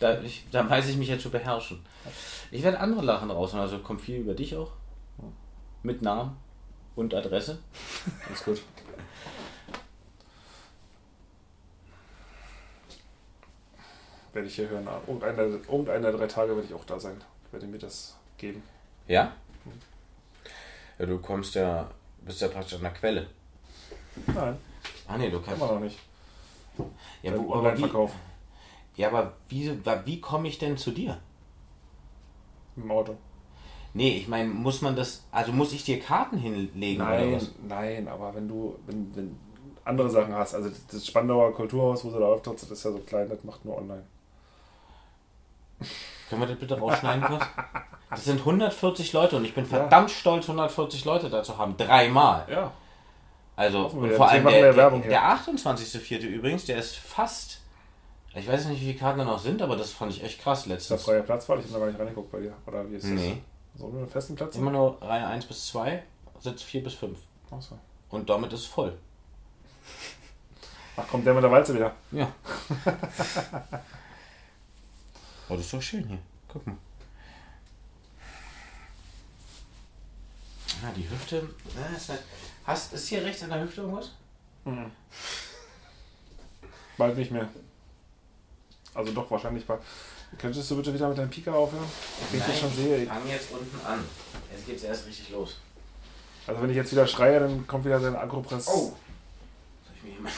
Da, 0.00 0.20
ich, 0.20 0.44
da 0.50 0.68
weiß 0.68 0.88
ich 0.88 0.96
mich 0.96 1.08
ja 1.08 1.18
zu 1.18 1.30
beherrschen. 1.30 1.84
Ich 2.50 2.62
werde 2.62 2.80
andere 2.80 3.02
Lachen 3.04 3.30
raushauen, 3.30 3.62
also 3.62 3.78
kommt 3.78 4.00
viel 4.00 4.16
über 4.16 4.34
dich 4.34 4.56
auch. 4.56 4.72
Mit 5.82 6.02
Namen 6.02 6.36
und 6.96 7.14
Adresse. 7.14 7.58
Alles 8.26 8.42
gut. 8.44 8.62
Werde 14.34 14.48
ich 14.48 14.54
hier 14.56 14.68
hören. 14.68 14.86
Irgendeiner, 15.06 15.42
irgendeiner 15.42 16.10
der 16.10 16.12
drei 16.12 16.26
Tage 16.26 16.54
werde 16.54 16.66
ich 16.68 16.74
auch 16.74 16.84
da 16.84 16.98
sein. 17.00 17.16
Ich 17.46 17.52
werde 17.52 17.66
mir 17.66 17.78
das 17.78 18.16
geben. 18.36 18.62
Ja? 19.06 19.32
Ja, 20.98 21.06
du 21.06 21.18
kommst 21.18 21.54
ja, 21.54 21.88
bist 22.22 22.40
ja 22.40 22.48
praktisch 22.48 22.74
an 22.74 22.82
der 22.82 22.92
Quelle. 22.92 23.26
Nein, 24.26 24.56
Ah 25.08 25.16
nee, 25.18 25.30
du 25.30 25.40
kannst. 25.40 25.60
immer 25.62 25.72
noch 25.72 25.80
nicht. 25.80 25.98
Ja, 27.22 27.36
wo, 27.38 27.54
aber 27.54 27.76
wie, 27.78 27.88
ja, 28.96 29.08
aber 29.08 29.32
wie, 29.48 29.78
wie 30.04 30.20
komme 30.20 30.48
ich 30.48 30.58
denn 30.58 30.76
zu 30.76 30.90
dir? 30.90 31.18
Im 32.76 32.90
Auto. 32.90 33.16
Nee, 33.92 34.16
ich 34.18 34.26
meine, 34.28 34.48
muss 34.48 34.82
man 34.82 34.96
das, 34.96 35.22
also 35.30 35.52
muss 35.52 35.72
ich 35.72 35.84
dir 35.84 36.00
Karten 36.00 36.36
hinlegen 36.38 37.00
oder 37.00 37.10
Nein, 37.20 37.34
was? 37.36 37.50
nein, 37.68 38.08
aber 38.08 38.34
wenn 38.34 38.48
du 38.48 38.76
wenn, 38.86 39.14
wenn 39.14 39.36
andere 39.84 40.10
Sachen 40.10 40.34
hast, 40.34 40.54
also 40.54 40.70
das 40.90 41.06
Spandauer 41.06 41.52
Kulturhaus, 41.54 42.04
wo 42.04 42.10
sie 42.10 42.18
da 42.18 42.26
auftritt, 42.26 42.60
das 42.62 42.70
ist 42.70 42.84
ja 42.84 42.90
so 42.90 42.98
klein, 42.98 43.28
das 43.28 43.44
macht 43.44 43.64
nur 43.64 43.76
online. 43.78 44.02
Können 46.28 46.40
wir 46.42 46.48
das 46.48 46.58
bitte 46.58 46.78
rausschneiden 46.78 47.24
kurz? 47.24 47.44
Das 48.10 48.24
sind 48.24 48.40
140 48.40 49.12
Leute 49.12 49.36
und 49.36 49.44
ich 49.44 49.54
bin 49.54 49.66
verdammt 49.66 50.10
stolz, 50.10 50.44
140 50.44 51.04
Leute 51.04 51.30
da 51.30 51.42
zu 51.42 51.58
haben. 51.58 51.76
Dreimal. 51.76 52.46
Ja. 52.50 52.72
Also 53.56 53.90
wir, 54.02 54.16
vor 54.16 54.28
allem 54.28 54.44
der, 54.46 54.74
ja 54.74 54.90
der, 54.90 54.90
der 54.90 55.22
28.04. 55.22 56.18
übrigens, 56.26 56.64
der 56.64 56.78
ist 56.78 56.96
fast. 56.96 57.60
Ich 58.34 58.48
weiß 58.48 58.66
nicht, 58.66 58.80
wie 58.80 58.86
viele 58.86 58.98
Karten 58.98 59.20
da 59.20 59.24
noch 59.24 59.38
sind, 59.38 59.62
aber 59.62 59.76
das 59.76 59.92
fand 59.92 60.12
ich 60.12 60.24
echt 60.24 60.40
krass 60.40 60.66
Ist 60.66 60.90
da 60.90 60.96
freier 60.96 61.22
Platz 61.22 61.48
war? 61.48 61.56
Ich 61.58 61.64
habe 61.64 61.74
noch 61.74 61.80
gar 61.80 61.86
nicht 61.86 62.00
reingeguckt 62.00 62.32
bei 62.32 62.40
dir. 62.40 62.52
Oder 62.66 62.90
wie 62.90 62.96
ist 62.96 63.04
das? 63.04 63.12
Nee. 63.12 63.42
So 63.76 63.86
einen 63.86 64.08
festen 64.08 64.34
Platz? 64.34 64.56
Immer 64.56 64.72
nur 64.72 65.00
Reihe 65.00 65.26
1 65.26 65.46
bis 65.46 65.66
2, 65.68 66.02
Sitz 66.40 66.62
4 66.62 66.82
bis 66.82 66.94
5. 66.94 67.16
Achso. 67.50 67.78
Und 68.10 68.28
damit 68.28 68.52
ist 68.52 68.60
es 68.60 68.66
voll. 68.66 68.96
Ach, 70.96 71.06
kommt 71.08 71.26
der 71.26 71.34
mit 71.34 71.42
der 71.42 71.50
Walze 71.50 71.74
wieder. 71.74 71.92
Ja. 72.12 72.28
oh, 75.54 75.56
das 75.56 75.66
ist 75.66 75.74
doch 75.74 75.82
schön 75.82 76.06
hier. 76.08 76.18
Guck 76.48 76.66
mal. 76.66 76.76
Ah, 80.82 80.92
die 80.94 81.08
Hüfte. 81.08 81.48
Ja, 81.76 81.96
ist, 81.96 82.08
halt, 82.10 82.22
hast, 82.64 82.92
ist 82.92 83.08
hier 83.08 83.24
rechts 83.24 83.42
an 83.42 83.50
der 83.50 83.62
Hüfte 83.62 83.80
irgendwas? 83.82 84.10
Bald 86.98 87.16
nicht 87.16 87.30
mehr. 87.30 87.48
Also 88.92 89.12
doch, 89.12 89.30
wahrscheinlich 89.30 89.66
bald. 89.66 89.80
Könntest 90.38 90.70
du 90.70 90.76
bitte 90.76 90.92
wieder 90.92 91.08
mit 91.08 91.18
deinem 91.18 91.30
Pika 91.30 91.52
aufhören? 91.52 91.84
Wenn 92.30 92.40
ich 92.40 92.46
das 92.46 92.58
schon 92.60 92.72
sehe. 92.74 93.02
ich 93.04 93.08
fange 93.08 93.30
jetzt 93.30 93.50
unten 93.52 93.86
an. 93.86 94.04
Jetzt 94.52 94.66
geht's 94.66 94.82
erst 94.82 95.06
richtig 95.06 95.30
los. 95.30 95.56
Also 96.46 96.60
wenn 96.60 96.70
ich 96.70 96.76
jetzt 96.76 96.92
wieder 96.92 97.06
schreie, 97.06 97.40
dann 97.40 97.66
kommt 97.66 97.84
wieder 97.84 98.00
dein 98.00 98.16
Agropress. 98.16 98.66
Oh! 98.68 98.92
Soll 99.84 99.94
ich 99.96 100.02
mir 100.02 100.12
jemand 100.14 100.34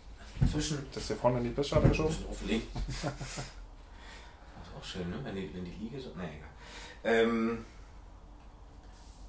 zwischen 0.52 0.86
Das 0.92 1.02
ist 1.02 1.08
hier 1.08 1.16
vorne 1.16 1.38
in 1.38 1.44
die 1.44 1.50
Pissschale 1.50 1.84
ein 1.84 1.88
geschoben. 1.90 2.08
bisschen 2.08 2.28
auflegen? 2.30 2.66
Schön, 4.90 5.10
ne? 5.10 5.18
Wenn 5.22 5.34
die, 5.36 5.52
wenn 5.54 5.64
die 5.64 5.72
Liege 5.72 6.00
so. 6.00 6.10
Nee, 6.16 6.24
egal. 6.38 6.48
Ähm, 7.04 7.64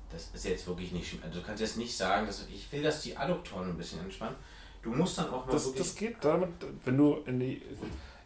das 0.10 0.30
ist 0.34 0.46
jetzt 0.46 0.66
wirklich 0.68 0.92
nicht 0.92 1.10
schlimm. 1.10 1.24
Also 1.24 1.40
du 1.40 1.46
kannst 1.46 1.62
jetzt 1.62 1.78
nicht 1.78 1.96
sagen, 1.96 2.26
dass 2.26 2.48
ich 2.48 2.72
will, 2.72 2.82
dass 2.82 3.02
die 3.02 3.16
Adduktoren 3.18 3.70
ein 3.70 3.78
bisschen 3.78 4.00
entspannen. 4.00 4.36
Du 4.82 4.92
musst 4.92 5.18
dann 5.18 5.30
auch 5.30 5.46
mal 5.46 5.52
Das, 5.52 5.66
wirklich. 5.66 5.84
das 5.88 5.96
geht 5.96 6.18
damit, 6.24 6.50
wenn 6.86 6.98
du 6.98 7.16
in 7.26 7.40
die. 7.40 7.62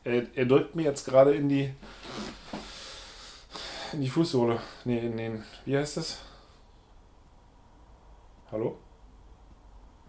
Er, 0.03 0.27
er 0.35 0.45
drückt 0.45 0.75
mir 0.75 0.83
jetzt 0.83 1.05
gerade 1.05 1.33
in 1.33 1.49
die. 1.49 1.73
In 3.93 4.01
die 4.01 4.09
Fußsohle. 4.09 4.59
Nee, 4.85 4.99
in 4.99 5.17
den. 5.17 5.43
Wie 5.65 5.75
heißt 5.75 5.97
das? 5.97 6.19
Hallo? 8.51 8.77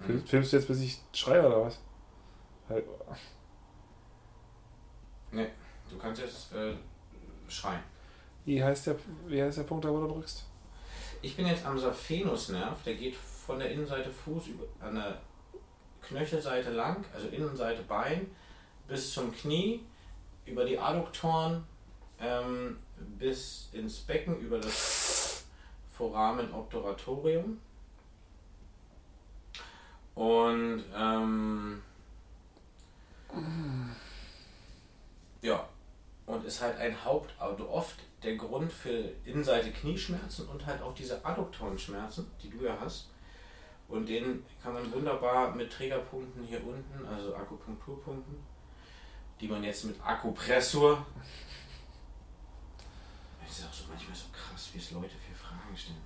Hm. 0.07 0.23
Filmst 0.27 0.53
du 0.53 0.57
jetzt, 0.59 0.69
bis 0.69 0.81
ich 0.81 1.01
schreie 1.15 1.47
oder 1.47 1.63
was? 1.63 1.79
Nee, 5.31 5.49
du 5.89 5.99
kannst 5.99 6.21
jetzt 6.21 6.53
äh, 6.53 6.75
schreien. 7.55 7.83
Wie 8.45 8.63
heißt, 8.63 8.87
der, 8.87 8.97
wie 9.27 9.43
heißt 9.43 9.59
der 9.59 9.63
Punkt 9.63 9.85
da, 9.85 9.91
wo 9.91 10.01
du 10.01 10.09
drückst? 10.09 10.45
Ich 11.23 11.37
bin 11.37 11.47
jetzt 11.47 11.65
am 11.65 11.79
Saphenusnerv, 11.79 12.83
der 12.83 12.95
geht 12.95 13.17
von 13.17 13.59
der 13.59 13.71
Innenseite 13.71 14.11
Fuß 14.11 14.49
über, 14.49 14.65
an 14.81 14.95
der 14.97 15.21
Knöchelseite 16.03 16.71
lang, 16.71 17.05
also 17.15 17.29
Innenseite 17.29 17.83
Bein, 17.83 18.31
bis 18.87 19.15
zum 19.15 19.33
Knie, 19.33 19.81
über 20.45 20.65
die 20.65 20.79
Adduktoren 20.79 21.65
ähm, 22.21 22.79
bis 23.19 23.71
ins 23.73 24.01
Becken, 24.01 24.39
über 24.41 24.59
das 24.59 25.45
Foramen 25.97 26.53
Obturatorium. 26.53 27.59
Und 30.15 30.85
ähm, 30.97 31.83
ja, 35.41 35.69
und 36.27 36.45
ist 36.45 36.61
halt 36.61 36.79
ein 36.79 37.05
Haupt, 37.05 37.35
also 37.39 37.69
oft 37.69 37.97
der 38.23 38.37
Grund 38.37 38.73
für 38.73 39.13
Innenseite 39.25 39.71
Knieschmerzen 39.71 40.49
und 40.49 40.65
halt 40.65 40.81
auch 40.81 40.95
diese 40.95 41.25
Adduktorenschmerzen, 41.25 42.31
die 42.43 42.51
du 42.51 42.65
ja 42.65 42.77
hast. 42.81 43.11
Und 43.89 44.09
den 44.09 44.45
kann 44.63 44.73
man 44.73 44.91
wunderbar 44.93 45.55
mit 45.55 45.71
Trägerpunkten 45.71 46.45
hier 46.45 46.65
unten, 46.67 47.07
also 47.07 47.37
Akupunkturpunkten, 47.37 48.37
die 49.41 49.49
man 49.49 49.63
jetzt 49.63 49.85
mit 49.85 50.01
Akupressur. 50.03 51.05
Es 53.47 53.59
ist 53.59 53.69
auch 53.69 53.73
so 53.75 53.85
manchmal 53.91 54.17
so 54.17 54.25
krass, 54.33 54.71
wie 54.73 54.79
es 54.79 54.91
Leute 54.93 55.15
für 55.15 55.35
Fragen 55.35 55.77
stellen. 55.77 55.99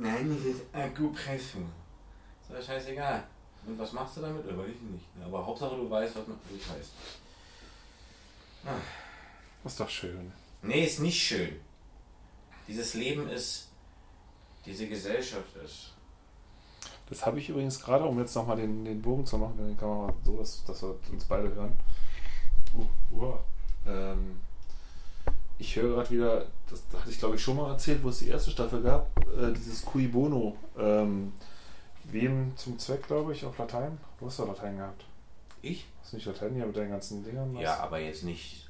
Nein, 0.00 0.36
das 0.36 0.44
ist 0.44 0.62
Akupressur. 0.74 1.62
Doch 2.48 2.62
scheißegal. 2.62 3.22
Und 3.64 3.78
was 3.78 3.92
machst 3.92 4.16
du 4.16 4.20
damit? 4.20 4.44
Oder 4.44 4.58
weiß 4.58 4.70
ich 4.70 4.80
nicht. 4.80 5.06
Aber 5.24 5.46
Hauptsache 5.46 5.76
du 5.76 5.88
weißt, 5.88 6.16
was 6.16 6.26
man 6.26 6.38
nicht 6.50 6.68
heißt. 6.68 6.92
Das 9.62 9.72
ist 9.72 9.80
doch 9.80 9.88
schön. 9.88 10.32
Nee, 10.62 10.84
ist 10.84 11.00
nicht 11.00 11.20
schön. 11.22 11.56
Dieses 12.68 12.94
Leben 12.94 13.28
ist, 13.28 13.68
diese 14.64 14.88
Gesellschaft 14.88 15.54
ist. 15.64 15.92
Das 17.08 17.24
habe 17.24 17.38
ich 17.38 17.48
übrigens 17.48 17.80
gerade, 17.80 18.04
um 18.04 18.18
jetzt 18.18 18.34
nochmal 18.34 18.56
den, 18.56 18.84
den 18.84 19.00
Bogen 19.00 19.24
zu 19.24 19.38
machen, 19.38 19.56
den 19.58 19.76
kann 19.76 19.88
man 19.88 19.98
mal 20.06 20.14
so, 20.24 20.38
dass, 20.38 20.64
dass 20.64 20.82
wir 20.82 20.96
uns 21.12 21.24
beide 21.24 21.54
hören. 21.54 21.76
Uh, 22.74 23.16
uh, 23.16 23.34
ähm, 23.86 24.40
ich 25.58 25.76
höre 25.76 25.94
gerade 25.94 26.10
wieder, 26.10 26.46
das 26.68 26.82
hatte 27.00 27.10
ich 27.10 27.18
glaube 27.18 27.36
ich 27.36 27.42
schon 27.42 27.56
mal 27.56 27.70
erzählt, 27.70 28.02
wo 28.02 28.08
es 28.08 28.18
die 28.18 28.28
erste 28.28 28.50
Staffel 28.50 28.82
gab, 28.82 29.08
äh, 29.38 29.52
dieses 29.52 29.84
Cui 29.84 30.08
Bono. 30.08 30.56
Ähm, 30.76 31.32
wem 32.04 32.56
zum 32.56 32.78
Zweck, 32.78 33.06
glaube 33.06 33.32
ich, 33.32 33.44
auf 33.44 33.56
Latein? 33.58 33.98
Du 34.18 34.26
hast 34.26 34.38
ja 34.38 34.44
Latein 34.44 34.76
gehabt. 34.76 35.04
Ich? 35.66 35.86
Hast 36.00 36.12
du 36.12 36.16
nicht 36.16 36.26
Latein 36.26 36.54
hier 36.54 36.66
mit 36.66 36.76
deinen 36.76 36.90
ganzen 36.90 37.24
Dingern? 37.24 37.54
was? 37.54 37.62
Ja, 37.62 37.78
aber 37.80 37.98
jetzt 37.98 38.24
nicht. 38.24 38.68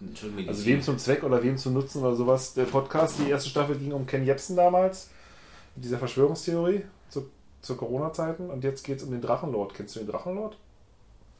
Entschuldigung, 0.00 0.48
Also 0.48 0.64
wem 0.66 0.82
zum 0.82 0.98
Zweck 0.98 1.22
oder 1.22 1.42
wem 1.42 1.56
zum 1.56 1.72
Nutzen 1.72 2.02
oder 2.02 2.14
sowas. 2.16 2.52
Der 2.54 2.64
Podcast, 2.64 3.18
die 3.20 3.30
erste 3.30 3.48
Staffel 3.48 3.78
ging 3.78 3.92
um 3.92 4.06
Ken 4.06 4.24
Jebsen 4.26 4.56
damals, 4.56 5.10
mit 5.76 5.84
dieser 5.84 5.98
Verschwörungstheorie 5.98 6.84
zu, 7.08 7.28
zu 7.62 7.76
Corona-Zeiten. 7.76 8.50
Und 8.50 8.64
jetzt 8.64 8.82
geht 8.84 8.98
es 8.98 9.04
um 9.04 9.12
den 9.12 9.20
Drachenlord. 9.22 9.72
Kennst 9.74 9.96
du 9.96 10.00
den 10.00 10.08
Drachenlord? 10.08 10.56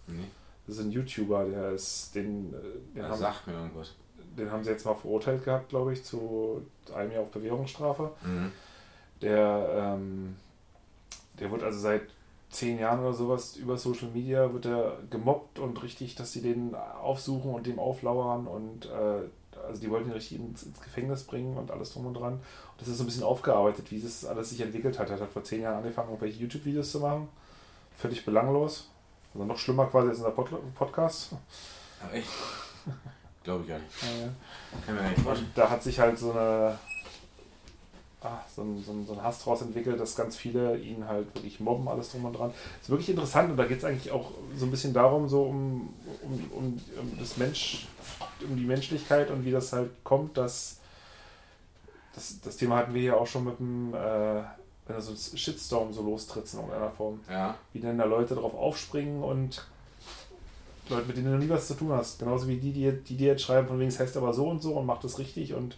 Nee, 0.07 0.25
Das 0.67 0.77
ist 0.77 0.83
ein 0.85 0.91
YouTuber, 0.93 1.45
der 1.47 1.71
ist, 1.73 2.15
den, 2.15 2.55
äh, 2.55 2.95
den, 2.97 3.05
haben, 3.05 3.19
sagt 3.19 3.47
mir 3.47 3.55
irgendwas. 3.55 3.95
den 4.39 4.51
haben 4.51 4.63
sie 4.65 4.71
jetzt 4.71 4.85
mal 4.87 4.95
verurteilt 4.95 5.45
gehabt, 5.45 5.69
glaube 5.71 5.93
ich, 5.93 6.05
zu 6.05 6.63
einem 6.95 7.13
Jahr 7.13 7.23
auf 7.23 7.31
Bewährungsstrafe. 7.31 8.11
Mhm. 8.25 8.53
Der, 9.21 9.95
ähm, 9.99 10.37
der 11.41 11.51
wird 11.51 11.63
also 11.63 11.79
seit 11.79 12.03
zehn 12.55 12.79
Jahren 12.79 13.01
oder 13.01 13.13
sowas 13.13 13.57
über 13.57 13.77
Social 13.77 14.09
Media 14.09 14.53
wird 14.53 14.67
er 14.67 14.99
gemobbt 15.11 15.59
und 15.59 15.83
richtig, 15.83 16.15
dass 16.15 16.33
sie 16.33 16.41
den 16.41 16.75
aufsuchen 16.75 17.53
und 17.53 17.67
dem 17.67 17.79
auflauern 17.79 18.47
und 18.47 18.87
äh, 18.87 19.29
also 19.67 19.81
die 19.81 19.91
wollten 19.91 20.09
ihn 20.09 20.15
richtig 20.15 20.39
ins, 20.39 20.63
ins 20.63 20.81
Gefängnis 20.81 21.25
bringen 21.25 21.57
und 21.57 21.71
alles 21.71 21.93
drum 21.93 22.07
und 22.07 22.15
dran. 22.15 22.35
Und 22.35 22.81
das 22.81 22.89
ist 22.89 22.99
so 22.99 23.05
ein 23.05 23.07
bisschen 23.07 23.23
aufgearbeitet, 23.23 23.91
wie 23.91 24.01
das 24.01 24.25
alles 24.25 24.51
sich 24.51 24.61
entwickelt 24.61 24.99
hat. 24.99 25.11
Er 25.11 25.21
hat 25.21 25.31
vor 25.31 25.45
zehn 25.45 25.63
Jahren 25.63 25.79
angefangen, 25.79 26.11
irgendwelche 26.11 26.41
YouTube-Videos 26.41 26.91
zu 26.91 27.01
machen. 27.01 27.29
Völlig 27.97 28.25
belanglos. 28.25 28.89
Also 29.33 29.47
noch 29.47 29.59
schlimmer 29.59 29.87
quasi 29.87 30.09
als 30.09 30.19
in 30.19 30.25
der 30.25 30.31
Pod 30.31 30.51
Podcast. 30.75 31.33
Aber 32.03 32.15
echt? 32.15 32.29
Glaube 33.43 33.63
ich 33.63 33.69
gar 33.69 33.79
nicht. 33.79 34.03
Äh, 34.03 34.85
Kann 34.87 34.95
mir 34.95 35.03
gar 35.03 35.11
nicht 35.11 35.23
vorstellen. 35.23 35.53
Da 35.55 35.71
hat 35.71 35.83
sich 35.83 35.99
halt 35.99 36.19
so 36.19 36.33
eine 36.33 36.79
ah, 38.25 38.41
so, 38.55 38.63
ein, 38.63 38.83
so, 38.83 38.93
ein, 38.93 39.07
so 39.07 39.13
ein 39.13 39.23
Hass 39.23 39.43
draus 39.43 39.63
entwickelt, 39.63 40.01
dass 40.01 40.17
ganz 40.17 40.37
viele 40.37 40.79
ihn 40.79 41.07
halt 41.07 41.33
wirklich 41.35 41.61
mobben, 41.61 41.87
alles 41.89 42.11
drum 42.11 42.25
und 42.25 42.33
dran. 42.33 42.53
ist 42.81 42.91
wirklich 42.91 43.11
interessant 43.11 43.51
und 43.51 43.57
da 43.57 43.67
geht 43.67 43.79
es 43.79 43.85
eigentlich 43.85 44.11
auch 44.11 44.31
so 44.57 44.65
ein 44.65 44.71
bisschen 44.71 44.93
darum, 44.93 45.29
so 45.29 45.45
um, 45.45 45.95
um, 46.23 46.51
um, 46.57 46.81
um 47.01 47.19
das 47.19 47.37
Mensch, 47.37 47.87
um 48.49 48.57
die 48.57 48.65
Menschlichkeit 48.65 49.31
und 49.31 49.45
wie 49.45 49.51
das 49.51 49.73
halt 49.73 49.91
kommt, 50.03 50.37
dass 50.37 50.79
das, 52.15 52.41
das 52.41 52.57
Thema 52.57 52.77
hatten 52.77 52.95
wir 52.95 53.03
ja 53.03 53.15
auch 53.15 53.27
schon 53.27 53.45
mit 53.45 53.59
dem, 53.59 53.93
äh, 53.95 54.43
wenn 54.87 54.97
du 54.97 55.03
so 55.03 55.13
ein 55.13 55.39
Shitstorm 55.39 55.93
so 55.93 56.03
lostrittst 56.03 56.55
in 56.55 56.61
irgendeiner 56.61 56.91
Form. 56.91 57.21
Ja. 57.29 57.57
Wie 57.73 57.81
dann 57.81 57.99
da 57.99 58.05
Leute 58.05 58.35
drauf 58.35 58.55
aufspringen 58.55 59.23
und 59.23 59.67
Leute, 60.89 61.07
mit 61.07 61.17
denen 61.17 61.33
du 61.33 61.39
nie 61.39 61.49
was 61.49 61.67
zu 61.67 61.75
tun 61.75 61.91
hast. 61.93 62.19
Genauso 62.19 62.47
wie 62.47 62.57
die, 62.57 62.73
die, 62.73 62.93
die 62.93 63.17
dir 63.17 63.33
jetzt 63.33 63.43
schreiben, 63.43 63.67
von 63.67 63.79
wegen 63.79 63.89
es 63.89 63.99
heißt 63.99 64.17
aber 64.17 64.33
so 64.33 64.49
und 64.49 64.63
so 64.63 64.75
und 64.75 64.87
macht 64.87 65.05
es 65.05 65.19
richtig 65.19 65.55
und 65.55 65.77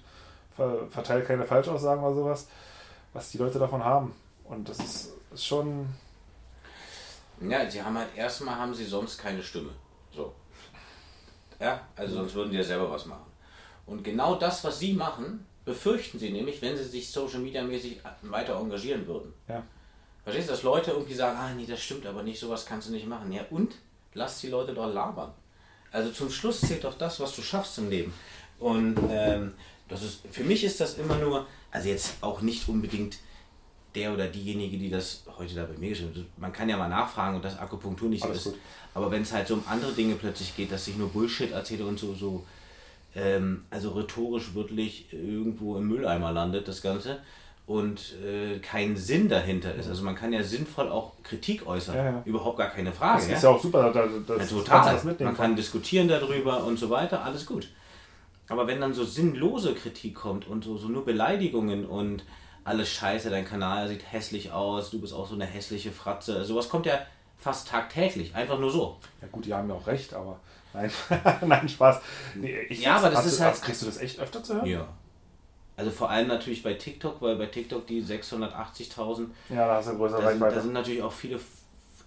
ver 0.56 0.86
verteilt 0.90 1.26
keine 1.26 1.44
Falschaussagen 1.44 2.02
oder 2.02 2.14
sowas, 2.14 2.48
was 3.12 3.30
die 3.30 3.38
Leute 3.38 3.58
davon 3.58 3.84
haben. 3.84 4.14
Und 4.44 4.68
das 4.68 4.78
ist, 4.78 5.12
ist 5.32 5.44
schon. 5.44 5.86
Ja, 7.40 7.68
sie 7.68 7.82
haben 7.82 7.98
halt 7.98 8.08
erstmal 8.16 8.56
haben 8.56 8.74
sie 8.74 8.84
sonst 8.84 9.18
keine 9.18 9.42
Stimme. 9.42 9.70
So. 10.14 10.32
Ja, 11.60 11.80
also 11.94 12.16
sonst 12.16 12.34
würden 12.34 12.50
die 12.50 12.56
ja 12.56 12.64
selber 12.64 12.90
was 12.90 13.06
machen. 13.06 13.26
Und 13.86 14.02
genau 14.02 14.34
das, 14.36 14.64
was 14.64 14.78
sie 14.78 14.94
machen, 14.94 15.46
befürchten 15.64 16.18
sie 16.18 16.30
nämlich, 16.30 16.60
wenn 16.62 16.76
sie 16.76 16.84
sich 16.84 17.10
Social 17.10 17.40
Media 17.40 17.62
mäßig 17.62 18.00
weiter 18.22 18.56
engagieren 18.56 19.06
würden. 19.06 19.32
Ja. 19.48 19.62
Verstehst 20.24 20.48
du, 20.48 20.52
dass 20.52 20.62
Leute 20.62 20.90
irgendwie 20.90 21.14
sagen, 21.14 21.38
ah 21.38 21.50
nee, 21.54 21.66
das 21.66 21.80
stimmt 21.80 22.06
aber 22.06 22.22
nicht, 22.22 22.40
sowas 22.40 22.66
kannst 22.66 22.88
du 22.88 22.92
nicht 22.92 23.06
machen. 23.06 23.30
Ja 23.32 23.42
und? 23.50 23.76
Lass 24.14 24.40
die 24.40 24.48
Leute 24.48 24.72
doch 24.72 24.92
labern. 24.92 25.32
Also 25.92 26.10
zum 26.10 26.30
Schluss 26.30 26.60
zählt 26.60 26.84
doch 26.84 26.96
das, 26.96 27.20
was 27.20 27.36
du 27.36 27.42
schaffst 27.42 27.78
im 27.78 27.90
Leben. 27.90 28.14
Und 28.58 28.98
ähm, 29.10 29.54
das 29.88 30.02
ist, 30.02 30.20
für 30.30 30.44
mich 30.44 30.64
ist 30.64 30.80
das 30.80 30.98
immer 30.98 31.16
nur, 31.18 31.46
also 31.70 31.88
jetzt 31.88 32.14
auch 32.20 32.40
nicht 32.40 32.68
unbedingt 32.68 33.18
der 33.94 34.12
oder 34.12 34.28
diejenige, 34.28 34.76
die 34.76 34.90
das 34.90 35.22
heute 35.38 35.54
da 35.54 35.64
bei 35.64 35.78
mir 35.78 35.90
geschrieben 35.90 36.14
hat. 36.14 36.24
Man 36.38 36.52
kann 36.52 36.68
ja 36.68 36.76
mal 36.76 36.88
nachfragen 36.88 37.36
und 37.36 37.44
das 37.44 37.58
Akupunktur 37.58 38.08
nicht 38.08 38.24
Alles 38.24 38.38
ist. 38.38 38.44
gut. 38.44 38.54
Aber 38.94 39.10
wenn 39.10 39.22
es 39.22 39.32
halt 39.32 39.48
so 39.48 39.54
um 39.54 39.64
andere 39.66 39.92
Dinge 39.92 40.14
plötzlich 40.16 40.54
geht, 40.54 40.70
dass 40.70 40.86
ich 40.88 40.96
nur 40.96 41.08
Bullshit 41.08 41.52
erzähle 41.52 41.86
und 41.86 41.98
so, 41.98 42.14
so 42.14 42.44
ähm, 43.14 43.64
also 43.70 43.90
rhetorisch 43.90 44.54
wirklich 44.54 45.12
irgendwo 45.12 45.76
im 45.76 45.88
Mülleimer 45.88 46.32
landet, 46.32 46.68
das 46.68 46.82
Ganze, 46.82 47.18
und 47.66 48.14
äh, 48.24 48.58
kein 48.60 48.96
Sinn 48.96 49.28
dahinter 49.28 49.74
ist. 49.74 49.88
Also 49.88 50.04
man 50.04 50.14
kann 50.14 50.32
ja 50.32 50.42
sinnvoll 50.42 50.88
auch 50.88 51.12
Kritik 51.22 51.66
äußern. 51.66 51.96
Ja, 51.96 52.04
ja. 52.04 52.22
Überhaupt 52.24 52.58
gar 52.58 52.70
keine 52.70 52.92
Frage. 52.92 53.20
Das 53.20 53.28
ja? 53.28 53.36
ist 53.36 53.42
ja 53.42 53.48
auch 53.50 53.60
super, 53.60 53.92
da, 53.92 54.06
da, 54.06 54.06
das 54.06 54.28
Ja, 54.28 54.34
kannst 54.36 54.52
du 54.52 54.56
total. 54.58 54.94
das. 54.94 55.04
Man 55.20 55.36
kann 55.36 55.56
diskutieren 55.56 56.06
darüber 56.06 56.64
und 56.64 56.78
so 56.78 56.90
weiter, 56.90 57.24
alles 57.24 57.44
gut. 57.44 57.68
Aber 58.48 58.66
wenn 58.66 58.80
dann 58.80 58.94
so 58.94 59.04
sinnlose 59.04 59.74
Kritik 59.74 60.14
kommt 60.14 60.46
und 60.46 60.62
so, 60.64 60.76
so 60.76 60.88
nur 60.88 61.04
Beleidigungen 61.04 61.84
und 61.86 62.24
alles 62.64 62.88
scheiße, 62.88 63.30
dein 63.30 63.44
Kanal 63.44 63.88
sieht 63.88 64.10
hässlich 64.12 64.52
aus, 64.52 64.90
du 64.90 65.00
bist 65.00 65.12
auch 65.12 65.26
so 65.28 65.34
eine 65.34 65.46
hässliche 65.46 65.90
Fratze, 65.92 66.44
sowas 66.44 66.68
kommt 66.68 66.86
ja 66.86 66.98
fast 67.38 67.68
tagtäglich, 67.68 68.34
einfach 68.34 68.58
nur 68.58 68.70
so. 68.70 68.98
Ja 69.20 69.28
gut, 69.30 69.44
die 69.46 69.54
haben 69.54 69.68
ja 69.68 69.74
auch 69.74 69.86
recht, 69.86 70.14
aber 70.14 70.40
nein, 70.72 70.90
nein 71.46 71.68
Spaß. 71.68 72.00
Nee, 72.34 72.56
ich 72.68 72.82
Ja, 72.82 72.96
aber 72.96 73.10
das 73.10 73.18
hast 73.20 73.26
ist 73.26 73.40
halt- 73.40 73.52
hast- 73.54 73.62
Kriegst 73.64 73.82
du 73.82 73.86
das 73.86 73.98
echt 73.98 74.18
öfter 74.20 74.42
zu 74.42 74.54
hören? 74.54 74.66
Ja. 74.66 74.88
Also 75.76 75.90
vor 75.90 76.08
allem 76.10 76.28
natürlich 76.28 76.62
bei 76.62 76.74
TikTok, 76.74 77.20
weil 77.20 77.36
bei 77.36 77.46
TikTok 77.46 77.86
die 77.86 78.02
680.000, 78.02 79.26
Ja, 79.50 79.66
da 79.66 79.74
hast 79.76 79.88
du 79.90 79.96
größere 79.96 80.22
da 80.22 80.30
sind, 80.30 80.40
da 80.40 80.46
Reichweite. 80.46 80.62
sind 80.62 80.72
natürlich 80.72 81.02
auch 81.02 81.12
viele, 81.12 81.38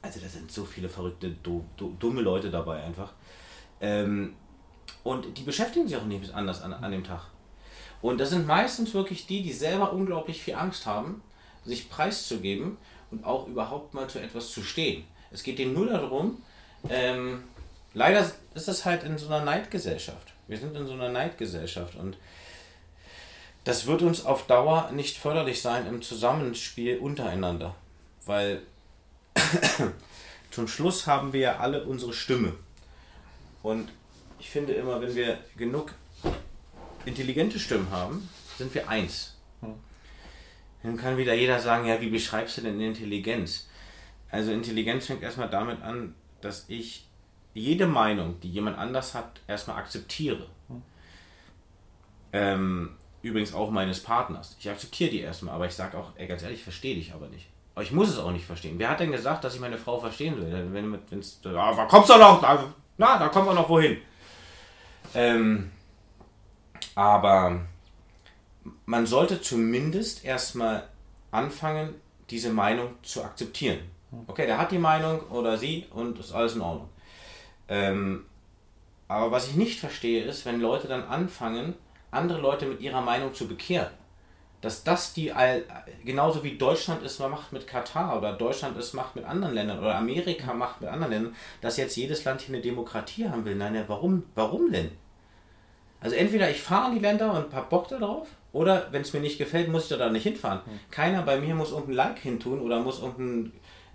also 0.01 0.19
da 0.19 0.27
sind 0.27 0.51
so 0.51 0.65
viele 0.65 0.89
verrückte, 0.89 1.35
dumme 1.99 2.21
Leute 2.21 2.49
dabei 2.49 2.81
einfach. 2.83 3.11
Ähm, 3.81 4.33
und 5.03 5.37
die 5.37 5.43
beschäftigen 5.43 5.87
sich 5.87 5.97
auch 5.97 6.05
nicht 6.05 6.33
anders 6.33 6.61
an, 6.61 6.73
an 6.73 6.91
dem 6.91 7.03
Tag. 7.03 7.27
Und 8.01 8.19
das 8.19 8.29
sind 8.29 8.47
meistens 8.47 8.93
wirklich 8.93 9.27
die, 9.27 9.41
die 9.41 9.53
selber 9.53 9.91
unglaublich 9.91 10.41
viel 10.41 10.55
Angst 10.55 10.85
haben, 10.85 11.21
sich 11.65 11.89
preiszugeben 11.89 12.77
und 13.11 13.25
auch 13.25 13.47
überhaupt 13.47 13.93
mal 13.93 14.07
zu 14.07 14.19
etwas 14.19 14.51
zu 14.51 14.63
stehen. 14.63 15.05
Es 15.31 15.43
geht 15.43 15.59
denen 15.59 15.73
nur 15.73 15.87
darum, 15.87 16.41
ähm, 16.89 17.43
leider 17.93 18.31
ist 18.53 18.67
das 18.67 18.85
halt 18.85 19.03
in 19.03 19.17
so 19.17 19.27
einer 19.27 19.43
Neidgesellschaft. 19.43 20.33
Wir 20.47 20.57
sind 20.57 20.75
in 20.75 20.87
so 20.87 20.93
einer 20.93 21.09
Neidgesellschaft 21.09 21.95
und 21.95 22.17
das 23.65 23.85
wird 23.85 24.01
uns 24.01 24.25
auf 24.25 24.47
Dauer 24.47 24.89
nicht 24.91 25.17
förderlich 25.17 25.61
sein 25.61 25.85
im 25.85 26.01
Zusammenspiel 26.01 26.97
untereinander. 26.97 27.75
Weil 28.25 28.61
zum 30.51 30.67
Schluss 30.67 31.05
haben 31.05 31.33
wir 31.33 31.39
ja 31.39 31.57
alle 31.57 31.83
unsere 31.83 32.13
Stimme. 32.13 32.55
Und 33.61 33.89
ich 34.39 34.49
finde 34.49 34.73
immer, 34.73 35.01
wenn 35.01 35.15
wir 35.15 35.37
genug 35.57 35.93
intelligente 37.05 37.59
Stimmen 37.59 37.89
haben, 37.91 38.27
sind 38.57 38.73
wir 38.73 38.89
eins. 38.89 39.35
Dann 40.83 40.97
kann 40.97 41.17
wieder 41.17 41.33
jeder 41.33 41.59
sagen, 41.59 41.85
ja, 41.87 41.99
wie 41.99 42.09
beschreibst 42.09 42.57
du 42.57 42.61
denn 42.61 42.79
Intelligenz? 42.79 43.67
Also 44.31 44.51
Intelligenz 44.51 45.07
fängt 45.07 45.23
erstmal 45.23 45.49
damit 45.49 45.81
an, 45.81 46.15
dass 46.41 46.65
ich 46.69 47.07
jede 47.53 47.87
Meinung, 47.87 48.39
die 48.39 48.49
jemand 48.49 48.77
anders 48.77 49.13
hat, 49.13 49.41
erstmal 49.47 49.77
akzeptiere. 49.77 50.47
Ähm, 52.31 52.95
übrigens 53.21 53.53
auch 53.53 53.71
meines 53.71 54.01
Partners. 54.01 54.55
Ich 54.59 54.69
akzeptiere 54.69 55.09
die 55.09 55.19
erstmal, 55.19 55.55
aber 55.55 55.65
ich 55.65 55.73
sage 55.73 55.97
auch, 55.97 56.11
ey, 56.15 56.27
ganz 56.27 56.43
ehrlich, 56.43 56.59
ich 56.59 56.63
verstehe 56.63 56.95
dich 56.95 57.13
aber 57.13 57.27
nicht. 57.27 57.47
Aber 57.75 57.83
ich 57.83 57.91
muss 57.91 58.09
es 58.09 58.19
auch 58.19 58.31
nicht 58.31 58.45
verstehen. 58.45 58.75
Wer 58.77 58.89
hat 58.89 58.99
denn 58.99 59.11
gesagt, 59.11 59.43
dass 59.43 59.55
ich 59.55 59.61
meine 59.61 59.77
Frau 59.77 59.99
verstehen 59.99 60.35
soll? 60.37 60.73
Wenn, 60.73 60.97
wenn's, 61.09 61.41
ah, 61.45 61.73
da 61.75 61.85
kommst 61.85 62.09
du 62.09 62.17
noch, 62.17 62.39
da, 62.39 62.73
na, 62.97 63.17
da 63.17 63.27
kommen 63.29 63.47
wir 63.47 63.53
noch 63.53 63.67
wohin. 63.67 63.97
Ähm, 65.13 65.71
aber 66.95 67.61
man 68.85 69.05
sollte 69.05 69.41
zumindest 69.41 70.25
erstmal 70.25 70.87
anfangen, 71.31 71.95
diese 72.29 72.51
Meinung 72.51 72.95
zu 73.03 73.23
akzeptieren. 73.23 73.79
Okay, 74.27 74.45
der 74.45 74.57
hat 74.57 74.71
die 74.71 74.79
Meinung 74.79 75.21
oder 75.29 75.57
sie 75.57 75.85
und 75.91 76.19
ist 76.19 76.31
alles 76.31 76.55
in 76.55 76.61
Ordnung. 76.61 76.89
Ähm, 77.67 78.25
aber 79.07 79.31
was 79.31 79.47
ich 79.47 79.55
nicht 79.55 79.79
verstehe, 79.79 80.23
ist, 80.23 80.45
wenn 80.45 80.59
Leute 80.59 80.87
dann 80.87 81.03
anfangen, 81.03 81.75
andere 82.11 82.39
Leute 82.39 82.65
mit 82.65 82.81
ihrer 82.81 83.01
Meinung 83.01 83.33
zu 83.33 83.47
bekehren. 83.47 83.91
Dass 84.61 84.83
das 84.83 85.13
die, 85.13 85.31
all- 85.31 85.63
genauso 86.03 86.43
wie 86.43 86.57
Deutschland 86.57 87.01
es 87.03 87.17
macht 87.19 87.53
mit 87.53 87.65
Katar 87.65 88.17
oder 88.17 88.33
Deutschland 88.33 88.77
es 88.77 88.93
macht 88.93 89.15
mit 89.15 89.23
anderen 89.25 89.53
Ländern 89.53 89.79
oder 89.79 89.95
Amerika 89.95 90.53
macht 90.53 90.81
mit 90.81 90.89
anderen 90.89 91.13
Ländern, 91.13 91.35
dass 91.61 91.77
jetzt 91.77 91.95
jedes 91.95 92.25
Land 92.25 92.41
hier 92.41 92.55
eine 92.55 92.61
Demokratie 92.61 93.29
haben 93.29 93.45
will. 93.45 93.55
Nein, 93.55 93.75
ja, 93.75 93.83
warum, 93.87 94.23
warum 94.35 94.71
denn? 94.71 94.91
Also 96.01 96.15
entweder 96.15 96.49
ich 96.49 96.61
fahre 96.61 96.89
in 96.89 96.95
die 96.95 97.01
Länder 97.01 97.33
und 97.33 97.53
hab 97.53 97.69
Bock 97.69 97.87
darauf, 97.87 98.27
oder 98.51 98.87
wenn 98.91 99.01
es 99.03 99.13
mir 99.13 99.19
nicht 99.19 99.37
gefällt, 99.37 99.69
muss 99.69 99.89
ich 99.91 99.97
da 99.97 100.09
nicht 100.09 100.23
hinfahren. 100.23 100.61
Keiner 100.91 101.21
bei 101.21 101.39
mir 101.39 101.55
muss 101.55 101.71
irgendein 101.71 101.95
Like 101.95 102.19
hintun 102.19 102.59
oder 102.61 102.79
muss, 102.79 102.99
irgendein, 103.01 103.51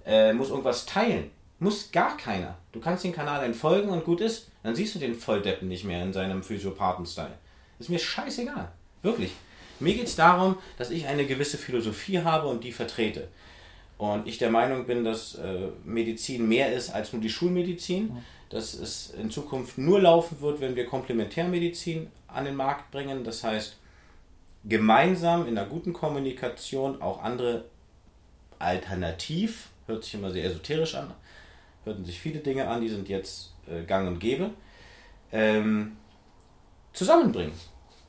äh, 0.07 0.33
muss 0.33 0.51
irgendwas 0.51 0.87
teilen. 0.87 1.31
Muss 1.59 1.91
gar 1.93 2.17
keiner. 2.17 2.57
Du 2.73 2.81
kannst 2.81 3.05
den 3.05 3.13
Kanal 3.13 3.45
entfolgen 3.45 3.89
und 3.89 4.05
gut 4.05 4.21
ist, 4.21 4.51
dann 4.63 4.75
siehst 4.75 4.95
du 4.95 4.99
den 4.99 5.15
Volldeppen 5.15 5.69
nicht 5.69 5.85
mehr 5.85 6.03
in 6.03 6.13
seinem 6.13 6.43
Physiopathen-Style. 6.43 7.39
Ist 7.79 7.91
mir 7.91 7.99
scheißegal. 7.99 8.71
Wirklich. 9.03 9.33
Mir 9.81 9.95
geht 9.95 10.07
es 10.07 10.17
darum, 10.17 10.57
dass 10.79 10.91
ich 10.91 11.07
eine 11.07 11.27
gewisse 11.27 11.59
Philosophie 11.59 12.21
habe 12.21 12.49
und 12.49 12.65
die 12.65 12.73
vertrete. 12.73 13.29
Und 13.99 14.27
ich 14.27 14.39
der 14.39 14.51
Meinung 14.51 14.87
bin, 14.87 15.05
dass 15.05 15.37
äh, 15.37 15.69
Medizin 15.85 16.49
mehr 16.49 16.73
ist 16.73 16.91
als 16.91 17.13
nur 17.13 17.23
die 17.23 17.31
Schulmedizin. 17.31 18.17
Dass 18.51 18.75
es 18.75 19.11
in 19.11 19.31
Zukunft 19.31 19.79
nur 19.79 20.01
laufen 20.01 20.41
wird, 20.41 20.61
wenn 20.61 20.77
wir 20.77 20.87
Komplementärmedizin 20.87 22.09
an 22.29 22.45
den 22.45 22.55
Markt 22.55 22.91
bringen. 22.91 23.25
Das 23.25 23.43
heißt, 23.43 23.77
gemeinsam 24.65 25.47
in 25.47 25.59
einer 25.59 25.69
guten 25.69 25.93
Kommunikation 25.93 27.01
auch 27.03 27.23
andere 27.23 27.65
alternativ, 28.59 29.69
hört 29.87 30.05
sich 30.05 30.15
immer 30.15 30.31
sehr 30.31 30.45
esoterisch 30.45 30.95
an, 30.95 31.13
hörten 31.85 32.05
sich 32.05 32.19
viele 32.19 32.41
Dinge 32.41 32.69
an, 32.69 32.81
die 32.81 32.89
sind 32.89 33.09
jetzt 33.09 33.53
äh, 33.69 33.83
gang 33.85 34.09
und 34.09 34.19
gäbe, 34.19 34.51
ähm, 35.33 35.97
zusammenbringen. 36.93 37.53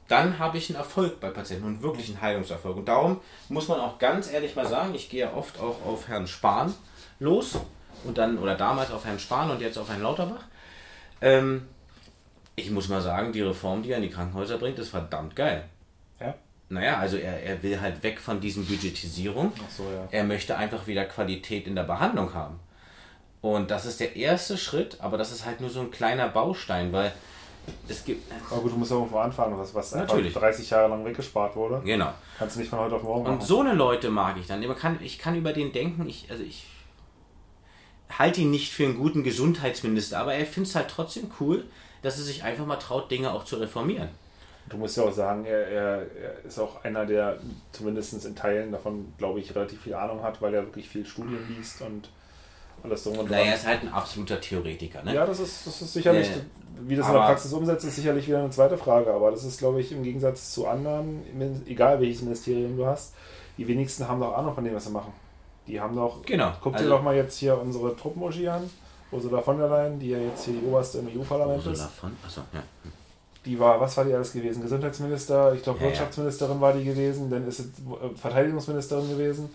Dann 0.08 0.38
habe 0.38 0.58
ich 0.58 0.70
einen 0.70 0.78
Erfolg 0.78 1.20
bei 1.20 1.30
Patienten 1.30 1.66
und 1.66 1.82
wirklich 1.82 2.10
einen 2.10 2.22
Heilungserfolg. 2.22 2.78
Und 2.78 2.88
darum 2.88 3.22
muss 3.50 3.68
man 3.68 3.80
auch 3.80 3.98
ganz 3.98 4.32
ehrlich 4.32 4.56
mal 4.56 4.68
sagen, 4.68 4.94
ich 4.94 5.10
gehe 5.10 5.22
ja 5.22 5.34
oft 5.34 5.60
auch 5.60 5.84
auf 5.86 6.08
Herrn 6.08 6.28
Spahn 6.28 6.74
los 7.20 7.58
und 8.04 8.18
dann, 8.18 8.38
oder 8.38 8.56
damals 8.56 8.92
auf 8.92 9.06
Herrn 9.06 9.20
Spahn 9.20 9.50
und 9.50 9.62
jetzt 9.62 9.78
auf 9.78 9.90
Herrn 9.90 10.04
Lauterbach. 10.04 10.44
Ähm, 11.22 11.68
ich 12.56 12.70
muss 12.70 12.88
mal 12.88 13.02
sagen, 13.02 13.34
die 13.34 13.42
Reform, 13.42 13.82
die 13.82 13.92
er 13.92 13.98
in 13.98 14.04
die 14.04 14.10
Krankenhäuser 14.10 14.58
bringt, 14.58 14.78
ist 14.78 14.90
verdammt 14.90 15.36
geil. 15.36 15.66
Ja? 16.20 16.36
Naja, 16.70 16.98
also 16.98 17.18
er, 17.18 17.42
er 17.42 17.64
will 17.64 17.82
halt 17.82 18.04
weg 18.04 18.20
von 18.20 18.40
diesen 18.40 18.66
Budgetisierung. 18.66 19.52
Ach 19.58 19.72
so, 19.76 19.84
ja. 19.84 20.08
Er 20.12 20.24
möchte 20.24 20.56
einfach 20.56 20.86
wieder 20.88 21.06
Qualität 21.06 21.68
in 21.68 21.76
der 21.76 21.84
Behandlung 21.84 22.34
haben. 22.34 22.60
Und 23.42 23.70
das 23.72 23.86
ist 23.86 24.00
der 24.00 24.16
erste 24.16 24.58
Schritt, 24.58 24.98
aber 25.02 25.18
das 25.18 25.32
ist 25.32 25.46
halt 25.46 25.62
nur 25.62 25.70
so 25.70 25.82
ein 25.82 25.92
kleiner 25.92 26.28
Baustein, 26.28 26.92
weil 26.92 27.12
es 27.88 28.04
gibt. 28.04 28.32
Aber 28.52 28.62
gut, 28.62 28.72
du 28.72 28.78
musst 28.78 28.92
ja 28.92 28.98
irgendwo 28.98 29.18
anfangen, 29.18 29.58
was, 29.58 29.74
was 29.74 29.94
einfach 29.94 30.14
Natürlich. 30.16 30.34
30 30.34 30.70
Jahre 30.70 30.90
lang 30.90 31.06
weggespart 31.06 31.56
wurde. 31.56 31.82
Genau. 31.86 32.12
Kannst 32.38 32.56
du 32.56 32.60
nicht 32.62 32.70
von 32.70 32.80
heute 32.80 32.96
auf 32.96 33.04
morgen 33.04 33.26
Und 33.26 33.36
machen. 33.36 33.46
so 33.46 33.60
eine 33.62 33.74
Leute 33.74 34.10
mag 34.10 34.38
ich 34.40 34.48
dann. 34.48 34.66
Man 34.66 34.76
kann, 34.78 35.00
ich 35.02 35.18
kann 35.20 35.36
über 35.36 35.54
den 35.54 35.72
denken, 35.72 36.08
ich, 36.08 36.28
also 36.30 36.44
ich 36.44 36.66
halte 38.10 38.42
ihn 38.42 38.52
nicht 38.52 38.72
für 38.72 38.86
einen 38.86 38.98
guten 38.98 39.24
Gesundheitsminister, 39.24 40.20
aber 40.20 40.34
er 40.34 40.46
findet 40.46 40.70
es 40.70 40.76
halt 40.76 40.88
trotzdem 40.90 41.32
cool, 41.40 41.66
dass 42.02 42.18
er 42.18 42.24
sich 42.24 42.44
einfach 42.44 42.66
mal 42.66 42.76
traut, 42.78 43.10
Dinge 43.10 43.32
auch 43.32 43.46
zu 43.46 43.56
reformieren. 43.58 44.10
Du 44.70 44.78
musst 44.78 44.98
ja 44.98 45.04
auch 45.04 45.12
sagen, 45.14 45.46
er, 45.46 45.68
er, 45.68 45.98
er 46.16 46.46
ist 46.46 46.58
auch 46.58 46.84
einer, 46.84 47.06
der 47.06 47.38
zumindest 47.72 48.26
in 48.26 48.36
Teilen 48.36 48.72
davon, 48.72 49.14
glaube 49.18 49.40
ich, 49.40 49.54
relativ 49.56 49.82
viel 49.82 49.94
Ahnung 49.94 50.24
hat, 50.24 50.42
weil 50.42 50.54
er 50.56 50.64
wirklich 50.64 50.90
viel 50.90 51.06
Studien 51.06 51.40
liest 51.56 51.82
und 51.82 52.10
alles 52.84 53.04
drum 53.04 53.18
und 53.20 53.30
Naja, 53.30 53.44
er 53.44 53.46
dran. 53.50 53.56
ist 53.60 53.68
halt 53.68 53.82
ein 53.84 53.94
absoluter 53.94 54.42
Theoretiker, 54.42 55.04
ne? 55.04 55.14
Ja, 55.14 55.26
das 55.26 55.40
ist, 55.40 55.68
das 55.68 55.82
ist 55.82 55.94
sicherlich, 55.94 56.28
ja. 56.30 56.36
Wie 56.82 56.96
das 56.96 57.06
in 57.08 57.12
der 57.14 57.22
Aber- 57.22 57.30
Praxis 57.32 57.54
umsetzt, 57.54 57.86
ist 57.86 57.96
sicherlich 57.96 58.28
wieder 58.28 58.40
eine 58.40 58.50
zweite 58.50 58.78
Frage. 58.78 59.14
Aber 59.14 59.32
das 59.32 59.44
ist, 59.44 59.60
glaube 59.60 59.82
ich, 59.82 59.92
im 59.92 60.04
Gegensatz 60.04 60.52
zu 60.54 60.68
anderen, 60.68 61.22
egal 61.68 62.00
welches 62.02 62.22
Ministerium 62.22 62.78
du 62.78 62.86
hast, 62.86 63.14
die 63.58 63.68
wenigsten 63.68 64.08
haben 64.08 64.20
doch 64.20 64.36
Ahnung 64.38 64.54
von 64.54 64.64
dem, 64.64 64.76
was 64.76 64.86
sie 64.86 64.92
machen. 64.92 65.14
Die 65.68 65.80
haben 65.80 65.96
doch. 65.96 66.22
Genau. 66.26 66.52
Guck 66.62 66.74
Also- 66.74 66.86
dir 66.86 66.92
doch 66.92 67.02
mal 67.02 67.16
jetzt 67.16 67.38
hier 67.38 67.60
unsere 67.60 67.96
Truppenuschi 67.96 68.48
an. 68.48 68.70
Ursula 69.12 69.42
von 69.42 69.58
der 69.58 69.70
Leyen, 69.70 70.00
die 70.00 70.10
ja 70.10 70.18
jetzt 70.18 70.46
hier 70.46 70.56
die 70.56 70.66
oberste 70.66 70.98
im 70.98 71.08
EU-Parlament 71.08 71.60
ist. 71.62 71.68
Ursula 71.68 71.88
von, 71.88 72.12
achso, 72.26 72.42
ja. 72.54 72.62
Die 73.46 73.60
war, 73.60 73.80
was 73.80 73.96
war 73.96 74.04
die 74.04 74.14
alles 74.14 74.34
gewesen? 74.34 74.62
Gesundheitsminister, 74.64 75.54
ich 75.54 75.62
glaube 75.64 75.78
Ja, 75.80 75.86
ja. 75.86 75.92
Wirtschaftsministerin 75.92 76.60
war 76.60 76.74
die 76.74 76.84
gewesen, 76.84 77.30
dann 77.30 77.48
ist 77.48 77.58
sie 77.58 77.64
äh, 77.64 78.18
Verteidigungsministerin 78.18 79.08
gewesen. 79.10 79.50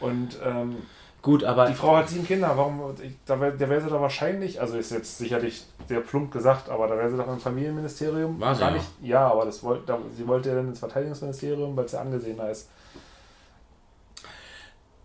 Und 0.00 0.38
ähm, 0.44 0.76
Gut, 1.22 1.44
aber 1.44 1.68
die 1.68 1.74
Frau 1.74 1.96
hat 1.96 2.08
sieben 2.08 2.26
Kinder. 2.26 2.52
Warum? 2.56 2.94
Ich, 3.00 3.12
da 3.24 3.40
wär, 3.40 3.52
der 3.52 3.70
wäre 3.70 3.80
sie 3.80 3.88
doch 3.88 4.00
wahrscheinlich, 4.00 4.60
also 4.60 4.76
ist 4.76 4.90
jetzt 4.90 5.18
sicherlich 5.18 5.64
sehr 5.88 6.00
plump 6.00 6.32
gesagt, 6.32 6.68
aber 6.68 6.88
da 6.88 6.96
wäre 6.96 7.10
sie 7.10 7.16
doch 7.16 7.28
im 7.28 7.38
Familienministerium. 7.38 8.40
War 8.40 8.54
sie 8.56 8.70
nicht. 8.72 8.86
Ja, 9.00 9.28
aber 9.28 9.44
das 9.44 9.62
wollte, 9.62 9.86
da, 9.86 9.98
sie 10.16 10.26
wollte 10.26 10.48
ja 10.48 10.56
dann 10.56 10.68
ins 10.68 10.80
Verteidigungsministerium, 10.80 11.76
weil 11.76 11.84
es 11.84 11.92
ja 11.92 12.00
angesehener 12.00 12.50
ist. 12.50 12.68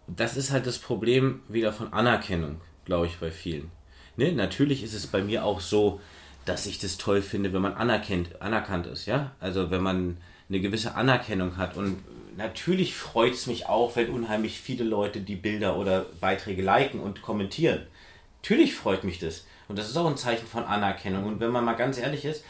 das 0.08 0.38
ist 0.38 0.52
halt 0.52 0.66
das 0.66 0.80
Problem 0.80 1.42
wieder 1.48 1.74
von 1.74 1.94
Anerkennung, 1.94 2.62
glaube 2.86 3.08
ich, 3.08 3.20
bei 3.20 3.30
vielen. 3.30 3.72
Ne? 4.16 4.32
Natürlich 4.32 4.84
ist 4.84 4.94
es 4.94 5.06
bei 5.08 5.22
mir 5.22 5.44
auch 5.44 5.60
so, 5.60 6.00
dass 6.46 6.66
ich 6.66 6.80
das 6.80 6.98
toll 6.98 7.22
finde, 7.22 7.52
wenn 7.54 7.62
man 7.62 7.74
anerkennt, 7.74 8.42
anerkannt 8.42 8.88
ist, 8.88 9.06
ja. 9.06 9.34
Also 9.40 9.70
wenn 9.70 9.84
man 9.84 10.18
eine 10.50 10.62
gewisse 10.62 10.96
Anerkennung 10.96 11.58
hat 11.58 11.76
und 11.76 11.98
natürlich 12.38 12.96
freut 12.96 13.34
es 13.34 13.48
mich 13.48 13.68
auch, 13.68 13.96
wenn 13.96 14.10
unheimlich 14.10 14.60
viele 14.60 14.84
Leute 14.84 15.20
die 15.20 15.36
Bilder 15.36 15.78
oder 15.78 16.06
Beiträge 16.22 16.62
liken 16.62 17.00
und 17.00 17.22
kommentieren. 17.22 17.88
Natürlich 18.42 18.76
freut 18.76 19.04
mich 19.04 19.20
das. 19.20 19.46
Und 19.68 19.78
das 19.78 19.90
ist 19.90 19.98
auch 19.98 20.08
ein 20.08 20.16
Zeichen 20.16 20.48
von 20.48 20.64
Anerkennung. 20.64 21.26
Und 21.26 21.40
wenn 21.40 21.52
man 21.52 21.66
mal 21.66 21.74
ganz 21.74 21.98
ehrlich 21.98 22.24
ist, 22.24 22.46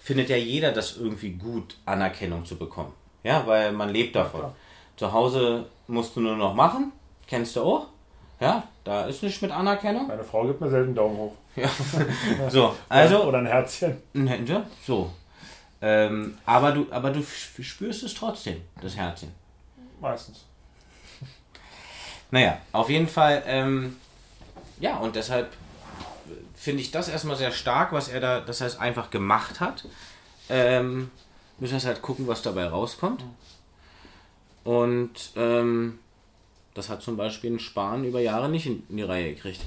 findet 0.00 0.30
ja 0.30 0.36
jeder 0.36 0.72
das 0.72 0.96
irgendwie 0.96 1.32
gut, 1.32 1.76
Anerkennung 1.84 2.46
zu 2.46 2.56
bekommen. 2.56 2.92
Ja, 3.24 3.46
weil 3.46 3.72
man 3.72 3.90
lebt 3.90 4.16
davon. 4.16 4.52
Zu 4.96 5.12
Hause 5.12 5.66
musst 5.86 6.16
du 6.16 6.20
nur 6.20 6.36
noch 6.36 6.54
machen, 6.54 6.92
kennst 7.26 7.56
du 7.56 7.62
auch. 7.62 7.86
Ja, 8.40 8.66
da 8.82 9.04
ist 9.06 9.22
nichts 9.22 9.40
mit 9.42 9.52
Anerkennung. 9.52 10.08
Meine 10.08 10.24
Frau 10.24 10.44
gibt 10.46 10.60
mir 10.60 10.70
selten 10.70 10.88
einen 10.88 10.94
Daumen 10.96 11.16
hoch. 11.16 11.34
So, 12.48 12.74
also, 12.88 13.24
Oder 13.24 13.38
ein 13.38 13.46
Herzchen. 13.46 13.98
ja, 14.14 14.64
so. 14.84 15.10
Ähm, 15.82 16.38
aber 16.46 16.70
du, 16.70 16.86
aber 16.90 17.10
du 17.10 17.22
spürst 17.22 18.04
es 18.04 18.14
trotzdem, 18.14 18.62
das 18.80 18.96
Herzchen. 18.96 19.32
Meistens. 20.00 20.44
Naja, 22.30 22.58
auf 22.70 22.88
jeden 22.88 23.08
Fall, 23.08 23.42
ähm, 23.46 23.96
ja, 24.80 24.96
und 24.96 25.16
deshalb 25.16 25.52
finde 26.54 26.80
ich 26.80 26.92
das 26.92 27.08
erstmal 27.08 27.36
sehr 27.36 27.50
stark, 27.50 27.92
was 27.92 28.08
er 28.08 28.20
da, 28.20 28.40
das 28.40 28.60
heißt, 28.60 28.80
einfach 28.80 29.10
gemacht 29.10 29.60
hat. 29.60 29.84
Ähm, 30.48 31.10
müssen 31.58 31.72
wir 31.72 31.78
jetzt 31.78 31.86
halt 31.86 32.00
gucken, 32.00 32.28
was 32.28 32.42
dabei 32.42 32.66
rauskommt. 32.66 33.24
Und 34.64 35.32
ähm, 35.36 35.98
das 36.74 36.88
hat 36.88 37.02
zum 37.02 37.16
Beispiel 37.16 37.52
ein 37.52 37.58
Spahn 37.58 38.04
über 38.04 38.20
Jahre 38.20 38.48
nicht 38.48 38.66
in, 38.66 38.84
in 38.88 38.96
die 38.98 39.02
Reihe 39.02 39.34
gekriegt. 39.34 39.66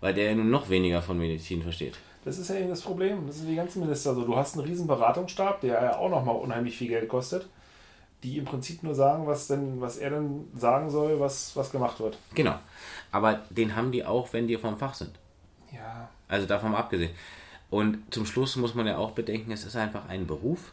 Weil 0.00 0.14
der 0.14 0.26
ja 0.26 0.34
nun 0.34 0.50
noch 0.50 0.68
weniger 0.68 1.02
von 1.02 1.18
Medizin 1.18 1.62
versteht. 1.62 1.96
Das 2.24 2.38
ist 2.38 2.48
ja 2.50 2.56
eben 2.56 2.68
das 2.68 2.82
Problem. 2.82 3.26
Das 3.26 3.38
sind 3.38 3.48
die 3.48 3.56
ganzen 3.56 3.80
Minister 3.80 4.14
so. 4.14 4.24
Du 4.24 4.36
hast 4.36 4.56
einen 4.56 4.66
riesen 4.66 4.86
Beratungsstab, 4.86 5.60
der 5.62 5.82
ja 5.82 5.96
auch 5.96 6.10
nochmal 6.10 6.36
unheimlich 6.36 6.76
viel 6.76 6.88
Geld 6.88 7.08
kostet, 7.08 7.48
die 8.22 8.36
im 8.36 8.44
Prinzip 8.44 8.82
nur 8.82 8.94
sagen, 8.94 9.26
was 9.26 9.46
denn, 9.46 9.80
was 9.80 9.96
er 9.96 10.10
denn 10.10 10.48
sagen 10.54 10.90
soll, 10.90 11.18
was, 11.18 11.56
was 11.56 11.72
gemacht 11.72 11.98
wird. 12.00 12.18
Genau. 12.34 12.56
Aber 13.10 13.40
den 13.48 13.74
haben 13.74 13.90
die 13.90 14.04
auch, 14.04 14.32
wenn 14.32 14.46
die 14.46 14.56
vom 14.58 14.76
Fach 14.76 14.94
sind. 14.94 15.18
Ja. 15.72 16.08
Also 16.28 16.46
davon 16.46 16.72
mal 16.72 16.78
abgesehen. 16.78 17.12
Und 17.70 18.12
zum 18.12 18.26
Schluss 18.26 18.56
muss 18.56 18.74
man 18.74 18.86
ja 18.86 18.98
auch 18.98 19.12
bedenken, 19.12 19.52
es 19.52 19.64
ist 19.64 19.76
einfach 19.76 20.08
ein 20.08 20.26
Beruf. 20.26 20.72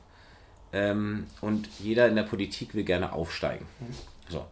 Ähm, 0.73 1.27
und 1.39 1.67
jeder 1.79 2.07
in 2.07 2.15
der 2.15 2.23
Politik 2.23 2.75
will 2.75 2.83
gerne 2.83 3.13
aufsteigen. 3.13 3.65
So. 4.27 4.45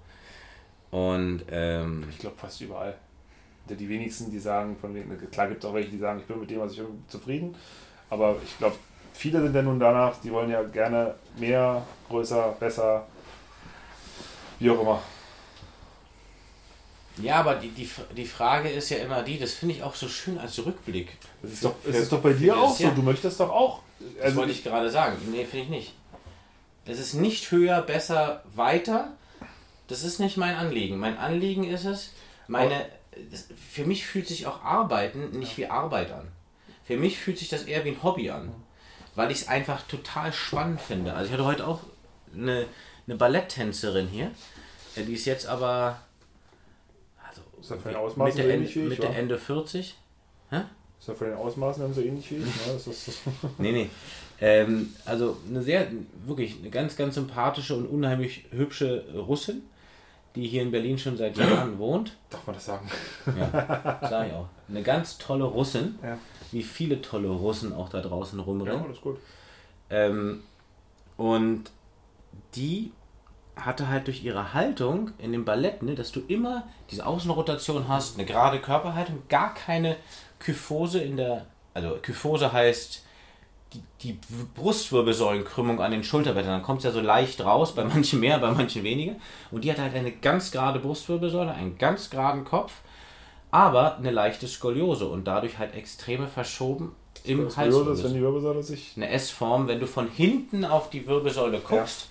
Und 0.92 1.44
ähm, 1.52 2.06
Ich 2.10 2.20
glaube 2.20 2.38
fast 2.38 2.62
überall. 2.62 2.96
Die 3.68 3.90
wenigsten, 3.90 4.30
die 4.32 4.40
sagen, 4.40 4.78
von 4.80 4.94
wegen, 4.94 5.10
klar 5.32 5.48
gibt 5.48 5.64
es 5.64 5.70
auch 5.70 5.74
welche, 5.74 5.90
die 5.90 5.98
sagen, 5.98 6.20
ich 6.20 6.26
bin 6.26 6.40
mit 6.40 6.50
dem, 6.50 6.60
was 6.60 6.74
ich 6.74 6.78
bin, 6.78 7.04
zufrieden. 7.08 7.56
Aber 8.10 8.36
ich 8.46 8.58
glaube, 8.60 8.76
viele 9.14 9.42
sind 9.42 9.56
ja 9.56 9.62
nun 9.64 9.80
danach, 9.80 10.16
die 10.24 10.32
wollen 10.32 10.52
ja 10.52 10.62
gerne 10.64 11.16
mehr, 11.38 11.84
größer, 12.08 12.56
besser, 12.60 13.08
wie 14.60 14.70
auch 14.70 14.80
immer. 14.82 15.02
ja, 17.18 17.38
aber 17.38 17.56
die, 17.56 17.70
die, 17.70 17.90
die 18.16 18.26
Frage 18.26 18.70
ist 18.70 18.90
ja 18.90 18.98
immer 18.98 19.24
die, 19.24 19.40
das 19.40 19.54
finde 19.54 19.76
ich 19.76 19.84
auch 19.84 19.96
so 19.96 20.08
schön 20.08 20.38
als 20.38 20.64
Rückblick. 20.66 21.18
Das 21.42 21.52
ist 21.54 21.66
doch, 21.66 21.76
das 21.86 21.96
ist 21.96 22.12
doch 22.12 22.22
bei 22.22 22.34
dir 22.34 22.54
das 22.54 22.62
auch 22.62 22.76
so. 22.76 22.84
Jahr. 22.84 22.94
Du 22.96 23.02
möchtest 23.02 23.40
doch 23.40 23.50
auch. 23.50 23.80
Das 24.18 24.26
Also 24.26 24.38
wollte 24.38 24.52
ich 24.52 24.64
gerade 24.64 24.90
sagen. 24.92 25.16
Nee, 25.32 25.46
finde 25.46 25.64
ich 25.66 25.70
nicht. 25.70 25.94
Es 26.86 27.00
ist 27.00 27.14
nicht 27.16 27.50
höher, 27.52 27.82
besser, 27.82 28.44
weiter. 28.54 29.14
Das 29.88 30.04
ist 30.04 30.20
nicht 30.20 30.38
mein 30.38 30.56
Anliegen. 30.56 30.98
Mein 30.98 31.18
Anliegen 31.18 31.64
ist 31.64 31.86
es, 31.86 32.12
meine, 32.48 32.86
das, 33.32 33.48
für 33.72 33.86
mich 33.86 34.06
fühlt 34.06 34.28
sich 34.28 34.46
auch 34.48 34.64
Arbeiten 34.64 35.38
nicht 35.40 35.58
wie 35.58 35.68
Arbeit 35.68 36.12
an. 36.12 36.28
Für 36.86 36.98
mich 36.98 37.18
fühlt 37.18 37.38
sich 37.40 37.50
das 37.50 37.64
eher 37.64 37.84
wie 37.86 37.90
ein 37.90 38.04
Hobby 38.04 38.30
an. 38.30 38.52
Weil 39.16 39.32
ich 39.32 39.42
es 39.42 39.48
einfach 39.48 39.82
total 39.88 40.34
spannend 40.34 40.82
finde. 40.82 41.14
Also 41.14 41.28
ich 41.28 41.34
hatte 41.34 41.46
heute 41.46 41.66
auch 41.68 41.80
eine, 42.34 42.66
eine 43.08 43.16
Balletttänzerin 43.16 44.08
hier. 44.08 44.32
äh, 44.96 45.04
Die 45.04 45.14
ist 45.14 45.26
jetzt 45.26 45.48
aber 45.48 46.00
also 47.28 47.42
Ist 47.62 47.70
ja 47.72 47.78
von 47.78 47.92
den 47.92 47.98
Ausmaßen 47.98 48.26
Mitte, 48.26 48.36
so 48.36 48.42
Ende, 48.42 48.54
ähnlich 48.56 48.76
wie 48.76 48.80
ich, 48.82 48.90
Mitte 48.90 49.04
wa? 49.04 49.14
Ende 49.14 49.38
40. 49.38 49.96
Ist 51.00 51.08
ja 51.10 51.14
von 51.14 51.28
den 51.28 51.38
Ausmaßen 51.38 51.82
dann 51.84 51.94
so 51.94 52.02
ähnlich 52.02 52.30
wie 52.32 52.36
ich. 52.38 52.44
Ne? 52.68 52.74
Das 52.74 52.88
ist, 52.88 53.22
Nee, 53.58 53.72
nee. 53.72 53.90
Ähm, 54.42 54.94
also 55.06 55.38
eine 55.50 55.62
sehr, 55.64 55.88
wirklich 56.26 56.58
eine 56.60 56.70
ganz, 56.70 56.98
ganz 56.98 57.16
sympathische 57.16 57.74
und 57.76 57.86
unheimlich 57.86 58.46
hübsche 58.52 59.06
Russin, 59.16 59.62
die 60.36 60.48
hier 60.48 60.62
in 60.62 60.72
Berlin 60.72 60.98
schon 60.98 61.18
seit 61.18 61.38
Jahren 61.38 61.78
wohnt. 61.80 62.18
darf 62.30 62.46
man 62.46 62.56
das 62.56 62.66
sagen? 62.66 62.90
Ja, 63.26 64.00
sag 64.02 64.28
ich 64.28 64.34
auch. 64.34 64.48
Eine 64.70 64.84
ganz 64.84 65.18
tolle 65.18 65.46
Russin, 65.46 65.98
Ja. 66.04 66.18
wie 66.52 66.64
viele 66.64 67.02
tolle 67.02 67.30
Russen 67.30 67.74
auch 67.74 67.90
da 67.90 68.02
draußen 68.02 68.38
Ja, 68.40 68.46
rumrennen. 68.46 68.84
alles 68.86 69.02
gut. 69.02 69.18
Ähm, 69.90 70.44
und 71.18 71.72
die 72.56 72.92
hatte 73.56 73.88
halt 73.88 74.08
durch 74.08 74.24
ihre 74.24 74.54
Haltung 74.54 75.12
in 75.18 75.32
dem 75.32 75.46
Ballett, 75.46 75.82
ne, 75.82 75.96
dass 75.96 76.12
du 76.12 76.20
immer 76.28 76.68
diese 76.92 77.06
Außenrotation 77.06 77.88
hast, 77.88 78.18
eine 78.18 78.26
gerade 78.26 78.60
Körperhaltung, 78.60 79.24
gar 79.30 79.54
keine 79.54 79.96
Kyphose 80.40 81.00
in 81.00 81.16
der, 81.16 81.46
also 81.74 81.98
Kyphose 82.02 82.52
heißt 82.52 83.04
die, 84.02 84.20
Brustwirbelsäulenkrümmung 84.56 85.82
an 85.82 85.92
den 85.92 86.04
Schulterblättern, 86.04 86.52
dann 86.52 86.64
kommt 86.64 86.80
es 86.80 86.86
ja 86.86 86.92
so 86.92 87.02
leicht 87.02 87.44
raus, 87.44 87.76
bei 87.76 87.84
manchen 87.84 88.20
mehr, 88.20 88.40
bei 88.40 88.52
manchen 88.52 88.84
weniger. 88.84 89.16
Und 89.52 89.64
die 89.64 89.72
hat 89.72 89.80
halt 89.80 89.96
eine 89.96 90.12
ganz 90.12 90.52
gerade 90.52 90.80
Brustwirbelsäule, 90.80 91.52
einen 91.52 91.78
ganz 91.78 92.10
geraden 92.10 92.46
Kopf, 92.46 92.74
aber 93.52 93.98
eine 93.98 94.12
leichte 94.12 94.48
Skoliose 94.48 95.08
und 95.08 95.26
dadurch 95.26 95.58
halt 95.58 95.74
extreme 95.76 96.28
verschoben 96.28 96.96
im 97.24 97.46
Das 97.46 97.56
Kuriose 97.56 97.80
ist, 97.80 97.88
Halswirbel 97.88 98.04
wenn 98.04 98.14
die 98.14 98.22
Wirbelsäule 98.22 98.64
sich. 98.64 98.94
eine 98.96 99.10
S-Form, 99.10 99.68
wenn 99.68 99.80
du 99.80 99.88
von 99.88 100.10
hinten 100.10 100.66
auf 100.66 100.90
die 100.90 101.08
Wirbelsäule 101.08 101.60
guckst, 101.60 102.10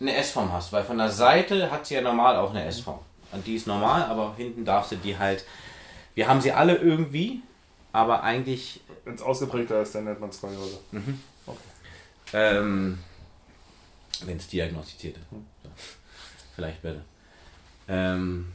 eine 0.00 0.14
S-Form 0.16 0.52
hast. 0.52 0.72
Weil 0.72 0.84
von 0.84 0.98
der 0.98 1.10
Seite 1.10 1.70
hat 1.70 1.86
sie 1.86 1.94
ja 1.94 2.02
normal 2.02 2.36
auch 2.36 2.50
eine 2.50 2.64
S-Form. 2.64 2.98
Und 3.32 3.46
die 3.46 3.54
ist 3.54 3.66
normal, 3.66 4.02
aber 4.04 4.34
hinten 4.36 4.64
darfst 4.64 4.92
du 4.92 4.96
die 4.96 5.18
halt. 5.18 5.44
Wir 6.14 6.28
haben 6.28 6.40
sie 6.40 6.52
alle 6.52 6.76
irgendwie, 6.76 7.40
aber 7.92 8.22
eigentlich 8.22 8.80
Wenn 9.04 9.14
es 9.14 9.22
ausgeprägter 9.22 9.82
ist, 9.82 9.94
dann 9.94 10.04
nennt 10.04 10.20
man 10.20 10.30
es 10.30 10.36
Skoliose. 10.36 10.78
Ähm, 12.32 12.98
Wenn 14.24 14.36
es 14.36 14.48
diagnostiziert 14.48 15.16
ist. 15.16 15.24
So. 15.30 15.42
Vielleicht 16.54 16.80
besser. 16.82 17.02
Ähm, 17.88 18.52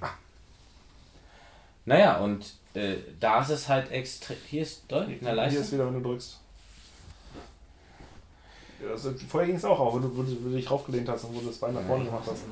naja, 1.86 2.18
und 2.18 2.54
äh, 2.74 2.96
da 3.20 3.42
ist 3.42 3.50
es 3.50 3.68
halt 3.68 3.92
extrem. 3.92 4.38
Hier 4.50 4.62
ist 4.64 4.84
deutlich 4.88 5.20
in 5.20 5.26
der 5.26 5.50
Hier 5.50 5.62
ist 5.62 5.72
wieder, 5.72 5.86
wenn 5.86 6.02
du 6.02 6.10
drückst. 6.10 6.40
Also, 8.90 9.14
vorher 9.28 9.48
ging 9.48 9.58
es 9.58 9.66
auch, 9.66 9.80
auch 9.80 9.94
wo 9.94 10.00
du, 10.00 10.16
wo, 10.16 10.22
du, 10.22 10.56
dich 10.56 10.70
raufgelehnt 10.70 11.10
hast 11.10 11.24
und 11.24 11.36
wo 11.36 11.40
du 11.40 11.48
das 11.48 11.58
Bein 11.58 11.74
nach 11.74 11.84
vorne 11.84 12.06
gemacht 12.06 12.24
hast. 12.28 12.44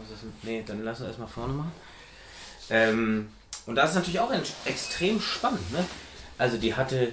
Nee, 0.41 0.63
dann 0.65 0.83
lass 0.83 0.99
uns 0.99 1.07
erstmal 1.09 1.27
vorne 1.27 1.53
machen. 1.53 1.71
Ähm, 2.69 3.29
und 3.67 3.75
das 3.75 3.91
ist 3.91 3.95
natürlich 3.95 4.19
auch 4.19 4.31
extrem 4.65 5.21
spannend. 5.21 5.71
Ne? 5.71 5.86
Also 6.38 6.57
die 6.57 6.73
hatte 6.73 7.11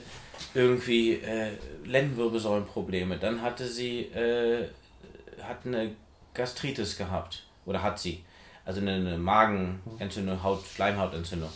irgendwie 0.55 1.15
äh, 1.15 1.53
Lendenwirbelsäulenprobleme. 1.85 3.19
Dann 3.19 3.43
hatte 3.43 3.67
sie 3.67 4.01
äh, 4.07 4.69
hat 5.43 5.59
eine 5.65 5.93
Gastritis 6.35 6.97
gehabt. 6.97 7.45
Oder 7.67 7.83
hat 7.83 7.99
sie. 7.99 8.25
Also 8.65 8.81
eine, 8.81 8.95
eine 8.95 9.19
Magenentzündung, 9.19 10.43
Haut, 10.43 10.65
Schleimhautentzündung. 10.67 11.51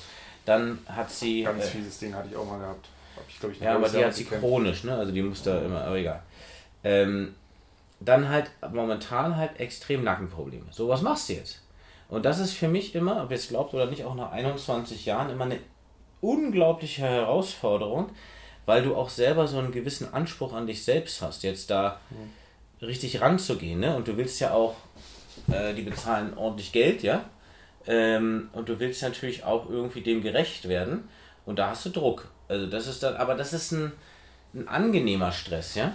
Dann 0.44 0.78
hat 0.86 1.10
sie... 1.10 1.42
Ganz 1.42 1.64
äh, 1.64 1.68
fieses 1.68 1.98
Ding 1.98 2.14
hatte 2.14 2.28
ich 2.30 2.36
auch 2.36 2.46
mal 2.46 2.58
gehabt. 2.58 2.88
Hab 3.16 3.24
ich, 3.28 3.40
glaub 3.40 3.52
ich, 3.52 3.60
ja, 3.60 3.74
aber 3.74 3.88
die 3.88 4.04
hat 4.04 4.14
sie 4.14 4.24
gekämpft. 4.24 4.46
chronisch, 4.46 4.84
ne? 4.84 4.94
Also 4.94 5.12
die 5.12 5.22
muss 5.22 5.42
da 5.42 5.60
immer, 5.60 5.82
aber 5.82 5.96
egal. 5.96 6.22
Ähm, 6.84 7.34
dann 8.00 8.28
halt 8.28 8.50
momentan 8.72 9.36
halt 9.36 9.58
extrem 9.58 10.04
Nackenprobleme. 10.04 10.66
So, 10.70 10.88
was 10.88 11.02
machst 11.02 11.28
du 11.28 11.34
jetzt? 11.34 11.62
Und 12.08 12.24
das 12.24 12.38
ist 12.38 12.52
für 12.52 12.68
mich 12.68 12.94
immer, 12.94 13.22
ob 13.22 13.30
ihr 13.30 13.36
es 13.36 13.48
glaubt 13.48 13.74
oder 13.74 13.86
nicht, 13.86 14.04
auch 14.04 14.14
nach 14.14 14.32
21 14.32 15.06
Jahren 15.06 15.30
immer 15.30 15.44
eine 15.44 15.58
unglaubliche 16.20 17.02
Herausforderung, 17.02 18.10
weil 18.64 18.82
du 18.82 18.96
auch 18.96 19.10
selber 19.10 19.46
so 19.46 19.58
einen 19.58 19.72
gewissen 19.72 20.12
Anspruch 20.12 20.52
an 20.52 20.66
dich 20.66 20.84
selbst 20.84 21.22
hast, 21.22 21.42
jetzt 21.42 21.70
da 21.70 22.00
richtig 22.82 23.20
ranzugehen, 23.20 23.80
ne? 23.80 23.96
Und 23.96 24.08
du 24.08 24.16
willst 24.16 24.40
ja 24.40 24.52
auch 24.52 24.74
äh, 25.50 25.74
die 25.74 25.82
bezahlen 25.82 26.36
ordentlich 26.36 26.72
Geld, 26.72 27.02
ja. 27.02 27.24
Ähm, 27.86 28.50
und 28.52 28.68
du 28.68 28.78
willst 28.80 29.02
natürlich 29.02 29.44
auch 29.44 29.68
irgendwie 29.70 30.00
dem 30.00 30.22
gerecht 30.22 30.68
werden. 30.68 31.08
Und 31.44 31.58
da 31.58 31.70
hast 31.70 31.86
du 31.86 31.90
Druck. 31.90 32.28
Also 32.48 32.66
das 32.66 32.86
ist 32.86 33.02
dann, 33.02 33.16
aber 33.16 33.34
das 33.34 33.52
ist 33.52 33.72
ein, 33.72 33.92
ein 34.54 34.68
angenehmer 34.68 35.32
Stress, 35.32 35.74
ja. 35.74 35.92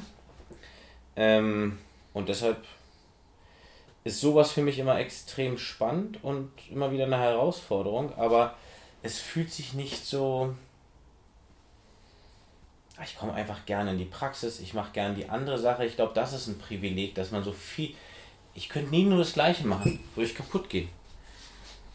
Ähm, 1.16 1.78
und 2.14 2.30
deshalb 2.30 2.58
ist 4.04 4.22
sowas 4.22 4.52
für 4.52 4.62
mich 4.62 4.80
immer 4.80 5.00
extrem 5.00 5.58
spannend 5.58 6.24
und 6.24 6.50
immer 6.72 6.92
wieder 6.92 7.06
eine 7.06 7.20
Herausforderung, 7.20 8.14
aber 8.16 8.56
es 9.02 9.20
fühlt 9.20 9.52
sich 9.52 9.74
nicht 9.74 10.06
so. 10.06 10.56
Ich 13.04 13.18
komme 13.18 13.34
einfach 13.34 13.66
gerne 13.66 13.92
in 13.92 13.98
die 13.98 14.06
Praxis, 14.06 14.60
ich 14.60 14.76
mache 14.76 14.92
gerne 14.92 15.16
die 15.16 15.28
andere 15.28 15.58
Sache. 15.58 15.86
Ich 15.86 15.96
glaube, 15.96 16.14
das 16.14 16.34
ist 16.34 16.48
ein 16.48 16.60
Privileg, 16.60 17.16
dass 17.16 17.32
man 17.32 17.44
so 17.44 17.52
viel. 17.52 17.96
Ich 18.54 18.70
könnte 18.70 18.92
nie 18.92 19.04
nur 19.04 19.18
das 19.18 19.34
Gleiche 19.34 19.66
machen, 19.66 20.00
wo 20.16 20.22
ich 20.22 20.36
kaputt 20.36 20.70
gehe. 20.70 20.88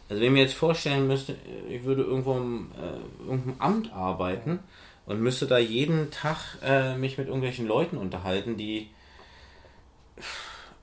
Also, 0.09 0.21
wenn 0.21 0.27
ich 0.27 0.33
mir 0.33 0.41
jetzt 0.41 0.55
vorstellen 0.55 1.07
müsste, 1.07 1.35
ich 1.69 1.83
würde 1.83 2.03
irgendwo 2.03 2.35
im 2.35 2.71
äh, 2.71 3.25
irgendeinem 3.25 3.55
Amt 3.59 3.93
arbeiten 3.93 4.59
und 5.05 5.21
müsste 5.21 5.47
da 5.47 5.57
jeden 5.57 6.11
Tag 6.11 6.57
äh, 6.61 6.97
mich 6.97 7.17
mit 7.17 7.27
irgendwelchen 7.27 7.67
Leuten 7.67 7.97
unterhalten, 7.97 8.57
die 8.57 8.89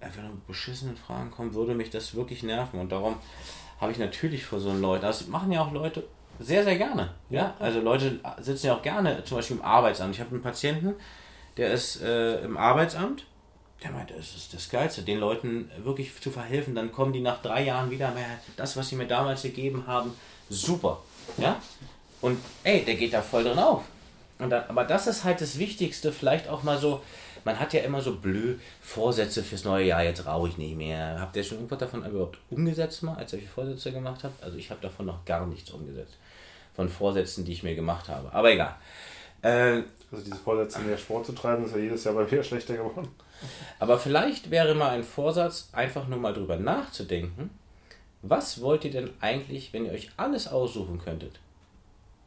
einfach 0.01 0.23
nur 0.23 0.37
beschissenen 0.47 0.97
Fragen 0.97 1.31
kommen, 1.31 1.55
würde 1.55 1.75
mich 1.75 1.91
das 1.91 2.15
wirklich 2.15 2.43
nerven. 2.43 2.81
Und 2.81 2.93
darum 2.93 3.17
habe 3.81 3.93
ich 3.93 3.99
natürlich 3.99 4.45
vor 4.45 4.61
so 4.61 4.71
einen 4.71 4.81
Leuten, 4.81 5.03
das 5.03 5.27
machen 5.27 5.53
ja 5.53 5.63
auch 5.63 5.73
Leute 5.73 6.05
sehr, 6.41 6.65
sehr 6.65 6.77
gerne. 6.77 7.11
Ja, 7.31 7.55
also 7.59 7.81
Leute 7.81 8.19
sitzen 8.41 8.67
ja 8.67 8.75
auch 8.75 8.83
gerne, 8.83 9.23
zum 9.25 9.39
Beispiel 9.39 9.57
im 9.57 9.63
Arbeitsamt. 9.63 10.15
Ich 10.15 10.21
habe 10.21 10.31
einen 10.31 10.43
Patienten, 10.43 10.95
der 11.57 11.73
ist 11.73 12.03
äh, 12.03 12.41
im 12.41 12.57
Arbeitsamt. 12.57 13.25
Der 13.83 13.91
meint, 13.91 14.11
es 14.11 14.35
ist 14.35 14.55
das 14.55 14.71
Geilste, 14.71 15.03
den 15.03 15.19
Leuten 15.19 15.71
wirklich 15.83 16.19
zu 16.21 16.31
verhelfen. 16.31 16.75
Dann 16.75 16.91
kommen 16.91 17.13
die 17.13 17.21
nach 17.21 17.43
drei 17.43 17.63
Jahren 17.65 17.91
wieder, 17.91 18.13
das, 18.57 18.77
was 18.77 18.89
sie 18.89 18.97
mir 18.97 19.07
damals 19.07 19.43
gegeben 19.43 19.85
haben, 19.87 20.13
super. 20.49 21.03
Ja? 21.37 21.61
Und 22.21 22.39
ey, 22.63 22.85
der 22.85 22.95
geht 22.95 23.13
da 23.13 23.21
voll 23.21 23.45
drin 23.45 23.59
auf. 23.59 23.83
Und 24.39 24.51
dann, 24.51 24.65
aber 24.69 24.85
das 24.85 25.07
ist 25.07 25.25
halt 25.25 25.41
das 25.41 25.59
Wichtigste, 25.59 26.13
vielleicht 26.13 26.49
auch 26.49 26.63
mal 26.63 26.79
so, 26.79 27.03
man 27.45 27.61
hat 27.61 27.73
ja 27.73 27.81
immer 27.83 28.01
so 28.01 28.17
blöd 28.17 28.61
Vorsätze 28.81 29.43
fürs 29.43 29.65
neue 29.65 29.87
Jahr, 29.87 30.03
jetzt 30.03 30.27
rauche 30.27 30.49
ich 30.49 30.59
nicht 30.59 30.77
mehr. 30.77 31.21
Habt 31.21 31.37
ihr 31.37 31.45
schon 31.45 31.59
irgendwas 31.59 31.79
davon 31.79 32.05
überhaupt 32.05 32.39
umgesetzt 32.51 33.03
mal, 33.03 33.17
als 33.17 33.33
ihr 33.33 33.39
euch 33.39 33.49
Vorsätze 33.49 33.93
gemacht 33.93 34.25
habt? 34.25 34.43
Also 34.43 34.57
ich 34.57 34.71
habe 34.71 34.81
davon 34.81 35.07
noch 35.07 35.25
gar 35.25 35.47
nichts 35.47 35.71
umgesetzt. 35.71 36.17
Von 36.75 36.89
Vorsätzen, 36.89 37.45
die 37.45 37.53
ich 37.53 37.63
mir 37.63 37.75
gemacht 37.75 38.09
habe. 38.09 38.33
Aber 38.33 38.51
egal. 38.51 38.75
Äh, 39.43 39.83
also 40.11 40.25
diese 40.25 40.37
Vorsätze, 40.37 40.81
mehr 40.81 40.97
Sport 40.97 41.27
zu 41.27 41.33
treiben, 41.33 41.65
ist 41.67 41.75
ja 41.75 41.81
jedes 41.81 42.05
Jahr 42.05 42.15
bei 42.15 42.25
mir 42.25 42.43
schlechter 42.45 42.77
geworden. 42.77 43.09
Aber 43.79 43.99
vielleicht 43.99 44.51
wäre 44.51 44.75
mal 44.75 44.91
ein 44.91 45.05
Vorsatz, 45.05 45.69
einfach 45.73 46.09
nur 46.09 46.19
mal 46.19 46.33
drüber 46.33 46.57
nachzudenken, 46.57 47.51
was 48.23 48.63
wollt 48.63 48.87
ihr 48.87 48.91
denn 48.91 49.11
eigentlich, 49.21 49.73
wenn 49.73 49.85
ihr 49.85 49.93
euch 49.93 50.11
alles 50.17 50.49
aussuchen 50.49 50.99
könntet? 50.99 51.41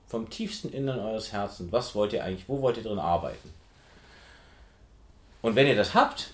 Vom 0.07 0.29
tiefsten 0.29 0.69
Innern 0.69 0.99
eures 0.99 1.33
Herzens, 1.33 1.71
was 1.71 1.95
wollt 1.95 2.13
ihr 2.13 2.23
eigentlich, 2.23 2.47
wo 2.47 2.61
wollt 2.61 2.77
ihr 2.77 2.83
drin 2.83 2.99
arbeiten? 2.99 3.51
Und 5.47 5.55
wenn 5.55 5.65
ihr 5.65 5.77
das 5.77 5.93
habt, 5.93 6.31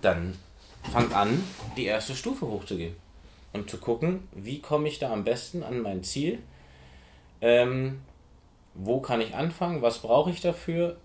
dann 0.00 0.34
fangt 0.90 1.14
an, 1.14 1.44
die 1.76 1.84
erste 1.84 2.14
Stufe 2.14 2.46
hochzugehen 2.46 2.96
und 3.52 3.68
zu 3.68 3.76
gucken, 3.76 4.26
wie 4.32 4.62
komme 4.62 4.88
ich 4.88 4.98
da 4.98 5.12
am 5.12 5.22
besten 5.22 5.62
an 5.62 5.82
mein 5.82 6.02
Ziel, 6.02 6.38
ähm, 7.42 8.00
wo 8.72 9.02
kann 9.02 9.20
ich 9.20 9.34
anfangen, 9.34 9.82
was 9.82 9.98
brauche 9.98 10.30
ich 10.30 10.40
dafür 10.40 10.96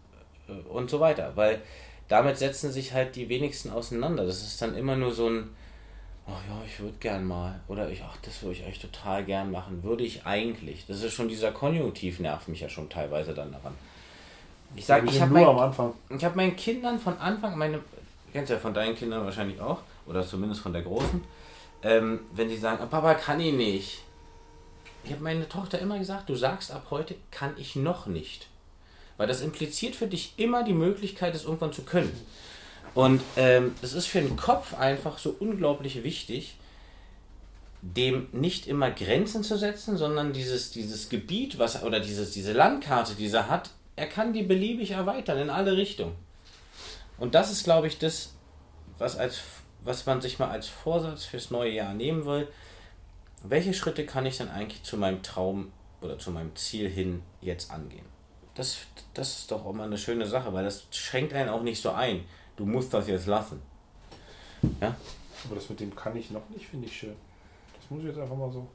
äh, 0.48 0.54
und 0.70 0.89
so 0.89 1.02
weiter. 1.02 1.34
Weil 1.36 1.62
damit 2.08 2.38
setzen 2.38 2.72
sich 2.72 2.93
halt 2.93 3.18
die 3.18 3.28
wenigsten 3.28 3.72
auseinander. 3.72 4.26
Das 4.26 4.41
ist 4.41 4.62
dann 4.62 4.74
immer 4.74 4.96
nur 4.96 5.12
so 5.12 5.30
ein, 5.30 5.50
ach 6.26 6.39
ja, 6.48 6.62
ich 6.66 6.80
würde 6.80 6.96
gern 7.02 7.26
mal. 7.26 7.60
Oder 7.68 7.89
ich, 7.89 8.04
ach, 8.04 8.16
das 8.22 8.41
würde 8.41 8.56
ich 8.56 8.64
eigentlich 8.64 8.80
total 8.80 9.26
gern 9.26 9.52
machen. 9.52 9.84
Würde 9.84 10.06
ich 10.06 10.26
eigentlich. 10.26 10.86
Das 10.88 11.04
ist 11.04 11.12
schon 11.12 11.28
dieser 11.28 11.52
Konjunktiv, 11.52 12.22
nervt 12.22 12.48
mich 12.48 12.62
ja 12.62 12.70
schon 12.70 12.89
teilweise 12.89 13.34
dann 13.34 13.52
daran. 13.52 13.74
Ich 14.76 14.86
sage, 14.86 15.08
ich 15.10 15.22
habe 15.22 15.34
mein, 15.34 15.46
hab 15.46 16.36
meinen 16.36 16.56
Kindern 16.56 17.00
von 17.00 17.18
Anfang, 17.18 17.58
meine, 17.58 17.80
kennst 18.34 18.52
ja 18.52 18.58
von 18.58 18.74
deinen 18.74 18.96
Kindern 18.96 19.24
wahrscheinlich 19.24 19.62
auch, 19.62 19.80
oder 20.06 20.28
zumindest 20.28 20.62
von 20.62 20.74
der 20.74 20.82
Großen, 20.82 21.24
ähm, 21.84 22.20
wenn 22.34 22.50
sie 22.50 22.58
sagen, 22.58 22.88
Papa 22.90 23.14
kann 23.14 23.40
ich 23.40 23.54
nicht. 23.54 24.02
Ich 25.04 25.12
habe 25.12 25.24
meine 25.24 25.48
Tochter 25.48 25.80
immer 25.80 25.98
gesagt, 26.00 26.30
du 26.30 26.36
sagst 26.36 26.72
ab 26.72 26.88
heute 26.90 27.16
kann 27.32 27.54
ich 27.58 27.76
noch 27.76 28.08
nicht. 28.08 28.48
Weil 29.18 29.28
das 29.28 29.42
impliziert 29.42 29.96
für 29.96 30.08
dich 30.08 30.34
immer 30.38 30.64
die 30.64 30.74
Möglichkeit, 30.74 31.34
es 31.36 31.46
irgendwann 31.46 31.72
zu 31.72 31.84
können. 31.84 32.12
Und 32.94 33.22
ähm, 33.38 33.76
das 33.82 33.94
ist 33.94 34.08
für 34.08 34.22
den 34.22 34.36
Kopf 34.36 34.74
einfach 34.74 35.18
so 35.18 35.36
unglaublich 35.40 36.04
wichtig, 36.04 36.58
dem 37.82 38.28
nicht 38.32 38.68
immer 38.68 38.90
Grenzen 38.90 39.44
zu 39.44 39.58
setzen, 39.58 39.96
sondern 39.96 40.34
dieses, 40.34 40.72
dieses 40.72 41.08
Gebiet, 41.08 41.60
was 41.60 41.84
oder 41.84 42.00
dieses, 42.00 42.32
diese 42.32 42.54
Landkarte, 42.54 43.14
die 43.14 43.30
er 43.30 43.48
hat, 43.48 43.70
er 43.96 44.08
kann 44.08 44.34
die 44.34 44.43
beliebig 44.43 44.91
erweitern 44.91 45.38
in 45.38 45.50
alle 45.50 45.78
Richtungen. 45.78 46.16
Und 47.18 47.36
das 47.36 47.52
ist, 47.52 47.64
glaube 47.64 47.88
ich, 47.88 47.98
das, 47.98 48.34
was, 48.98 49.18
als, 49.18 49.41
was 49.84 50.06
man 50.06 50.22
sich 50.22 50.39
mal 50.39 50.50
als 50.50 50.68
Vorsatz 50.68 51.26
fürs 51.26 51.52
neue 51.52 51.72
Jahr 51.72 51.93
nehmen 51.93 52.26
will. 52.26 52.48
Welche 53.43 53.74
Schritte 53.74 54.06
kann 54.06 54.26
ich 54.26 54.38
dann 54.38 54.50
eigentlich 54.50 54.84
zu 54.84 54.98
meinem 54.98 55.24
Traum 55.24 55.72
oder 56.02 56.20
zu 56.20 56.32
meinem 56.32 56.56
Ziel 56.56 56.89
hin 56.89 57.22
jetzt 57.41 57.72
angehen? 57.72 58.06
Das, 58.56 58.80
das 59.14 59.39
ist 59.39 59.52
doch 59.52 59.66
immer 59.70 59.84
eine 59.84 59.98
schöne 59.98 60.26
Sache, 60.26 60.54
weil 60.54 60.64
das 60.64 60.88
schränkt 60.91 61.34
einen 61.34 61.50
auch 61.50 61.62
nicht 61.62 61.82
so 61.82 61.91
ein. 61.91 62.26
Du 62.56 62.66
musst 62.66 62.93
das 62.93 63.08
jetzt 63.08 63.28
lassen. 63.28 63.62
Ja? 64.82 64.96
Aber 65.46 65.56
das 65.56 65.70
mit 65.70 65.80
dem 65.80 65.96
kann 65.96 66.16
ich 66.16 66.32
noch 66.32 66.50
nicht, 66.50 66.66
finde 66.66 66.88
ich 66.88 66.98
schön. 66.98 67.16
Das 67.80 67.89
muss 67.89 68.02
ich 68.02 68.08
jetzt 68.08 68.20
einfach 68.20 68.36
mal 68.36 68.52
so. 68.52 68.68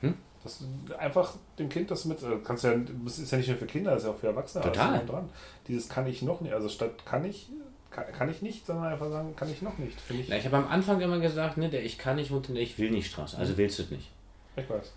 Hm? 0.00 0.16
Das 0.44 0.64
einfach 0.98 1.34
dem 1.58 1.68
Kind 1.68 1.90
das 1.90 2.04
mit, 2.04 2.22
äh, 2.22 2.38
kannst 2.44 2.64
ja, 2.64 2.74
das 3.04 3.18
ist 3.18 3.30
ja 3.30 3.38
nicht 3.38 3.48
nur 3.48 3.58
für 3.58 3.66
Kinder, 3.66 3.92
das 3.92 4.02
ist 4.02 4.06
ja 4.08 4.14
auch 4.14 4.18
für 4.18 4.26
Erwachsene. 4.26 4.64
Total. 4.64 5.06
Dran. 5.06 5.28
Dieses 5.68 5.88
kann 5.88 6.06
ich 6.06 6.22
noch 6.22 6.40
nicht, 6.40 6.52
also 6.52 6.68
statt 6.68 6.90
kann 7.04 7.24
ich, 7.24 7.48
kann, 7.90 8.04
kann 8.12 8.28
ich 8.28 8.42
nicht, 8.42 8.66
sondern 8.66 8.92
einfach 8.92 9.08
sagen, 9.08 9.36
kann 9.36 9.50
ich 9.50 9.62
noch 9.62 9.78
nicht. 9.78 9.96
Ich, 10.08 10.28
Na, 10.28 10.36
ich 10.36 10.44
habe 10.44 10.56
am 10.56 10.68
Anfang 10.68 11.00
immer 11.00 11.20
gesagt, 11.20 11.58
ne, 11.58 11.68
der 11.68 11.84
ich 11.84 11.96
kann 11.96 12.16
nicht 12.16 12.32
und 12.32 12.48
der 12.48 12.56
ich 12.56 12.78
will 12.78 12.90
nicht 12.90 13.10
Straße. 13.10 13.38
Also 13.38 13.56
willst 13.56 13.78
du 13.78 13.84
es 13.84 13.90
nicht. 13.90 14.10
Ich 14.56 14.68
weiß. 14.68 14.92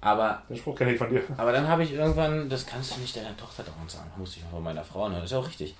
Aber, 0.00 0.42
Den 0.48 0.56
Spruch 0.56 0.76
kenne 0.76 0.92
ich 0.92 0.98
von 0.98 1.10
dir. 1.10 1.22
Aber 1.36 1.52
dann 1.52 1.68
habe 1.68 1.82
ich 1.82 1.92
irgendwann, 1.92 2.48
das 2.48 2.64
kannst 2.66 2.96
du 2.96 3.00
nicht 3.00 3.16
deiner 3.16 3.36
Tochter 3.36 3.64
dauernd 3.64 3.90
sagen, 3.90 4.10
musste 4.16 4.38
ich 4.38 4.44
mal 4.44 4.50
von 4.50 4.62
meiner 4.62 4.84
Frau 4.84 5.00
hören. 5.02 5.14
Das 5.14 5.24
ist 5.24 5.32
auch 5.34 5.46
richtig. 5.46 5.74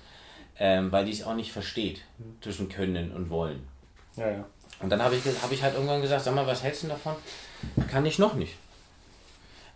Ähm, 0.59 0.91
weil 0.91 1.05
die 1.05 1.11
es 1.11 1.23
auch 1.23 1.35
nicht 1.35 1.51
versteht 1.51 2.01
hm. 2.17 2.37
zwischen 2.41 2.69
können 2.69 3.11
und 3.11 3.29
wollen. 3.29 3.67
Ja, 4.15 4.29
ja. 4.29 4.45
Und 4.79 4.89
dann 4.89 5.01
habe 5.01 5.15
ich, 5.15 5.23
hab 5.41 5.51
ich 5.51 5.63
halt 5.63 5.75
irgendwann 5.75 6.01
gesagt, 6.01 6.23
sag 6.23 6.35
mal, 6.35 6.45
was 6.45 6.63
hältst 6.63 6.83
du 6.83 6.87
davon? 6.87 7.15
Kann 7.89 8.05
ich 8.05 8.19
noch 8.19 8.33
nicht. 8.35 8.55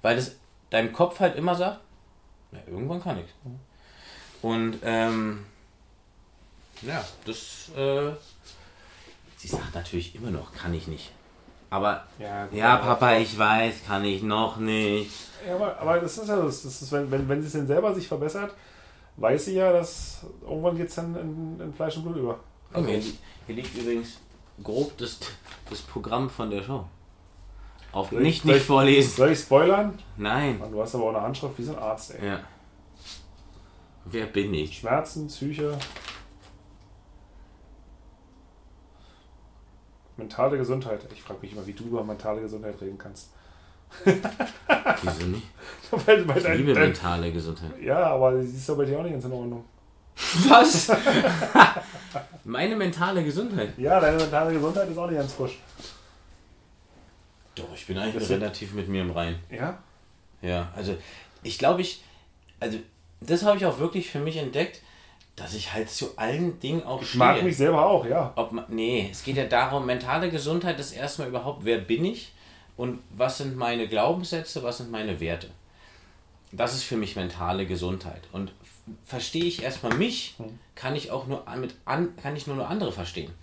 Weil 0.02 0.18
es 0.18 0.36
deinem 0.70 0.94
Kopf 0.94 1.20
halt 1.20 1.36
immer 1.36 1.56
sagt, 1.56 1.80
ja, 2.52 2.60
irgendwann 2.68 3.02
kann 3.02 3.18
ich. 3.20 3.26
Und 4.42 4.78
ähm, 4.84 5.46
ja, 6.82 7.04
das, 7.26 7.70
äh, 7.76 8.12
sie 9.38 9.48
sagt 9.48 9.76
natürlich 9.76 10.16
immer 10.16 10.32
noch, 10.32 10.54
kann 10.54 10.74
ich 10.74 10.88
nicht. 10.88 11.12
Aber 11.70 12.06
ja, 12.20 12.48
ja 12.52 12.78
Papa, 12.78 13.16
ich 13.18 13.38
weiß, 13.38 13.86
kann 13.88 14.04
ich 14.04 14.24
noch 14.24 14.58
nicht. 14.58 15.12
Ja, 15.48 15.56
aber, 15.56 15.80
aber 15.80 16.00
das 16.00 16.18
ist 16.18 16.28
ja 16.28 16.36
das, 16.36 16.64
das 16.64 16.82
ist, 16.82 16.92
wenn, 16.92 17.10
wenn, 17.10 17.30
wenn 17.30 17.42
sie 17.42 17.48
es 17.48 17.54
denn 17.54 17.68
selber 17.68 17.96
sich 17.96 18.08
verbessert, 18.08 18.54
weiß 19.16 19.46
sie 19.46 19.56
ja, 19.56 19.72
dass 19.72 20.26
irgendwann 20.42 20.76
geht 20.76 20.90
es 20.90 20.96
dann 20.96 21.16
in, 21.16 21.62
in, 21.62 21.74
Fleisch 21.74 21.96
und 21.98 22.04
Blut 22.04 22.18
über. 22.18 22.40
Also 22.74 22.88
okay, 22.88 23.02
hier 23.46 23.56
liegt 23.56 23.78
übrigens 23.78 24.18
grob 24.62 24.98
das, 24.98 25.20
das 25.70 25.82
Programm 25.82 26.30
von 26.30 26.50
der 26.50 26.64
Show. 26.64 26.86
Auf 27.92 28.10
soll 28.10 28.22
nicht, 28.22 28.46
ich, 28.46 28.46
nicht 28.46 28.66
vorlesen. 28.66 29.12
Soll 29.16 29.32
ich 29.32 29.40
spoilern? 29.40 29.98
Nein. 30.18 30.60
Mann, 30.60 30.72
du 30.72 30.82
hast 30.82 30.96
aber 30.96 31.06
auch 31.06 31.10
eine 31.10 31.22
Handschrift 31.22 31.58
wie 31.58 31.64
so 31.64 31.74
ein 31.74 31.80
Arzt, 31.80 32.16
ey. 32.16 32.26
Ja. 32.26 32.40
Wer 34.06 34.26
bin 34.28 34.54
ich? 34.54 34.80
Schmerzen, 34.80 35.28
Psyche. 35.28 35.78
Mentale 40.18 40.58
Gesundheit. 40.58 41.06
Ich 41.14 41.22
frage 41.22 41.40
mich 41.42 41.52
immer, 41.52 41.66
wie 41.68 41.74
du 41.74 41.84
über 41.84 42.04
mentale 42.04 42.42
Gesundheit 42.42 42.80
reden 42.82 42.98
kannst. 42.98 43.32
Wieso 44.06 45.26
nicht? 45.26 45.48
weil, 46.06 46.28
weil 46.28 46.38
ich 46.38 46.44
dein, 46.44 46.58
liebe 46.58 46.74
dein, 46.74 46.84
mentale 46.84 47.32
Gesundheit. 47.32 47.72
Ja, 47.82 48.08
aber 48.08 48.42
sie 48.42 48.56
ist 48.56 48.70
doch 48.70 48.78
bei 48.78 48.86
dir 48.86 49.00
auch 49.00 49.04
nicht 49.04 49.14
ganz 49.14 49.26
in 49.26 49.32
Ordnung. 49.34 49.66
Was? 50.48 50.92
Meine 52.44 52.76
mentale 52.76 53.24
Gesundheit? 53.24 53.78
Ja, 53.78 54.00
deine 54.00 54.18
mentale 54.18 54.54
Gesundheit 54.54 54.90
ist 54.90 54.98
auch 54.98 55.08
nicht 55.08 55.18
ganz 55.18 55.34
frisch. 55.34 55.60
Doch, 57.56 57.74
ich 57.76 57.86
bin 57.86 57.98
eigentlich 57.98 58.30
relativ 58.30 58.74
mit 58.74 58.88
mir 58.88 59.02
im 59.02 59.12
Rein. 59.12 59.40
Ja? 59.50 59.78
Ja, 60.42 60.72
also 60.76 60.98
ich 61.44 61.58
glaube, 61.58 61.82
ich, 61.82 62.02
also 62.60 62.78
das 63.20 63.44
habe 63.44 63.58
ich 63.58 63.66
auch 63.66 63.80
wirklich 63.80 64.10
für 64.10 64.20
mich 64.20 64.38
entdeckt, 64.38 64.82
dass 65.36 65.54
ich 65.54 65.74
halt 65.74 65.90
zu 65.90 66.18
allen 66.18 66.60
Dingen 66.60 66.84
auch 66.84 67.02
Ich 67.02 67.10
stehe. 67.10 67.20
mag 67.20 67.44
mich 67.44 67.58
selber 67.58 67.86
auch, 67.86 68.06
ja. 68.06 68.34
Ob 68.36 68.52
man, 68.52 68.66
nee, 68.70 69.10
es 69.12 69.24
geht 69.24 69.38
ja 69.38 69.46
darum, 69.46 69.86
mentale 69.86 70.30
Gesundheit 70.30 70.80
ist 70.80 70.92
erstmal 70.92 71.30
überhaupt, 71.30 71.64
wer 71.64 71.78
bin 71.78 72.06
ich 72.06 72.32
und 72.78 73.00
was 73.12 73.38
sind 73.38 73.56
meine 73.56 73.88
Glaubenssätze, 73.88 74.64
was 74.64 74.78
sind 74.78 74.92
meine 74.92 75.20
Werte. 75.20 75.50
Das 76.52 76.74
ist 76.74 76.84
für 76.84 76.98
mich 76.98 77.16
mentale 77.16 77.66
Gesundheit. 77.66 78.24
Und 78.34 78.52
verstehe 79.06 79.46
ich 79.46 79.64
erstmal 79.64 79.96
mich, 79.96 80.36
hm. 80.38 80.60
kann 80.76 80.96
ich 80.96 81.12
auch 81.12 81.28
nur 81.28 81.46
mit 81.58 81.76
an, 81.86 82.16
kann 82.18 82.36
ich 82.36 82.48
nur, 82.48 82.56
nur 82.56 82.68
andere 82.68 82.92
verstehen 82.92 83.34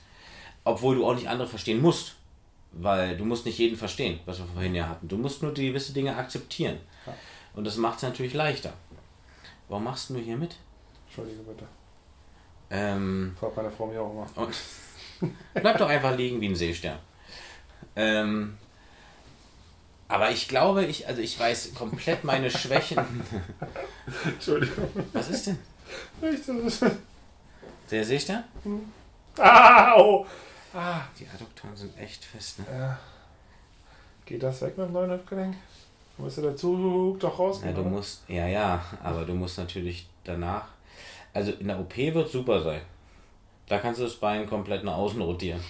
obwohl 0.68 0.96
du 0.96 1.06
auch 1.06 1.14
nicht 1.14 1.28
andere 1.28 1.48
verstehen 1.48 1.80
musst. 1.80 2.14
Weil 2.72 3.16
du 3.16 3.24
musst 3.24 3.46
nicht 3.46 3.58
jeden 3.58 3.76
verstehen, 3.76 4.20
was 4.26 4.38
wir 4.38 4.46
vorhin 4.46 4.74
ja 4.74 4.88
hatten. 4.88 5.08
Du 5.08 5.16
musst 5.16 5.42
nur 5.42 5.54
gewisse 5.54 5.92
Dinge 5.92 6.14
akzeptieren. 6.16 6.78
Ja. 7.06 7.14
Und 7.54 7.64
das 7.66 7.76
macht 7.76 7.96
es 7.96 8.02
natürlich 8.02 8.34
leichter. 8.34 8.72
Warum 9.68 9.84
machst 9.84 10.10
du 10.10 10.16
hier 10.16 10.36
mit? 10.36 10.56
Entschuldige 11.06 11.42
bitte. 11.42 11.66
Ähm, 12.70 13.34
Fragt 13.40 13.56
meine 13.56 13.70
Frau 13.70 13.86
mich 13.86 13.98
auch 13.98 14.10
immer. 14.12 14.26
und 14.36 14.54
bleib 15.54 15.78
doch 15.78 15.88
einfach 15.88 16.14
liegen 16.16 16.40
wie 16.40 16.48
ein 16.48 16.54
Seestern. 16.54 16.98
Ähm, 17.96 18.58
aber 20.06 20.30
ich 20.30 20.48
glaube, 20.48 20.84
ich, 20.84 21.06
also 21.08 21.20
ich 21.20 21.38
weiß 21.38 21.74
komplett 21.74 22.24
meine 22.24 22.50
Schwächen. 22.50 22.98
Entschuldigung. 24.24 24.88
Was 25.12 25.28
ist 25.30 25.46
denn? 25.48 25.58
Ist- 26.66 26.84
Der 27.90 28.04
Seestern? 28.04 28.44
Au! 29.38 30.26
Ah. 30.30 30.47
Die 30.72 31.26
Adduktoren 31.28 31.76
sind 31.76 31.96
echt 31.98 32.24
fest, 32.24 32.58
ne? 32.60 32.66
Ja. 32.70 32.98
Geht 34.26 34.42
das 34.42 34.60
weg 34.60 34.76
mit 34.76 34.86
dem 34.86 34.92
neuen 34.92 35.10
Hüftgelenk? 35.10 35.56
Müsste 36.18 36.42
der 36.42 36.56
Zug 36.56 37.20
doch 37.20 37.38
raus. 37.38 37.62
Ja, 37.64 37.72
du 37.72 37.82
musst, 37.82 38.28
ja, 38.28 38.46
ja, 38.46 38.84
aber 39.02 39.24
du 39.24 39.34
musst 39.34 39.56
natürlich 39.56 40.08
danach, 40.24 40.66
also 41.32 41.52
in 41.52 41.68
der 41.68 41.78
OP 41.78 41.96
wird 41.96 42.28
super 42.28 42.60
sein. 42.60 42.82
Da 43.68 43.78
kannst 43.78 44.00
du 44.00 44.04
das 44.04 44.16
Bein 44.16 44.46
komplett 44.46 44.84
nach 44.84 44.96
außen 44.96 45.20
rotieren. 45.20 45.62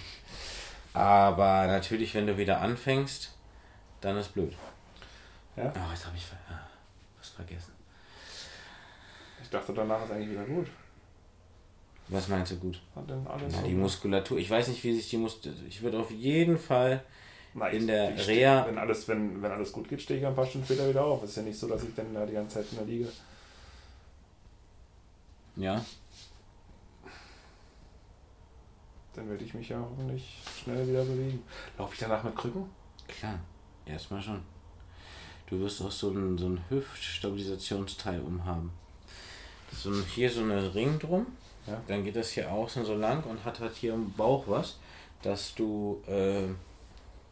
Aber 0.93 1.67
natürlich, 1.67 2.15
wenn 2.15 2.27
du 2.27 2.37
wieder 2.37 2.61
anfängst, 2.61 3.33
dann 4.01 4.17
ist 4.17 4.33
blöd. 4.33 4.53
Ja? 5.55 5.71
Oh, 5.75 5.91
jetzt 5.91 6.05
habe 6.05 6.17
ich 6.17 6.25
ah, 6.49 6.59
was 7.19 7.29
vergessen. 7.29 7.73
Ich 9.43 9.49
dachte, 9.49 9.73
danach 9.73 10.03
ist 10.03 10.11
eigentlich 10.11 10.31
wieder 10.31 10.45
gut. 10.45 10.67
Was 12.09 12.27
meinst 12.27 12.51
du 12.51 12.55
gut? 12.57 12.81
Hat 12.95 13.07
denn 13.09 13.25
alles 13.27 13.53
Na, 13.55 13.61
so- 13.61 13.67
die 13.67 13.75
Muskulatur, 13.75 14.37
ich 14.39 14.49
weiß 14.49 14.67
nicht, 14.69 14.83
wie 14.83 14.93
sich 14.95 15.09
die 15.09 15.17
Muskulatur. 15.17 15.65
Ich 15.67 15.81
würde 15.81 15.99
auf 15.99 16.09
jeden 16.11 16.57
Fall. 16.57 17.03
Na, 17.53 17.67
in 17.67 17.81
ich- 17.81 17.85
der 17.87 18.15
ich 18.15 18.21
Reha- 18.21 18.23
Stehe, 18.23 18.65
wenn, 18.67 18.77
alles, 18.77 19.07
wenn, 19.07 19.41
wenn 19.41 19.51
alles 19.51 19.71
gut 19.71 19.87
geht, 19.89 20.01
stehe 20.01 20.19
ich 20.19 20.25
ein 20.25 20.35
paar 20.35 20.45
Stunden 20.45 20.65
später 20.65 20.87
wieder 20.89 21.03
auf. 21.05 21.23
Es 21.23 21.31
ist 21.31 21.35
ja 21.37 21.41
nicht 21.43 21.57
so, 21.59 21.67
dass 21.67 21.83
ich 21.83 21.93
dann 21.95 22.13
da 22.13 22.25
die 22.25 22.33
ganze 22.33 22.55
Zeit 22.55 22.65
in 22.71 22.77
der 22.77 22.85
liege. 22.87 23.07
Ja, 25.55 25.83
Dann 29.15 29.29
werde 29.29 29.43
ich 29.43 29.53
mich 29.53 29.69
ja 29.69 29.79
hoffentlich 29.79 30.37
schnell 30.63 30.87
wieder 30.87 31.03
bewegen. 31.03 31.43
Laufe 31.77 31.93
ich 31.93 31.99
danach 31.99 32.23
mit 32.23 32.35
Krücken? 32.35 32.65
klar. 33.07 33.39
Erstmal 33.85 34.21
schon. 34.21 34.41
Du 35.47 35.59
wirst 35.59 35.81
auch 35.81 35.91
so 35.91 36.11
ein, 36.11 36.37
so 36.37 36.45
ein 36.47 36.63
Hüftstabilisationsteil 36.69 38.21
umhaben. 38.21 38.71
So 39.73 39.89
ein, 39.89 40.03
hier 40.13 40.29
so 40.29 40.41
eine 40.41 40.73
Ring 40.75 40.99
drum. 40.99 41.25
Ja. 41.67 41.81
Dann 41.87 42.03
geht 42.03 42.15
das 42.15 42.29
hier 42.31 42.51
außen 42.51 42.85
so 42.85 42.95
lang 42.95 43.23
und 43.23 43.43
hat 43.45 43.59
halt 43.59 43.75
hier 43.75 43.93
im 43.93 44.11
Bauch 44.13 44.43
was, 44.47 44.77
dass 45.21 45.53
du, 45.55 46.01
äh, 46.07 46.47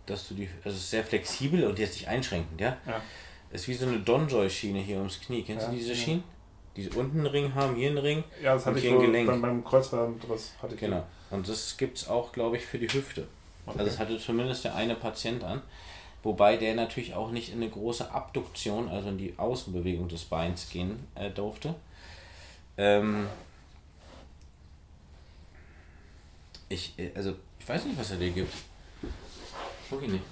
dass 0.06 0.28
du 0.28 0.36
die, 0.36 0.50
also 0.64 0.78
sehr 0.78 1.04
flexibel 1.04 1.66
und 1.66 1.80
jetzt 1.80 1.94
nicht 1.96 2.08
einschränkend, 2.08 2.60
ja? 2.62 2.78
Ja. 2.86 3.02
Ist 3.52 3.68
wie 3.68 3.74
so 3.74 3.86
eine 3.88 4.00
Donjoy-Schiene 4.00 4.80
hier 4.80 4.98
ums 4.98 5.22
Knie. 5.22 5.42
Kennst 5.42 5.66
Ja, 5.66 5.72
du 5.72 5.78
diese. 5.78 5.96
Schienen? 5.96 6.24
Die 6.76 6.90
unten 6.90 7.20
einen 7.20 7.28
Ring 7.28 7.56
haben, 7.56 7.76
hier 7.76 7.90
einen 7.90 7.98
Ring. 7.98 8.24
Ja, 8.44 8.54
das 8.54 8.66
hatte 8.66 8.78
ich 8.78 8.88
so 8.88 9.00
Gelenk. 9.00 9.28
beim, 9.28 9.42
beim 9.42 9.64
Kreuzbandriss. 9.64 10.54
Hatte 10.62 10.76
ich 10.76 10.80
Genau. 10.80 11.04
Und 11.32 11.48
das 11.50 11.76
gibt 11.78 11.98
es 11.98 12.08
auch, 12.08 12.32
glaube 12.32 12.58
ich, 12.58 12.66
für 12.66 12.78
die 12.78 12.88
Hüfte. 12.88 13.28
Okay. 13.66 13.80
Also 13.80 13.90
das 13.90 14.00
hatte 14.00 14.20
zumindest 14.20 14.64
der 14.66 14.76
eine 14.76 14.96
Patient 14.96 15.44
an. 15.44 15.62
Wobei 16.24 16.58
der 16.58 16.76
natürlich 16.76 17.16
auch 17.16 17.32
nicht 17.32 17.50
in 17.54 17.62
eine 17.62 17.70
große 17.70 18.12
Abduktion, 18.12 18.90
also 18.90 19.10
in 19.10 19.18
die 19.18 19.34
Außenbewegung 19.38 20.08
des 20.10 20.26
Beins 20.26 20.70
gehen 20.70 21.08
äh, 21.16 21.30
durfte. 21.32 21.74
Ähm 22.78 23.28
ich, 26.70 26.98
äh, 26.98 27.12
also, 27.16 27.36
ich 27.60 27.68
weiß 27.68 27.86
nicht, 27.86 28.00
was 28.00 28.12
er 28.12 28.18
dir 28.18 28.32
gibt. 28.32 28.54
Guck 29.90 30.04
ihn 30.04 30.12
nicht. 30.14 30.24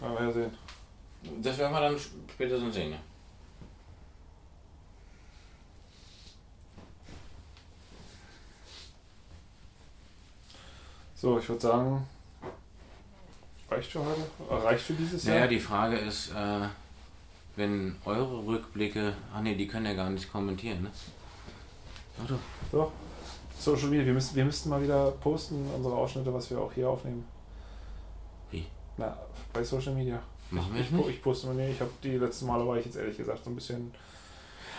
Wir 0.00 0.08
ja 0.08 0.32
sehen. 0.32 0.50
Das 1.42 1.58
werden 1.58 1.72
wir 1.72 1.80
dann 1.80 1.98
später 1.98 2.58
sehen, 2.72 2.92
ja. 2.92 2.98
So, 11.14 11.38
ich 11.38 11.46
würde 11.50 11.60
sagen, 11.60 12.06
reicht 13.70 13.92
für 13.92 14.02
heute? 14.02 14.22
Reicht 14.48 14.84
für 14.84 14.94
dieses 14.94 15.24
Naja, 15.24 15.40
Jahr? 15.40 15.48
die 15.48 15.60
Frage 15.60 15.98
ist, 15.98 16.30
äh, 16.30 16.66
wenn 17.56 17.96
eure 18.06 18.46
Rückblicke. 18.46 19.14
Ach 19.34 19.42
nee, 19.42 19.54
die 19.54 19.66
können 19.66 19.84
ja 19.84 19.92
gar 19.92 20.08
nicht 20.08 20.32
kommentieren, 20.32 20.84
ne? 20.84 20.90
Doch. 22.72 22.90
So, 23.58 23.74
Social 23.74 23.88
Media, 23.88 24.06
wir 24.06 24.12
müssen, 24.14 24.34
wir 24.36 24.44
müssten 24.44 24.70
mal 24.70 24.82
wieder 24.82 25.10
posten, 25.12 25.66
unsere 25.76 25.94
Ausschnitte, 25.94 26.32
was 26.32 26.50
wir 26.50 26.58
auch 26.58 26.72
hier 26.72 26.88
aufnehmen. 26.88 27.24
Wie? 28.50 28.64
Na, 28.96 29.16
bei 29.52 29.62
Social 29.62 29.94
Media. 29.94 30.18
Machen 30.50 30.74
wir 30.74 30.80
Ich, 30.80 30.90
nicht? 30.90 31.08
ich 31.08 31.22
poste 31.22 31.46
mal, 31.48 31.54
nee, 31.56 31.70
ich 31.70 31.80
habe 31.80 31.90
die 32.02 32.16
letzten 32.16 32.46
Male 32.46 32.66
war 32.66 32.76
ich 32.76 32.86
jetzt 32.86 32.96
ehrlich 32.96 33.16
gesagt 33.16 33.44
so 33.44 33.50
ein 33.50 33.54
bisschen. 33.54 33.92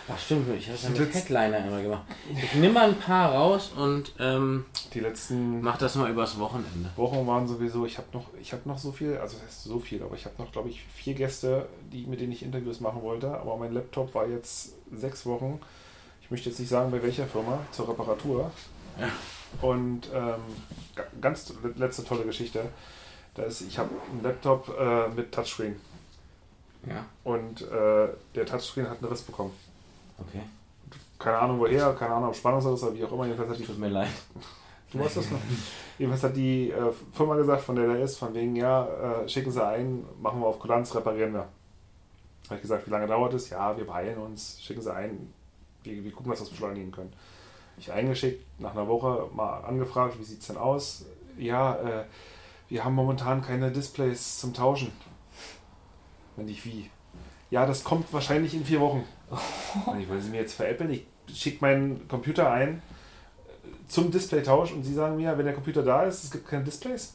Ach 0.08 0.18
stimmt, 0.18 0.48
ich 0.58 0.68
habe 0.68 0.78
ja 0.82 1.00
mit 1.00 1.14
Headliner 1.14 1.64
immer 1.64 1.80
gemacht. 1.80 2.02
Ich 2.28 2.54
nehme 2.54 2.74
mal 2.74 2.88
ein 2.88 2.98
paar 2.98 3.32
raus 3.32 3.70
und 3.76 4.12
ähm, 4.18 4.64
Die 4.92 4.98
letzten 5.00 5.62
mach 5.62 5.78
das 5.78 5.94
mal 5.94 6.10
übers 6.10 6.38
Wochenende. 6.40 6.90
Wochen 6.96 7.24
waren 7.26 7.46
sowieso, 7.46 7.86
ich 7.86 7.98
habe 7.98 8.08
noch, 8.12 8.26
ich 8.40 8.52
habe 8.52 8.68
noch 8.68 8.78
so 8.78 8.90
viel, 8.90 9.16
also 9.16 9.36
das 9.36 9.46
heißt 9.46 9.62
so 9.62 9.78
viel, 9.78 10.02
aber 10.02 10.16
ich 10.16 10.24
habe 10.24 10.34
noch, 10.42 10.50
glaube 10.50 10.70
ich, 10.70 10.82
vier 10.82 11.14
Gäste, 11.14 11.68
die, 11.92 12.04
mit 12.06 12.20
denen 12.20 12.32
ich 12.32 12.42
Interviews 12.42 12.80
machen 12.80 13.00
wollte. 13.02 13.28
Aber 13.38 13.56
mein 13.56 13.72
Laptop 13.72 14.12
war 14.16 14.26
jetzt 14.26 14.72
sechs 14.92 15.24
Wochen. 15.24 15.60
Ich 16.32 16.36
möchte 16.36 16.48
jetzt 16.48 16.60
nicht 16.60 16.70
sagen, 16.70 16.90
bei 16.90 17.02
welcher 17.02 17.26
Firma, 17.26 17.58
zur 17.72 17.90
Reparatur. 17.90 18.50
Ja. 18.98 19.08
Und 19.60 20.08
ähm, 20.14 20.40
ga- 20.94 21.04
ganz 21.20 21.52
letzte 21.76 22.04
tolle 22.06 22.24
Geschichte. 22.24 22.62
Da 23.34 23.42
ist, 23.42 23.60
ich 23.60 23.78
habe 23.78 23.90
einen 24.10 24.22
Laptop 24.22 24.66
äh, 24.80 25.08
mit 25.10 25.30
Touchscreen 25.30 25.76
Ja, 26.86 27.04
und 27.24 27.60
äh, 27.60 28.08
der 28.34 28.46
Touchscreen 28.46 28.88
hat 28.88 29.02
einen 29.02 29.12
Riss 29.12 29.20
bekommen. 29.20 29.52
okay. 30.18 30.40
Keine 31.18 31.38
Ahnung 31.38 31.58
woher, 31.60 31.92
keine 31.92 32.14
Ahnung 32.14 32.30
ob 32.30 32.34
Spannungsriss 32.36 32.82
oder 32.82 32.94
wie 32.94 33.04
auch 33.04 33.12
immer. 33.12 33.24
Jedenfalls 33.26 33.50
hat 33.50 33.58
die 33.58 33.64
Tut 33.64 33.78
mir 33.78 33.90
leid. 33.90 34.08
Du 34.90 35.00
weißt 35.00 35.18
das 35.18 35.30
noch? 35.30 35.38
Jedenfalls 35.98 36.22
hat 36.24 36.34
die 36.36 36.70
äh, 36.70 36.92
Firma 37.12 37.36
gesagt, 37.36 37.60
von 37.62 37.76
der 37.76 37.88
der 37.88 38.00
ist, 38.00 38.16
von 38.16 38.32
wegen, 38.32 38.56
ja, 38.56 38.86
äh, 39.22 39.28
schicken 39.28 39.52
Sie 39.52 39.62
ein, 39.62 40.02
machen 40.22 40.40
wir 40.40 40.46
auf 40.46 40.58
Kulanz, 40.58 40.94
reparieren 40.94 41.34
wir. 41.34 41.46
Habe 42.46 42.54
ich 42.56 42.62
gesagt, 42.62 42.86
wie 42.86 42.90
lange 42.90 43.06
dauert 43.06 43.34
es? 43.34 43.50
Ja, 43.50 43.76
wir 43.76 43.86
beeilen 43.86 44.16
uns, 44.16 44.56
schicken 44.62 44.80
Sie 44.80 44.90
ein, 44.94 45.30
wir, 45.84 46.04
wir 46.04 46.12
gucken, 46.12 46.30
dass 46.30 46.40
wir 46.40 46.44
es 46.44 46.50
beschleunigen 46.50 46.92
können. 46.92 47.12
Ich 47.78 47.92
eingeschickt, 47.92 48.44
nach 48.60 48.72
einer 48.72 48.86
Woche 48.86 49.28
mal 49.34 49.60
angefragt, 49.60 50.18
wie 50.18 50.24
sieht 50.24 50.40
es 50.40 50.46
denn 50.46 50.56
aus? 50.56 51.04
Ja, 51.38 51.74
äh, 51.76 52.04
wir 52.68 52.84
haben 52.84 52.94
momentan 52.94 53.42
keine 53.42 53.70
Displays 53.70 54.38
zum 54.38 54.54
Tauschen. 54.54 54.92
Wenn 56.36 56.48
ich 56.48 56.64
wie? 56.64 56.90
Ja, 57.50 57.66
das 57.66 57.84
kommt 57.84 58.12
wahrscheinlich 58.12 58.54
in 58.54 58.64
vier 58.64 58.80
Wochen. 58.80 59.04
Und 59.86 60.00
ich 60.00 60.08
wollte 60.08 60.22
sie 60.22 60.30
mir 60.30 60.40
jetzt 60.40 60.54
veräppeln. 60.54 60.90
Ich 60.90 61.06
schicke 61.34 61.58
meinen 61.60 62.06
Computer 62.08 62.50
ein 62.50 62.82
äh, 63.46 63.88
zum 63.88 64.10
Displaytausch 64.10 64.72
und 64.72 64.84
sie 64.84 64.94
sagen 64.94 65.16
mir, 65.16 65.36
wenn 65.38 65.44
der 65.44 65.54
Computer 65.54 65.82
da 65.82 66.04
ist, 66.04 66.24
es 66.24 66.30
gibt 66.30 66.46
keine 66.46 66.64
Displays. 66.64 67.14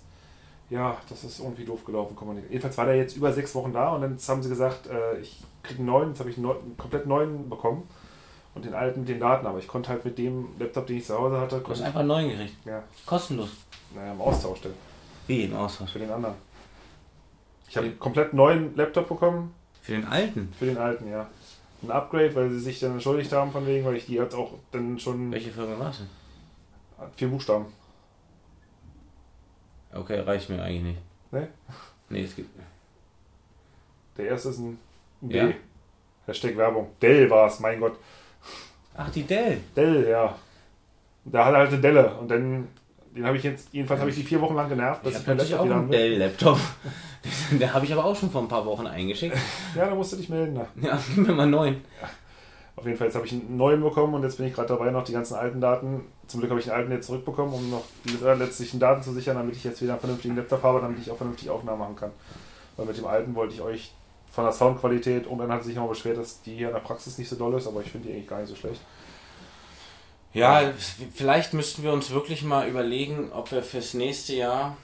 Ja, 0.69 0.97
das 1.09 1.23
ist 1.23 1.39
irgendwie 1.39 1.65
doof 1.65 1.85
gelaufen. 1.85 2.15
Jedenfalls 2.49 2.77
war 2.77 2.85
der 2.85 2.97
jetzt 2.97 3.15
über 3.15 3.31
sechs 3.31 3.55
Wochen 3.55 3.71
da 3.71 3.93
und 3.93 4.01
dann 4.01 4.17
haben 4.27 4.43
sie 4.43 4.49
gesagt, 4.49 4.87
äh, 4.87 5.19
ich 5.19 5.43
kriege 5.63 5.79
einen 5.79 5.87
neuen, 5.87 6.09
jetzt 6.09 6.19
habe 6.19 6.29
ich 6.29 6.37
einen, 6.37 6.45
neu, 6.45 6.53
einen 6.53 6.77
komplett 6.77 7.05
neuen 7.05 7.49
bekommen 7.49 7.87
und 8.57 8.65
den 8.65 8.73
alten 8.73 8.99
mit 9.01 9.09
den 9.09 9.19
Daten, 9.19 9.45
aber 9.47 9.59
ich 9.59 9.67
konnte 9.67 9.89
halt 9.89 10.03
mit 10.05 10.17
dem 10.17 10.49
Laptop, 10.59 10.85
den 10.87 10.97
ich 10.97 11.05
zu 11.05 11.17
Hause 11.17 11.39
hatte, 11.39 11.55
Du 11.57 11.61
hast 11.61 11.65
konnte 11.67 11.85
einfach 11.85 11.99
einen 12.01 12.09
neuen 12.09 12.29
gekriegt. 12.29 12.55
ja, 12.65 12.83
Kostenlos. 13.05 13.49
naja, 13.95 14.11
im 14.11 14.21
Austausch 14.21 14.61
dann, 14.61 14.73
Wie 15.27 15.43
im 15.43 15.55
Austausch? 15.55 15.91
für 15.91 15.99
den 15.99 16.11
anderen. 16.11 16.35
Ich 17.69 17.75
habe 17.77 17.87
einen 17.87 17.99
komplett 17.99 18.33
neuen 18.33 18.75
Laptop 18.75 19.07
bekommen, 19.09 19.53
Für 19.81 19.93
den 19.93 20.05
alten. 20.05 20.53
für 20.57 20.65
den 20.65 20.77
alten, 20.77 21.09
ja. 21.09 21.27
Ein 21.83 21.91
Upgrade, 21.91 22.33
weil 22.35 22.49
sie 22.49 22.59
sich 22.59 22.79
dann 22.79 22.93
entschuldigt 22.93 23.31
haben 23.31 23.51
von 23.51 23.65
wegen, 23.67 23.85
weil 23.85 23.95
ich 23.95 24.05
die 24.07 24.15
jetzt 24.15 24.33
auch 24.35 24.53
dann 24.71 24.97
schon 24.99 25.31
Welche 25.31 25.51
Firma 25.51 25.77
war 25.79 25.89
es 25.91 25.97
denn? 25.99 26.07
vier 27.15 27.27
Buchstaben. 27.27 27.65
Okay, 29.93 30.19
reicht 30.19 30.49
mir 30.49 30.61
eigentlich 30.61 30.83
nicht. 30.83 31.01
Nee? 31.31 31.47
Nee, 32.09 32.23
es 32.23 32.35
gibt. 32.35 32.49
Der 34.17 34.25
erste 34.29 34.49
ist 34.49 34.57
ein 34.59 34.79
D. 35.21 35.37
Ja. 35.37 35.49
Hashtag 36.25 36.57
Werbung. 36.57 36.89
Dell 37.01 37.29
war 37.29 37.47
es, 37.47 37.59
mein 37.59 37.79
Gott. 37.79 37.97
Ach, 38.97 39.09
die 39.09 39.23
Dell. 39.23 39.59
Dell, 39.75 40.07
ja. 40.09 40.35
Da 41.25 41.45
hat 41.45 41.53
er 41.53 41.59
halt 41.59 41.69
eine 41.71 41.81
Delle 41.81 42.15
und 42.15 42.29
dann, 42.29 42.67
den 43.15 43.25
habe 43.25 43.37
ich 43.37 43.43
jetzt, 43.43 43.69
jedenfalls 43.71 43.99
habe 43.99 44.09
ich 44.09 44.15
die 44.15 44.23
vier 44.23 44.41
Wochen 44.41 44.55
lang 44.55 44.69
genervt, 44.69 45.03
habe 45.05 45.15
mein 45.25 45.37
natürlich 45.37 45.55
auch 45.55 45.63
einen 45.63 45.89
will. 45.89 45.97
Dell-Laptop. 45.97 46.59
Den 47.51 47.73
habe 47.73 47.83
ich 47.85 47.91
aber 47.91 48.05
auch 48.05 48.15
schon 48.15 48.31
vor 48.31 48.41
ein 48.41 48.47
paar 48.47 48.65
Wochen 48.65 48.87
eingeschickt. 48.87 49.35
Ja, 49.75 49.87
da 49.87 49.95
musst 49.95 50.13
du 50.13 50.17
dich 50.17 50.29
melden. 50.29 50.55
Da. 50.55 50.67
Ja, 50.81 50.99
gib 51.13 51.27
mir 51.27 51.33
mal 51.33 51.43
einen 51.43 51.51
neuen. 51.51 51.81
Auf 52.77 52.85
jeden 52.85 52.97
Fall, 52.97 53.07
jetzt 53.07 53.15
habe 53.15 53.25
ich 53.25 53.33
einen 53.33 53.57
neuen 53.57 53.81
bekommen 53.81 54.13
und 54.13 54.23
jetzt 54.23 54.37
bin 54.37 54.45
ich 54.45 54.53
gerade 54.53 54.69
dabei, 54.69 54.91
noch 54.91 55.03
die 55.03 55.11
ganzen 55.11 55.33
alten 55.33 55.59
Daten, 55.59 56.05
zum 56.27 56.39
Glück 56.39 56.51
habe 56.51 56.59
ich 56.59 56.67
den 56.67 56.75
alten 56.75 56.91
jetzt 56.91 57.07
zurückbekommen, 57.07 57.53
um 57.53 57.69
noch 57.71 57.83
die 58.05 58.23
letztlichen 58.23 58.79
Daten 58.79 59.01
zu 59.01 59.11
sichern, 59.13 59.35
damit 59.35 59.55
ich 59.55 59.63
jetzt 59.63 59.81
wieder 59.81 59.93
einen 59.93 59.99
vernünftigen 59.99 60.35
Laptop 60.35 60.61
habe, 60.61 60.79
damit 60.79 60.99
ich 60.99 61.09
auch 61.09 61.17
vernünftig 61.17 61.49
Aufnahmen 61.49 61.79
machen 61.79 61.95
kann. 61.95 62.11
Weil 62.75 62.85
mit 62.85 62.97
dem 62.97 63.07
alten 63.07 63.33
wollte 63.33 63.55
ich 63.55 63.61
euch 63.61 63.91
von 64.31 64.43
der 64.43 64.53
Soundqualität, 64.53 65.25
und 65.27 65.39
dann 65.39 65.51
hat 65.51 65.63
sich 65.63 65.75
noch 65.75 65.87
beschwert, 65.87 66.17
dass 66.17 66.41
die 66.43 66.55
hier 66.55 66.67
in 66.67 66.73
der 66.73 66.81
Praxis 66.81 67.17
nicht 67.17 67.29
so 67.29 67.35
doll 67.35 67.53
ist, 67.55 67.67
aber 67.67 67.81
ich 67.81 67.89
finde 67.91 68.07
die 68.07 68.13
eigentlich 68.13 68.27
gar 68.27 68.39
nicht 68.39 68.49
so 68.49 68.55
schlecht. 68.55 68.81
Ja, 70.33 70.71
vielleicht 71.15 71.53
müssten 71.53 71.81
wir 71.83 71.91
uns 71.91 72.11
wirklich 72.11 72.43
mal 72.43 72.67
überlegen, 72.67 73.31
ob 73.31 73.51
wir 73.51 73.63
fürs 73.63 73.93
nächste 73.95 74.35
Jahr, 74.35 74.77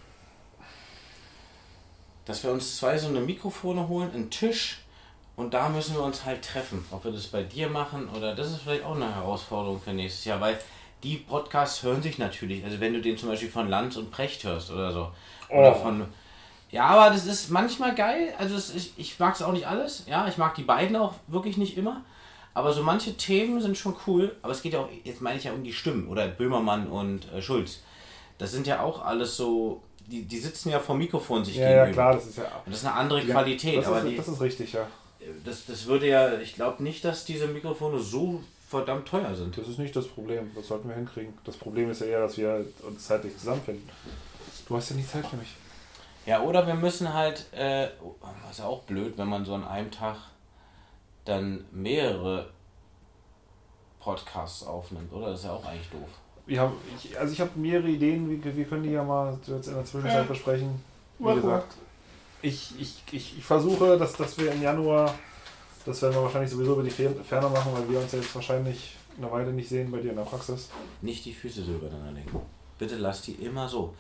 dass 2.26 2.44
wir 2.44 2.52
uns 2.52 2.78
zwei 2.78 2.98
so 2.98 3.08
eine 3.10 3.20
Mikrofone 3.20 3.88
holen, 3.88 4.12
einen 4.12 4.30
Tisch 4.32 4.80
und 5.36 5.54
da 5.54 5.70
müssen 5.70 5.96
wir 5.96 6.04
uns 6.04 6.26
halt 6.26 6.44
treffen. 6.44 6.86
Ob 6.92 7.04
wir 7.04 7.12
das 7.12 7.28
bei 7.28 7.44
dir 7.44 7.70
machen 7.70 8.10
oder 8.10 8.34
das 8.34 8.48
ist 8.52 8.62
vielleicht 8.62 8.84
auch 8.86 8.96
eine 8.96 9.14
Herausforderung 9.14 9.80
für 9.82 9.94
nächstes 9.94 10.26
Jahr, 10.26 10.40
weil 10.42 10.58
die 11.04 11.18
Podcasts 11.18 11.84
hören 11.84 12.02
sich 12.02 12.18
natürlich, 12.18 12.64
also 12.64 12.80
wenn 12.80 12.94
du 12.94 13.02
den 13.02 13.18
zum 13.18 13.30
Beispiel 13.30 13.50
von 13.52 13.68
Lanz 13.68 13.98
und 13.98 14.10
Precht 14.10 14.44
hörst 14.46 14.72
oder 14.72 14.92
so. 14.92 15.12
Oder 15.50 15.76
Oh. 15.76 15.82
von. 15.84 16.08
Ja, 16.74 16.88
aber 16.88 17.14
das 17.14 17.28
ist 17.28 17.52
manchmal 17.52 17.94
geil. 17.94 18.34
Also 18.40 18.56
es 18.56 18.72
ist, 18.72 18.94
ich 18.98 19.20
mag 19.20 19.36
es 19.36 19.44
auch 19.44 19.52
nicht 19.54 19.68
alles. 19.68 20.04
Ja, 20.08 20.28
ich 20.28 20.38
mag 20.38 20.56
die 20.56 20.64
beiden 20.64 20.96
auch 20.96 21.14
wirklich 21.28 21.56
nicht 21.58 21.78
immer. 21.78 22.02
Aber 22.56 22.74
so 22.74 22.82
manche 22.82 23.16
Themen 23.16 23.62
sind 23.62 23.78
schon 23.78 23.96
cool. 24.08 24.36
Aber 24.42 24.54
es 24.54 24.64
geht 24.64 24.74
ja 24.74 24.80
auch, 24.80 24.90
jetzt 25.04 25.22
meine 25.22 25.38
ich 25.38 25.44
ja 25.44 25.54
um 25.54 25.64
die 25.64 25.72
Stimmen. 25.72 26.08
Oder 26.08 26.28
Böhmermann 26.28 26.88
und 26.88 27.32
äh, 27.32 27.44
Schulz. 27.44 27.82
Das 28.40 28.52
sind 28.52 28.66
ja 28.66 28.82
auch 28.82 29.06
alles 29.06 29.38
so. 29.38 29.84
Die, 30.08 30.24
die 30.24 30.40
sitzen 30.40 30.70
ja 30.70 30.80
vor 30.80 30.96
Mikrofon 30.96 31.46
sich 31.46 31.58
Ja, 31.58 31.70
ja, 31.70 31.86
gegenüber. 31.86 31.94
klar, 31.94 32.14
das 32.16 32.26
ist 32.26 32.38
ja. 32.40 32.44
Und 32.66 32.74
das 32.74 32.78
ist 32.80 32.86
eine 32.86 32.96
andere 32.96 33.22
Qualität. 33.22 33.78
das, 33.78 33.86
aber 33.86 34.00
ist, 34.00 34.08
die, 34.08 34.18
das 34.18 34.28
ist 34.28 34.42
richtig, 34.42 34.74
ja. 34.74 34.88
das, 35.46 35.66
das 35.68 35.86
würde 35.86 36.08
ja, 36.08 36.40
ich 36.40 36.56
glaube 36.56 36.82
nicht, 36.84 37.06
dass 37.06 37.24
diese 37.24 37.48
Mikrofone 37.48 38.00
so 38.00 38.42
verdammt 38.68 39.08
teuer 39.08 39.34
sind. 39.36 39.56
Das 39.58 39.68
ist 39.68 39.78
nicht 39.78 39.96
das 39.96 40.08
Problem. 40.08 40.50
Das 40.56 40.68
sollten 40.68 40.90
wir 40.90 40.96
hinkriegen. 40.96 41.36
Das 41.46 41.56
Problem 41.56 41.92
ist 41.92 42.02
ja 42.02 42.08
eher, 42.08 42.22
dass 42.22 42.36
wir 42.38 42.66
uns 42.82 43.06
zeitlich 43.06 43.38
zusammenfinden. 43.38 43.88
Du 44.68 44.76
hast 44.76 44.90
ja 44.90 44.96
nicht 44.96 45.10
Zeit 45.10 45.28
für 45.28 45.38
mich. 45.38 45.50
Ja, 46.26 46.42
oder 46.42 46.66
wir 46.68 46.76
müssen 46.76 47.14
halt, 47.14 47.52
äh, 47.54 47.90
was 48.48 48.60
ja 48.60 48.66
auch 48.66 48.84
blöd, 48.84 49.18
wenn 49.18 49.28
man 49.28 49.44
so 49.46 49.54
an 49.56 49.66
einem 49.66 49.92
Tag 49.92 50.16
dann 51.26 51.66
mehrere 51.72 52.50
Podcasts 54.00 54.64
aufnimmt, 54.64 55.12
oder? 55.14 55.28
Das 55.32 55.40
ist 55.40 55.46
ja 55.46 55.54
auch 55.54 55.66
eigentlich 55.66 55.90
doof. 55.90 56.58
Haben, 56.60 56.74
ich, 56.98 57.18
also 57.18 57.32
ich 57.34 57.40
habe 57.40 57.52
mehrere 57.56 57.88
Ideen, 57.88 58.30
wir, 58.44 58.56
wir 58.56 58.66
können 58.66 58.84
die 58.84 58.90
ja 58.92 59.04
mal 59.04 59.38
jetzt 59.48 59.68
in 59.68 59.76
der 59.76 59.86
Zwischenzeit 59.86 60.24
Ja. 60.24 60.24
besprechen. 60.24 60.82
Wie 61.20 61.24
Mach 61.26 61.36
gesagt, 61.36 61.76
ich, 62.42 62.74
ich, 62.80 63.02
ich, 63.12 63.38
ich 63.38 63.44
versuche, 63.46 63.98
dass, 63.98 64.14
dass 64.14 64.38
wir 64.38 64.52
im 64.52 64.62
Januar, 64.62 65.14
das 65.86 66.02
werden 66.02 66.16
wir 66.16 66.24
wahrscheinlich 66.24 66.52
sowieso 66.52 66.74
über 66.74 66.84
die 66.84 66.92
Fer- 66.92 67.24
Ferne 67.24 67.48
machen, 67.48 67.72
weil 67.74 67.90
wir 67.90 68.00
uns 68.00 68.12
ja 68.12 68.20
jetzt 68.20 68.36
wahrscheinlich 68.36 68.96
eine 69.18 69.32
Weile 69.32 69.54
nicht 69.54 69.70
sehen 69.70 69.90
bei 69.92 70.00
dir 70.00 70.10
in 70.10 70.18
der 70.18 70.24
Praxis. 70.24 70.70
Nicht 71.02 71.24
die 71.24 71.34
Füße 71.34 71.64
so 71.64 71.72
übereinander 71.74 72.12
legen. 72.12 72.30
Bitte 72.78 72.96
lass 72.98 73.22
die 73.22 73.34
immer 73.34 73.70
so. 73.70 73.94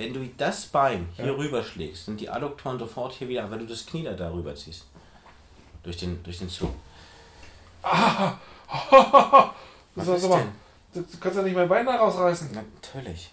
Wenn 0.00 0.14
du 0.14 0.26
das 0.38 0.64
Bein 0.64 1.10
hier 1.14 1.26
Ja. 1.26 1.32
rüberschlägst, 1.32 2.06
sind 2.06 2.18
die 2.22 2.30
Adduktoren 2.30 2.78
sofort 2.78 3.12
hier 3.12 3.28
wieder, 3.28 3.50
weil 3.50 3.58
du 3.58 3.66
das 3.66 3.84
Knie 3.84 4.02
da 4.02 4.14
darüber 4.14 4.54
ziehst. 4.54 4.86
Durch 5.82 5.98
den, 5.98 6.22
durch 6.22 6.38
den 6.38 6.48
Zug. 6.48 6.70
Das 7.82 8.32
Was 9.96 10.08
ist 10.08 10.16
ist 10.16 10.24
aber, 10.24 10.42
du, 10.94 11.04
kannst 11.20 11.36
ja 11.36 11.42
nicht 11.42 11.54
mein 11.54 11.68
Bein 11.68 11.84
da 11.84 11.96
rausreißen. 11.96 12.50
Natürlich. 12.80 13.30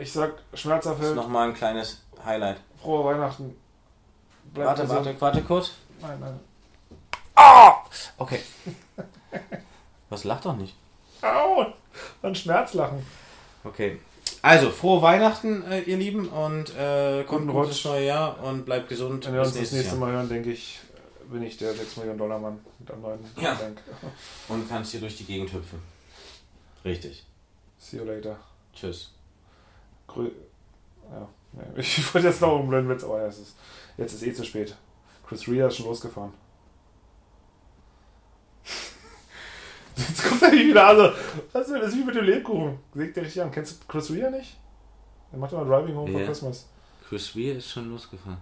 Ich 0.00 0.12
sag, 0.12 0.34
Das 0.50 0.64
ist 1.00 1.14
nochmal 1.14 1.46
ein 1.50 1.54
kleines 1.54 2.02
Highlight. 2.24 2.56
frohe 2.82 3.04
Weihnachten. 3.04 3.56
Bleib 4.52 4.66
Warte, 4.66 4.88
warte, 4.88 5.20
warte 5.20 5.42
kurz. 5.42 5.70
Nein, 6.00 6.18
nein. 6.18 6.40
Okay. 8.18 8.40
Was 10.10 10.24
lacht 10.24 10.44
doch 10.44 10.56
nicht? 10.56 10.74
Au! 11.22 11.66
Ein 12.22 12.34
Schmerzlachen. 12.34 13.06
Okay. 13.62 14.00
Also, 14.42 14.70
frohe 14.70 15.02
Weihnachten, 15.02 15.64
äh, 15.64 15.80
ihr 15.80 15.96
Lieben, 15.96 16.28
und 16.28 16.74
äh, 16.76 17.24
kommt 17.24 17.46
Guten 17.46 17.50
ein 17.50 17.62
gutes 17.64 17.84
neue 17.84 18.06
Jahr 18.06 18.42
und 18.44 18.64
bleibt 18.64 18.88
gesund. 18.88 19.26
Wenn 19.26 19.34
wir 19.34 19.40
uns 19.40 19.54
das 19.54 19.72
nächste 19.72 19.90
Jahr. 19.90 19.96
Mal 19.96 20.12
hören, 20.12 20.28
denke 20.28 20.52
ich, 20.52 20.78
bin 21.30 21.42
ich 21.42 21.56
der 21.56 21.74
6 21.74 21.96
Millionen 21.96 22.18
Dollar 22.18 22.38
Mann 22.38 22.60
mit 22.78 22.90
einem 22.90 23.02
neuen 23.02 23.20
Ja. 23.40 23.54
Bank. 23.54 23.82
Und 24.48 24.68
kannst 24.68 24.92
hier 24.92 25.00
durch 25.00 25.16
die 25.16 25.24
Gegend 25.24 25.52
hüpfen. 25.52 25.80
Richtig. 26.84 27.24
See 27.78 27.96
you 27.96 28.04
later. 28.04 28.38
Tschüss. 28.72 29.10
Grü 30.06 30.30
ja, 31.10 31.28
nee, 31.52 31.62
ich 31.80 32.14
wollte 32.14 32.28
jetzt 32.28 32.40
noch 32.40 32.58
einen 32.58 32.68
blöden 32.68 32.88
Witz, 32.88 33.04
aber 33.04 33.22
ja, 33.22 33.28
es 33.28 33.38
ist, 33.38 33.56
jetzt 33.96 34.12
ist 34.12 34.22
eh 34.22 34.32
zu 34.32 34.44
spät. 34.44 34.76
Chris 35.26 35.48
Rea 35.48 35.68
ist 35.68 35.76
schon 35.76 35.86
losgefahren. 35.86 36.32
Jetzt 39.96 40.24
kommt 40.24 40.42
er 40.42 40.50
nicht 40.50 40.66
wieder. 40.68 40.86
Also, 40.86 41.10
das 41.52 41.68
ist 41.68 41.96
wie 41.96 42.04
mit 42.04 42.14
dem 42.14 42.24
Lebkuchen. 42.24 42.78
Legt 42.94 43.16
der 43.16 43.24
richtig 43.24 43.42
an. 43.42 43.50
Kennst 43.50 43.82
du 43.82 43.86
Chris 43.88 44.10
Rea 44.10 44.30
nicht? 44.30 44.56
Der 45.32 45.38
macht 45.38 45.52
immer 45.52 45.64
Driving 45.64 45.96
Home 45.96 46.10
for 46.12 46.20
Ja. 46.20 46.26
Christmas. 46.26 46.68
Chris 47.08 47.34
Rea 47.34 47.56
ist 47.56 47.70
schon 47.70 47.90
losgefahren. 47.90 48.38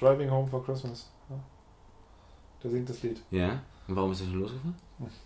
Driving 0.00 0.30
Home 0.30 0.48
for 0.48 0.64
Christmas. 0.64 1.10
Ja. 1.30 1.36
Der 2.62 2.70
singt 2.70 2.88
das 2.88 3.02
Lied. 3.02 3.20
Ja? 3.30 3.60
Und 3.86 3.96
warum 3.96 4.12
ist 4.12 4.20
er 4.20 4.26
schon 4.26 4.40
losgefahren? 4.40 4.74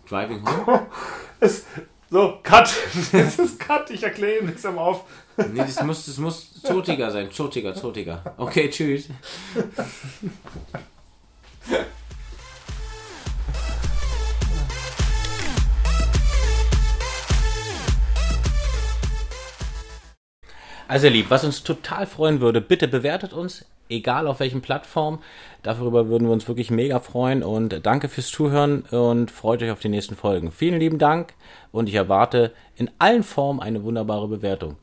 Driving 0.07 0.45
Home? 0.45 0.87
Es, 1.39 1.65
so, 2.09 2.39
Cut. 2.43 2.71
Es 3.13 3.39
ist 3.39 3.59
Cut. 3.59 3.89
Ich 3.89 4.03
erkläre 4.03 4.39
ihm 4.39 4.45
nichts 4.45 4.65
am 4.65 4.77
Auf. 4.77 5.03
Nee, 5.37 5.57
das 5.59 5.81
muss, 5.83 6.05
das 6.05 6.17
muss 6.19 6.61
zotiger 6.61 7.09
sein. 7.09 7.31
Zotiger, 7.31 7.73
zotiger. 7.73 8.21
Okay, 8.37 8.69
tschüss. 8.69 9.09
Also 20.87 21.07
ihr 21.07 21.13
lieb, 21.13 21.29
was 21.29 21.43
uns 21.43 21.63
total 21.63 22.05
freuen 22.05 22.39
würde, 22.41 22.61
bitte 22.61 22.87
bewertet 22.87 23.33
uns, 23.33 23.65
egal 23.89 24.27
auf 24.27 24.39
welchen 24.39 24.61
Plattform. 24.61 25.19
Darüber 25.63 26.07
würden 26.07 26.27
wir 26.27 26.33
uns 26.33 26.47
wirklich 26.47 26.69
mega 26.71 26.99
freuen 26.99 27.41
und 27.43 27.85
danke 27.85 28.09
fürs 28.09 28.27
Zuhören 28.27 28.81
und 28.91 29.31
freut 29.31 29.63
euch 29.63 29.71
auf 29.71 29.79
die 29.79 29.89
nächsten 29.89 30.15
Folgen. 30.15 30.51
Vielen 30.51 30.79
lieben 30.79 30.99
Dank 30.99 31.33
und 31.71 31.87
ich 31.89 31.95
erwarte 31.95 32.51
in 32.75 32.89
allen 32.99 33.23
Formen 33.23 33.59
eine 33.59 33.83
wunderbare 33.83 34.27
Bewertung. 34.27 34.77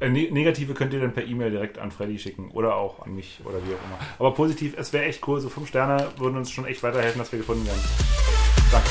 Äh, 0.00 0.10
ne- 0.10 0.30
Negative 0.30 0.74
könnt 0.74 0.92
ihr 0.92 1.00
dann 1.00 1.12
per 1.14 1.24
E-Mail 1.24 1.50
direkt 1.50 1.78
an 1.78 1.90
Freddy 1.90 2.18
schicken 2.18 2.50
oder 2.52 2.76
auch 2.76 3.00
an 3.04 3.14
mich 3.14 3.40
oder 3.44 3.56
wie 3.58 3.74
auch 3.74 3.84
immer. 3.86 3.98
Aber 4.18 4.34
positiv, 4.34 4.74
es 4.76 4.92
wäre 4.92 5.04
echt 5.06 5.26
cool. 5.26 5.40
So 5.40 5.48
fünf 5.48 5.68
Sterne 5.68 6.08
würden 6.18 6.36
uns 6.36 6.50
schon 6.50 6.66
echt 6.66 6.82
weiterhelfen, 6.82 7.18
dass 7.18 7.32
wir 7.32 7.38
gefunden 7.38 7.66
werden. 7.66 7.80
Danke. 8.70 8.88